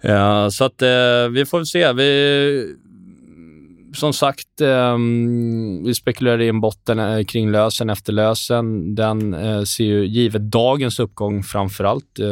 Ja, 0.00 0.50
så 0.50 0.64
att 0.64 0.82
eh, 0.82 1.28
vi 1.32 1.44
får 1.46 1.64
se. 1.64 1.92
Vi, 1.92 2.76
som 3.94 4.12
sagt, 4.12 4.60
eh, 4.60 4.96
vi 5.84 5.94
spekulerade 5.94 6.44
i 6.44 6.48
en 6.48 6.60
botten 6.60 6.98
eh, 6.98 7.24
kring 7.24 7.50
lösen 7.50 7.90
efter 7.90 8.12
lösen. 8.12 8.94
Den 8.94 9.34
eh, 9.34 9.62
ser 9.62 9.84
ju, 9.84 10.06
givet 10.06 10.42
dagens 10.42 11.00
uppgång 11.00 11.42
framför 11.42 11.84
allt, 11.84 12.18
eh, 12.18 12.26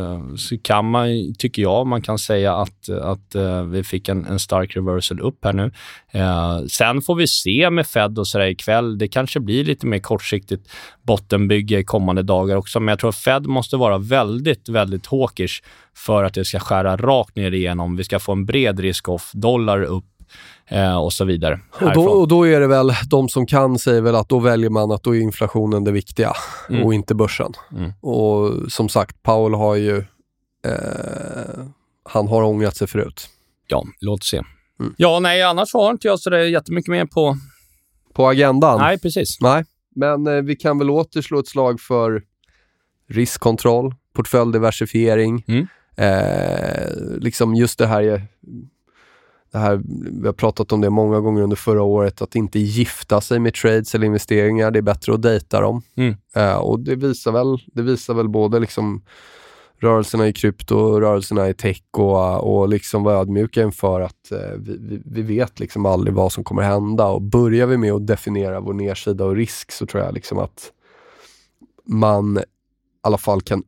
eh, 0.00 0.34
så 0.36 0.58
kan 0.62 0.90
man, 0.90 1.34
tycker 1.38 1.62
jag, 1.62 1.86
man 1.86 2.02
kan 2.02 2.18
säga 2.18 2.56
att, 2.56 2.88
att 2.88 3.34
eh, 3.34 3.62
vi 3.62 3.84
fick 3.84 4.08
en, 4.08 4.24
en 4.24 4.38
stark 4.38 4.76
reversal 4.76 5.20
upp 5.20 5.44
här 5.44 5.52
nu. 5.52 5.72
Eh, 6.10 6.60
sen 6.68 7.02
får 7.02 7.14
vi 7.14 7.26
se 7.26 7.70
med 7.70 7.86
Fed 7.86 8.18
och 8.18 8.26
sådär 8.26 8.46
ikväll. 8.46 8.98
Det 8.98 9.08
kanske 9.08 9.40
blir 9.40 9.64
lite 9.64 9.86
mer 9.86 9.98
kortsiktigt 9.98 10.70
bottenbygge 11.02 11.84
kommande 11.84 12.22
dagar 12.22 12.56
också, 12.56 12.80
men 12.80 12.88
jag 12.88 12.98
tror 12.98 13.10
att 13.10 13.16
Fed 13.16 13.46
måste 13.46 13.76
vara 13.76 13.98
väldigt, 13.98 14.68
väldigt 14.68 15.06
hawkish 15.06 15.62
för 15.96 16.24
att 16.24 16.34
det 16.34 16.44
ska 16.44 16.58
skära 16.58 16.96
rakt 16.96 17.36
ner 17.36 17.54
igenom. 17.54 17.96
Vi 17.96 18.04
ska 18.04 18.18
få 18.18 18.32
en 18.32 18.46
bred 18.46 18.80
risk-off, 18.80 19.30
dollar 19.32 19.82
upp 19.82 20.04
eh, 20.70 20.96
och 20.96 21.12
så 21.12 21.24
vidare. 21.24 21.60
Och 21.80 21.92
då, 21.94 22.04
och 22.04 22.28
då, 22.28 22.46
är 22.46 22.60
det 22.60 22.66
väl, 22.66 22.92
de 23.10 23.28
som 23.28 23.46
kan 23.46 23.78
säger 23.78 24.00
väl 24.00 24.14
att 24.14 24.28
då 24.28 24.38
väljer 24.38 24.70
man 24.70 24.92
att 24.92 25.02
då 25.02 25.16
är 25.16 25.20
inflationen 25.20 25.84
det 25.84 25.92
viktiga 25.92 26.32
mm. 26.70 26.84
och 26.84 26.94
inte 26.94 27.14
börsen. 27.14 27.52
Mm. 27.72 27.92
Och 28.00 28.52
som 28.72 28.88
sagt, 28.88 29.22
Powell 29.22 29.54
har 29.54 29.74
ju, 29.74 29.96
eh, 30.66 31.64
han 32.04 32.28
har 32.28 32.42
ångrat 32.42 32.76
sig 32.76 32.86
förut. 32.86 33.28
Ja, 33.66 33.84
låt 34.00 34.24
se. 34.24 34.42
Mm. 34.80 34.94
Ja, 34.96 35.20
nej, 35.20 35.42
annars 35.42 35.74
har 35.74 35.90
inte 35.90 36.08
jag 36.08 36.20
så 36.20 36.30
det 36.30 36.48
jättemycket 36.48 36.90
mer 36.90 37.06
på... 37.06 37.36
På 38.14 38.28
agendan? 38.28 38.78
Nej, 38.78 38.98
precis. 38.98 39.40
Nej, 39.40 39.64
men 39.94 40.26
eh, 40.26 40.42
vi 40.42 40.56
kan 40.56 40.78
väl 40.78 40.90
åter 40.90 41.22
slå 41.22 41.38
ett 41.38 41.48
slag 41.48 41.80
för 41.80 42.22
riskkontroll, 43.08 43.94
portföljdiversifiering. 44.14 45.44
Mm. 45.48 45.66
Eh, 45.96 47.18
liksom 47.18 47.54
just 47.54 47.78
det 47.78 47.86
här 47.86 48.02
det 49.56 49.60
här, 49.60 49.80
vi 50.20 50.26
har 50.26 50.32
pratat 50.32 50.72
om 50.72 50.80
det 50.80 50.90
många 50.90 51.20
gånger 51.20 51.42
under 51.42 51.56
förra 51.56 51.82
året, 51.82 52.22
att 52.22 52.34
inte 52.34 52.58
gifta 52.58 53.20
sig 53.20 53.38
med 53.38 53.54
trades 53.54 53.94
eller 53.94 54.06
investeringar. 54.06 54.70
Det 54.70 54.78
är 54.78 54.82
bättre 54.82 55.14
att 55.14 55.22
dejta 55.22 55.60
dem. 55.60 55.82
Mm. 55.96 56.14
Uh, 56.36 56.56
och 56.56 56.80
det 56.80 56.94
visar, 56.94 57.32
väl, 57.32 57.58
det 57.66 57.82
visar 57.82 58.14
väl 58.14 58.28
både 58.28 58.58
liksom 58.58 59.02
rörelserna 59.78 60.28
i 60.28 60.32
krypto, 60.32 61.00
rörelserna 61.00 61.48
i 61.48 61.54
tech 61.54 61.82
och, 61.92 62.58
och 62.58 62.68
liksom 62.68 63.02
vara 63.02 63.16
ödmjuka 63.16 63.62
inför 63.62 64.00
att 64.00 64.32
uh, 64.32 64.38
vi, 64.58 65.02
vi, 65.04 65.22
vet 65.22 65.60
liksom 65.60 65.86
aldrig 65.86 66.14
vad 66.14 66.32
som 66.32 66.44
kommer 66.44 66.62
hända. 66.62 67.06
Och 67.06 67.22
börjar 67.22 67.66
vi 67.66 67.76
med 67.76 67.92
att 67.92 68.06
definiera 68.06 68.60
vår 68.60 68.74
nedsida 68.74 69.24
och 69.24 69.36
risk 69.36 69.72
så 69.72 69.86
tror 69.86 70.02
jag 70.02 70.14
liksom 70.14 70.38
att 70.38 70.72
man 71.86 72.38
i 72.38 72.42
alla 73.02 73.18
fall 73.18 73.40
kan 73.40 73.62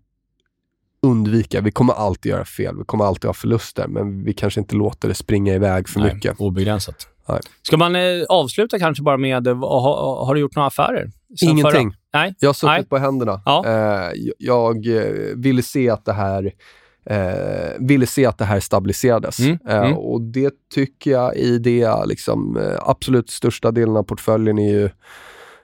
undvika. 1.10 1.60
Vi 1.60 1.70
kommer 1.70 1.92
alltid 1.94 2.30
göra 2.30 2.44
fel, 2.44 2.78
vi 2.78 2.84
kommer 2.84 3.04
alltid 3.04 3.24
ha 3.24 3.34
förluster, 3.34 3.88
men 3.88 4.24
vi 4.24 4.32
kanske 4.32 4.60
inte 4.60 4.76
låter 4.76 5.08
det 5.08 5.14
springa 5.14 5.54
iväg 5.54 5.88
för 5.88 6.00
Nej, 6.00 6.14
mycket. 6.14 6.40
Obegränsat. 6.40 7.06
Nej. 7.28 7.40
Ska 7.62 7.76
man 7.76 7.96
eh, 7.96 8.02
avsluta 8.28 8.78
kanske 8.78 9.02
bara 9.02 9.16
med, 9.16 9.46
eh, 9.46 9.56
ha, 9.56 10.24
har 10.24 10.34
du 10.34 10.40
gjort 10.40 10.56
några 10.56 10.66
affärer? 10.66 11.10
Ingenting. 11.42 11.94
Nej. 12.12 12.34
Jag 12.38 12.48
har 12.48 12.54
suttit 12.54 12.70
Nej. 12.70 12.84
på 12.84 12.98
händerna. 12.98 13.42
Ja. 13.44 13.64
Eh, 13.66 14.12
jag 14.38 14.86
eh, 14.86 15.36
ville 15.36 15.62
se 15.62 15.90
att 15.90 16.04
det 16.04 16.12
här 16.12 16.52
eh, 17.10 17.76
ville 17.78 18.06
se 18.06 18.26
att 18.26 18.38
det 18.38 18.44
här 18.44 18.60
stabiliserades. 18.60 19.40
Mm. 19.40 19.58
Eh, 19.68 19.76
mm. 19.76 19.98
Och 19.98 20.20
det 20.20 20.54
tycker 20.74 21.10
jag 21.10 21.36
i 21.36 21.58
det 21.58 22.06
liksom, 22.06 22.58
absolut 22.80 23.30
största 23.30 23.70
delen 23.70 23.96
av 23.96 24.02
portföljen 24.02 24.58
är 24.58 24.72
ju 24.72 24.90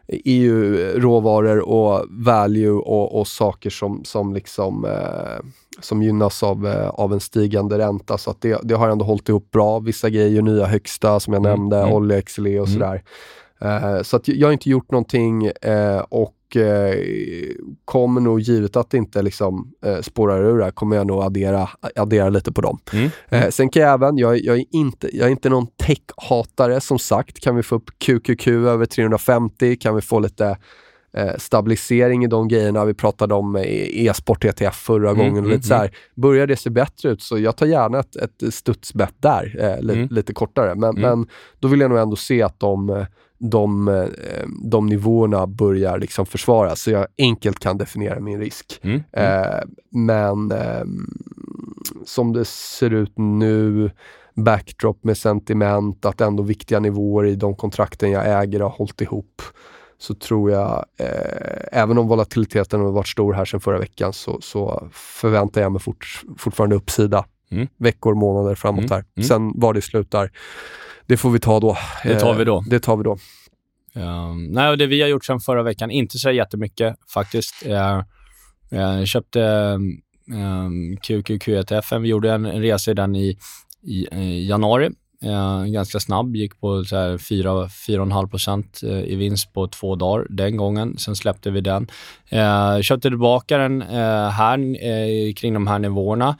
EU-råvaror 0.08 1.60
och 1.68 2.04
value 2.10 2.70
och, 2.70 3.20
och 3.20 3.28
saker 3.28 3.70
som, 3.70 4.04
som, 4.04 4.34
liksom, 4.34 4.84
eh, 4.84 5.46
som 5.80 6.02
gynnas 6.02 6.42
av, 6.42 6.66
eh, 6.66 6.88
av 6.88 7.12
en 7.12 7.20
stigande 7.20 7.78
ränta. 7.78 8.18
Så 8.18 8.30
att 8.30 8.40
det, 8.40 8.60
det 8.62 8.74
har 8.74 8.88
ändå 8.88 9.04
hållit 9.04 9.28
ihop 9.28 9.50
bra. 9.50 9.78
Vissa 9.78 10.10
grejer 10.10 10.42
nya 10.42 10.66
högsta 10.66 11.20
som 11.20 11.32
jag 11.32 11.46
mm. 11.46 11.50
nämnde, 11.50 11.78
mm. 11.78 11.92
olja, 11.92 12.22
XLE 12.22 12.60
och 12.60 12.68
mm. 12.68 12.80
sådär. 12.80 13.02
Eh, 13.64 14.02
så 14.02 14.16
att 14.16 14.28
jag 14.28 14.48
har 14.48 14.52
inte 14.52 14.70
gjort 14.70 14.90
någonting 14.90 15.46
eh, 15.46 15.98
och 16.08 16.56
eh, 16.56 16.98
kommer 17.84 18.20
nog, 18.20 18.40
givet 18.40 18.76
att 18.76 18.90
det 18.90 18.96
inte 18.96 19.22
liksom, 19.22 19.72
eh, 19.84 20.00
spårar 20.00 20.44
ur 20.44 20.62
här, 20.62 20.70
kommer 20.70 20.96
jag 20.96 21.06
nog 21.06 21.22
addera, 21.22 21.68
addera 21.94 22.28
lite 22.28 22.52
på 22.52 22.60
dem. 22.60 22.78
Mm. 22.92 23.10
Eh, 23.28 23.48
sen 23.48 23.68
kan 23.68 23.82
jag 23.82 23.92
även, 23.92 24.18
jag, 24.18 24.40
jag, 24.40 24.58
är 24.58 24.64
inte, 24.70 25.16
jag 25.16 25.26
är 25.26 25.30
inte 25.30 25.48
någon 25.48 25.66
tech-hatare 25.66 26.80
som 26.80 26.98
sagt. 26.98 27.40
Kan 27.40 27.56
vi 27.56 27.62
få 27.62 27.76
upp 27.76 27.90
QQQ 27.98 28.48
över 28.48 28.86
350? 28.86 29.76
Kan 29.76 29.94
vi 29.94 30.00
få 30.00 30.20
lite 30.20 30.56
eh, 31.16 31.36
stabilisering 31.38 32.24
i 32.24 32.26
de 32.26 32.48
grejerna 32.48 32.84
vi 32.84 32.94
pratade 32.94 33.34
om 33.34 33.56
e-sport 33.66 34.44
ETF 34.44 34.74
förra 34.74 35.10
mm, 35.10 35.18
gången. 35.18 35.44
Och 35.44 35.50
lite 35.50 35.54
mm, 35.54 35.62
så 35.62 35.74
här, 35.74 35.80
mm. 35.80 35.92
börjar 36.14 36.46
det 36.46 36.56
se 36.56 36.70
bättre 36.70 37.08
ut 37.08 37.22
så 37.22 37.38
jag 37.38 37.56
tar 37.56 37.66
gärna 37.66 37.98
ett, 37.98 38.16
ett 38.16 38.54
studsbett 38.54 39.14
där, 39.18 39.56
eh, 39.58 39.82
li, 39.82 39.94
mm. 39.94 40.08
lite 40.10 40.34
kortare. 40.34 40.74
Men, 40.74 40.90
mm. 40.96 41.00
men 41.00 41.28
då 41.60 41.68
vill 41.68 41.80
jag 41.80 41.90
nog 41.90 41.98
ändå 41.98 42.16
se 42.16 42.42
att 42.42 42.60
de 42.60 43.06
de, 43.50 43.88
eh, 43.88 44.48
de 44.64 44.86
nivåerna 44.86 45.46
börjar 45.46 45.98
liksom 45.98 46.26
försvaras, 46.26 46.80
så 46.80 46.90
jag 46.90 47.06
enkelt 47.18 47.58
kan 47.58 47.78
definiera 47.78 48.20
min 48.20 48.40
risk. 48.40 48.80
Mm. 48.82 49.02
Mm. 49.12 49.42
Eh, 49.42 49.60
men 49.90 50.52
eh, 50.52 50.84
som 52.04 52.32
det 52.32 52.44
ser 52.44 52.90
ut 52.90 53.12
nu, 53.16 53.90
backdrop 54.34 55.04
med 55.04 55.18
sentiment, 55.18 56.04
att 56.04 56.20
ändå 56.20 56.42
viktiga 56.42 56.80
nivåer 56.80 57.24
i 57.26 57.34
de 57.34 57.54
kontrakten 57.54 58.10
jag 58.10 58.42
äger 58.42 58.60
har 58.60 58.70
hållit 58.70 59.00
ihop, 59.00 59.42
så 59.98 60.14
tror 60.14 60.50
jag, 60.50 60.84
eh, 60.98 61.80
även 61.80 61.98
om 61.98 62.08
volatiliteten 62.08 62.80
har 62.80 62.92
varit 62.92 63.08
stor 63.08 63.32
här 63.32 63.44
sedan 63.44 63.60
förra 63.60 63.78
veckan, 63.78 64.12
så, 64.12 64.40
så 64.40 64.88
förväntar 64.92 65.60
jag 65.60 65.72
mig 65.72 65.80
fort, 65.80 66.22
fortfarande 66.38 66.76
uppsida. 66.76 67.24
Mm. 67.50 67.68
Veckor, 67.76 68.14
månader 68.14 68.54
framåt 68.54 68.84
mm. 68.84 68.90
här. 68.90 69.04
Mm. 69.16 69.28
Sen 69.28 69.60
var 69.60 69.74
det 69.74 69.82
slutar 69.82 70.30
det 71.06 71.16
får 71.16 71.30
vi 71.30 71.38
ta 71.38 71.60
då. 71.60 71.76
Det 72.04 72.20
tar 72.20 72.34
vi 72.34 72.44
då. 72.44 72.56
Eh, 72.56 72.62
det 72.66 72.80
tar 72.80 72.96
vi 72.96 73.02
då. 73.02 73.18
Um, 73.96 74.44
nej, 74.44 74.76
det 74.76 74.86
vi 74.86 75.02
har 75.02 75.08
gjort 75.08 75.24
sen 75.24 75.40
förra 75.40 75.62
veckan, 75.62 75.90
inte 75.90 76.18
så 76.18 76.30
jättemycket 76.30 76.96
faktiskt. 77.14 77.66
Uh, 77.66 78.02
jag 78.70 79.08
köpte 79.08 79.40
um, 80.32 80.96
QQQ-ETF. 80.96 81.98
Vi 81.98 82.08
gjorde 82.08 82.32
en, 82.32 82.46
en 82.46 82.62
resa 82.62 82.90
i 82.90 82.94
den 82.94 83.16
i, 83.16 83.38
i, 83.82 84.08
i 84.12 84.48
januari. 84.48 84.90
Eh, 85.24 85.64
ganska 85.64 86.00
snabb, 86.00 86.36
gick 86.36 86.60
på 86.60 86.84
så 86.84 86.96
här 86.96 87.18
4-4,5 87.18 88.28
procent 88.28 88.80
eh, 88.82 88.98
i 88.98 89.16
vinst 89.16 89.52
på 89.52 89.68
två 89.68 89.96
dagar 89.96 90.26
den 90.30 90.56
gången. 90.56 90.98
Sen 90.98 91.16
släppte 91.16 91.50
vi 91.50 91.60
den. 91.60 91.86
Eh, 92.28 92.80
köpte 92.80 93.08
tillbaka 93.08 93.58
den 93.58 93.82
eh, 93.82 94.28
här 94.28 94.54
kring 95.32 95.54
de 95.54 95.66
här 95.66 95.78
nivåerna. 95.78 96.36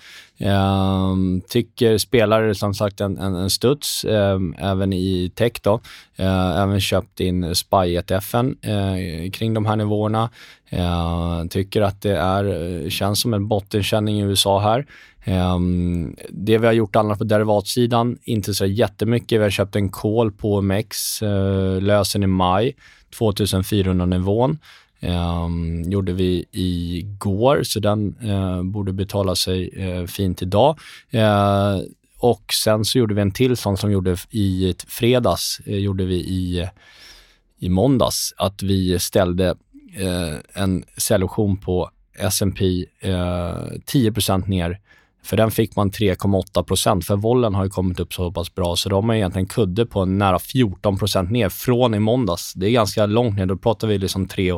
Tycker 1.48 1.98
spelare 1.98 2.54
som 2.54 2.74
sagt 2.74 3.00
en, 3.00 3.18
en, 3.18 3.34
en 3.34 3.50
studs 3.50 4.04
även 4.58 4.92
i 4.92 5.32
tech. 5.34 5.52
Då. 5.62 5.80
Även 6.16 6.80
köpt 6.80 7.20
in 7.20 7.54
SPY-ETFen 7.54 8.56
kring 9.30 9.54
de 9.54 9.66
här 9.66 9.76
nivåerna. 9.76 10.30
Tycker 11.50 11.82
att 11.82 12.02
det 12.02 12.16
är, 12.16 12.90
känns 12.90 13.20
som 13.20 13.34
en 13.34 13.48
bottenkänning 13.48 14.20
i 14.20 14.22
USA 14.22 14.58
här. 14.58 14.86
Um, 15.26 16.16
det 16.28 16.58
vi 16.58 16.66
har 16.66 16.72
gjort 16.72 16.96
annars 16.96 17.18
på 17.18 17.24
derivatsidan, 17.24 18.18
inte 18.24 18.54
så 18.54 18.66
jättemycket. 18.66 19.38
Vi 19.38 19.42
har 19.42 19.50
köpt 19.50 19.76
en 19.76 19.88
call 19.88 20.32
på 20.32 20.56
OMX, 20.56 21.22
uh, 21.22 21.28
eh, 21.28 21.82
lösen 21.82 22.22
i 22.22 22.26
maj, 22.26 22.76
2400-nivån. 23.18 24.58
Um, 25.00 25.10
ehm, 25.10 25.90
gjorde 25.90 26.12
vi 26.12 26.44
igår, 26.52 27.62
så 27.62 27.80
den 27.80 28.16
uh, 28.24 28.62
borde 28.62 28.92
betala 28.92 29.34
sig 29.34 29.84
uh, 29.86 30.06
fint 30.06 30.42
idag. 30.42 30.78
Uh, 31.14 31.80
och 32.18 32.44
sen 32.64 32.84
så 32.84 32.98
gjorde 32.98 33.14
vi 33.14 33.20
en 33.20 33.30
till 33.30 33.56
sån 33.56 33.76
som 33.76 33.92
gjorde 33.92 34.16
i 34.30 34.74
fredags, 34.88 35.60
gjorde 35.66 36.04
vi 36.04 36.14
i, 36.14 36.68
i 37.58 37.68
måndags, 37.68 38.34
att 38.36 38.62
vi 38.62 38.98
ställde 38.98 39.54
en 40.52 40.84
säljoption 40.96 41.56
på 41.56 41.90
S&P 42.18 42.84
10% 43.02 44.48
ner 44.48 44.80
för 45.24 45.36
den 45.36 45.50
fick 45.50 45.76
man 45.76 45.90
3,8 45.90 46.62
procent. 46.62 47.06
För 47.06 47.16
vollen 47.16 47.54
har 47.54 47.64
ju 47.64 47.70
kommit 47.70 48.00
upp 48.00 48.14
så 48.14 48.32
pass 48.32 48.54
bra 48.54 48.76
så 48.76 48.88
de 48.88 49.08
har 49.08 49.16
egentligen 49.16 49.46
kudde 49.46 49.86
på 49.86 50.04
nära 50.04 50.38
14 50.38 50.98
procent 50.98 51.30
ner 51.30 51.48
från 51.48 51.94
i 51.94 51.98
måndags. 51.98 52.52
Det 52.54 52.66
är 52.66 52.70
ganska 52.70 53.06
långt 53.06 53.36
ner. 53.36 53.46
Då 53.46 53.56
pratar 53.56 53.88
vi 53.88 53.98
liksom 53.98 54.28
3 54.28 54.52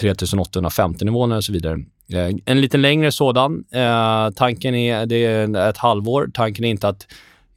3850 0.00 1.04
nivån 1.04 1.32
och 1.32 1.44
så 1.44 1.52
vidare. 1.52 1.78
Eh, 2.12 2.30
en 2.44 2.60
lite 2.60 2.76
längre 2.76 3.12
sådan. 3.12 3.64
Eh, 3.72 4.30
tanken 4.30 4.74
är, 4.74 5.06
det 5.06 5.24
är 5.24 5.68
ett 5.68 5.78
halvår. 5.78 6.30
Tanken 6.34 6.64
är 6.64 6.70
inte 6.70 6.88
att 6.88 7.06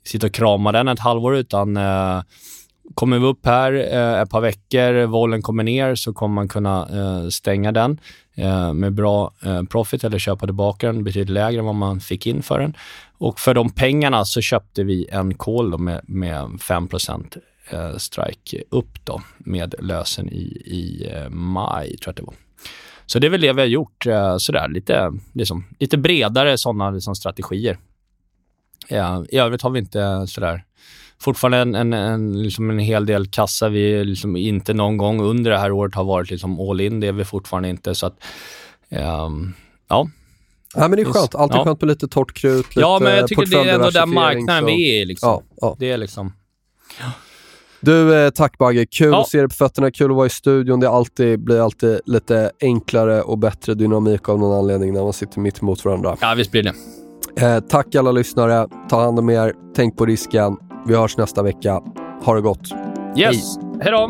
sitta 0.03 0.27
och 0.27 0.33
krama 0.33 0.71
den 0.71 0.87
ett 0.87 0.99
halvår, 0.99 1.35
utan 1.35 1.77
eh, 1.77 2.21
kommer 2.95 3.19
vi 3.19 3.25
upp 3.25 3.45
här 3.45 3.73
eh, 3.73 4.21
ett 4.21 4.29
par 4.29 4.41
veckor, 4.41 5.05
vollen 5.05 5.41
kommer 5.41 5.63
ner, 5.63 5.95
så 5.95 6.13
kommer 6.13 6.35
man 6.35 6.47
kunna 6.47 6.87
eh, 6.91 7.29
stänga 7.29 7.71
den 7.71 7.99
eh, 8.35 8.73
med 8.73 8.93
bra 8.93 9.33
eh, 9.43 9.63
profit 9.63 10.03
eller 10.03 10.19
köpa 10.19 10.45
tillbaka 10.45 10.87
den 10.87 11.03
betydligt 11.03 11.29
lägre 11.29 11.59
än 11.59 11.65
vad 11.65 11.75
man 11.75 11.99
fick 11.99 12.27
in 12.27 12.43
för 12.43 12.59
den. 12.59 12.73
Och 13.17 13.39
för 13.39 13.53
de 13.53 13.69
pengarna 13.69 14.25
så 14.25 14.41
köpte 14.41 14.83
vi 14.83 15.07
en 15.11 15.33
call 15.33 15.77
med, 15.77 16.01
med 16.07 16.61
5 16.61 16.87
eh, 17.69 17.97
strike 17.97 18.63
upp 18.69 19.05
då 19.05 19.21
med 19.37 19.75
lösen 19.79 20.29
i, 20.29 20.61
i 20.65 21.11
eh, 21.13 21.29
maj, 21.29 21.97
tror 21.97 22.01
jag 22.05 22.11
att 22.11 22.17
det 22.17 22.23
var. 22.23 22.35
Så 23.05 23.19
det 23.19 23.27
är 23.27 23.31
väl 23.31 23.41
det 23.41 23.53
vi 23.53 23.61
har 23.61 23.67
gjort. 23.67 24.05
Eh, 24.05 24.37
sådär, 24.37 24.69
lite, 24.69 25.11
liksom, 25.33 25.65
lite 25.79 25.97
bredare 25.97 26.57
sådana 26.57 26.91
liksom, 26.91 27.15
strategier. 27.15 27.77
I 29.29 29.37
övrigt 29.37 29.61
har 29.61 29.69
vi 29.69 29.79
inte 29.79 30.27
sådär 30.27 30.63
fortfarande 31.21 31.57
en, 31.57 31.75
en, 31.75 31.93
en, 31.93 32.43
liksom 32.43 32.69
en 32.69 32.79
hel 32.79 33.05
del 33.05 33.27
kassa. 33.27 33.69
Vi 33.69 34.03
liksom 34.03 34.35
inte 34.35 34.73
någon 34.73 34.97
gång 34.97 35.21
under 35.21 35.51
det 35.51 35.57
här 35.57 35.71
året 35.71 35.95
har 35.95 36.03
varit 36.03 36.31
liksom 36.31 36.59
all 36.59 36.81
in. 36.81 36.99
Det 36.99 37.07
är 37.07 37.11
vi 37.11 37.25
fortfarande 37.25 37.69
inte. 37.69 37.95
Så 37.95 38.05
att, 38.05 38.23
um, 38.89 39.53
ja. 39.89 40.07
Ja, 40.75 40.87
men 40.87 40.91
det 40.91 41.01
är 41.01 41.05
skönt. 41.05 41.35
Alltid 41.35 41.57
ja. 41.57 41.63
skönt 41.63 41.81
med 41.81 41.87
lite 41.87 42.07
torrt 42.07 42.33
krut, 42.33 42.67
lite 42.67 42.79
Ja, 42.79 42.99
men 43.01 43.15
jag 43.15 43.27
tycker 43.27 43.45
det 43.45 43.69
är 43.69 43.75
ändå 43.75 43.89
den 43.89 44.13
marknaden 44.13 44.63
så... 44.63 44.65
vi 44.65 45.01
är. 45.01 45.05
Liksom. 45.05 45.29
Ja, 45.29 45.41
ja. 45.61 45.75
Det 45.79 45.91
är 45.91 45.97
liksom... 45.97 46.33
Ja. 46.99 47.05
Du, 47.81 48.15
eh, 48.15 48.29
tack 48.29 48.57
Bagge. 48.57 48.85
Kul 48.85 49.11
ja. 49.11 49.21
att 49.21 49.29
se 49.29 49.37
dig 49.37 49.47
på 49.47 49.55
fötterna, 49.55 49.91
kul 49.91 50.11
att 50.11 50.17
vara 50.17 50.27
i 50.27 50.29
studion. 50.29 50.79
Det 50.79 50.89
alltid, 50.89 51.39
blir 51.39 51.59
alltid 51.65 51.99
lite 52.05 52.51
enklare 52.61 53.21
och 53.21 53.37
bättre 53.37 53.73
dynamik 53.73 54.29
av 54.29 54.39
någon 54.39 54.59
anledning 54.59 54.93
när 54.93 55.03
man 55.03 55.13
sitter 55.13 55.39
mitt 55.39 55.61
emot 55.61 55.85
varandra. 55.85 56.17
Ja, 56.21 56.33
visst 56.37 56.51
blir 56.51 56.63
det. 56.63 56.73
Eh, 57.45 57.59
tack 57.59 57.95
alla 57.95 58.11
lyssnare. 58.11 58.67
Ta 58.89 59.03
hand 59.03 59.19
om 59.19 59.29
er. 59.29 59.53
Tänk 59.75 59.97
på 59.97 60.05
risken. 60.05 60.70
Vi 60.85 60.95
hörs 60.95 61.17
nästa 61.17 61.43
vecka. 61.43 61.81
Ha 62.23 62.35
det 62.35 62.41
gott. 62.41 62.71
Yes. 63.17 63.57
Hej 63.81 63.91
då. 63.91 64.09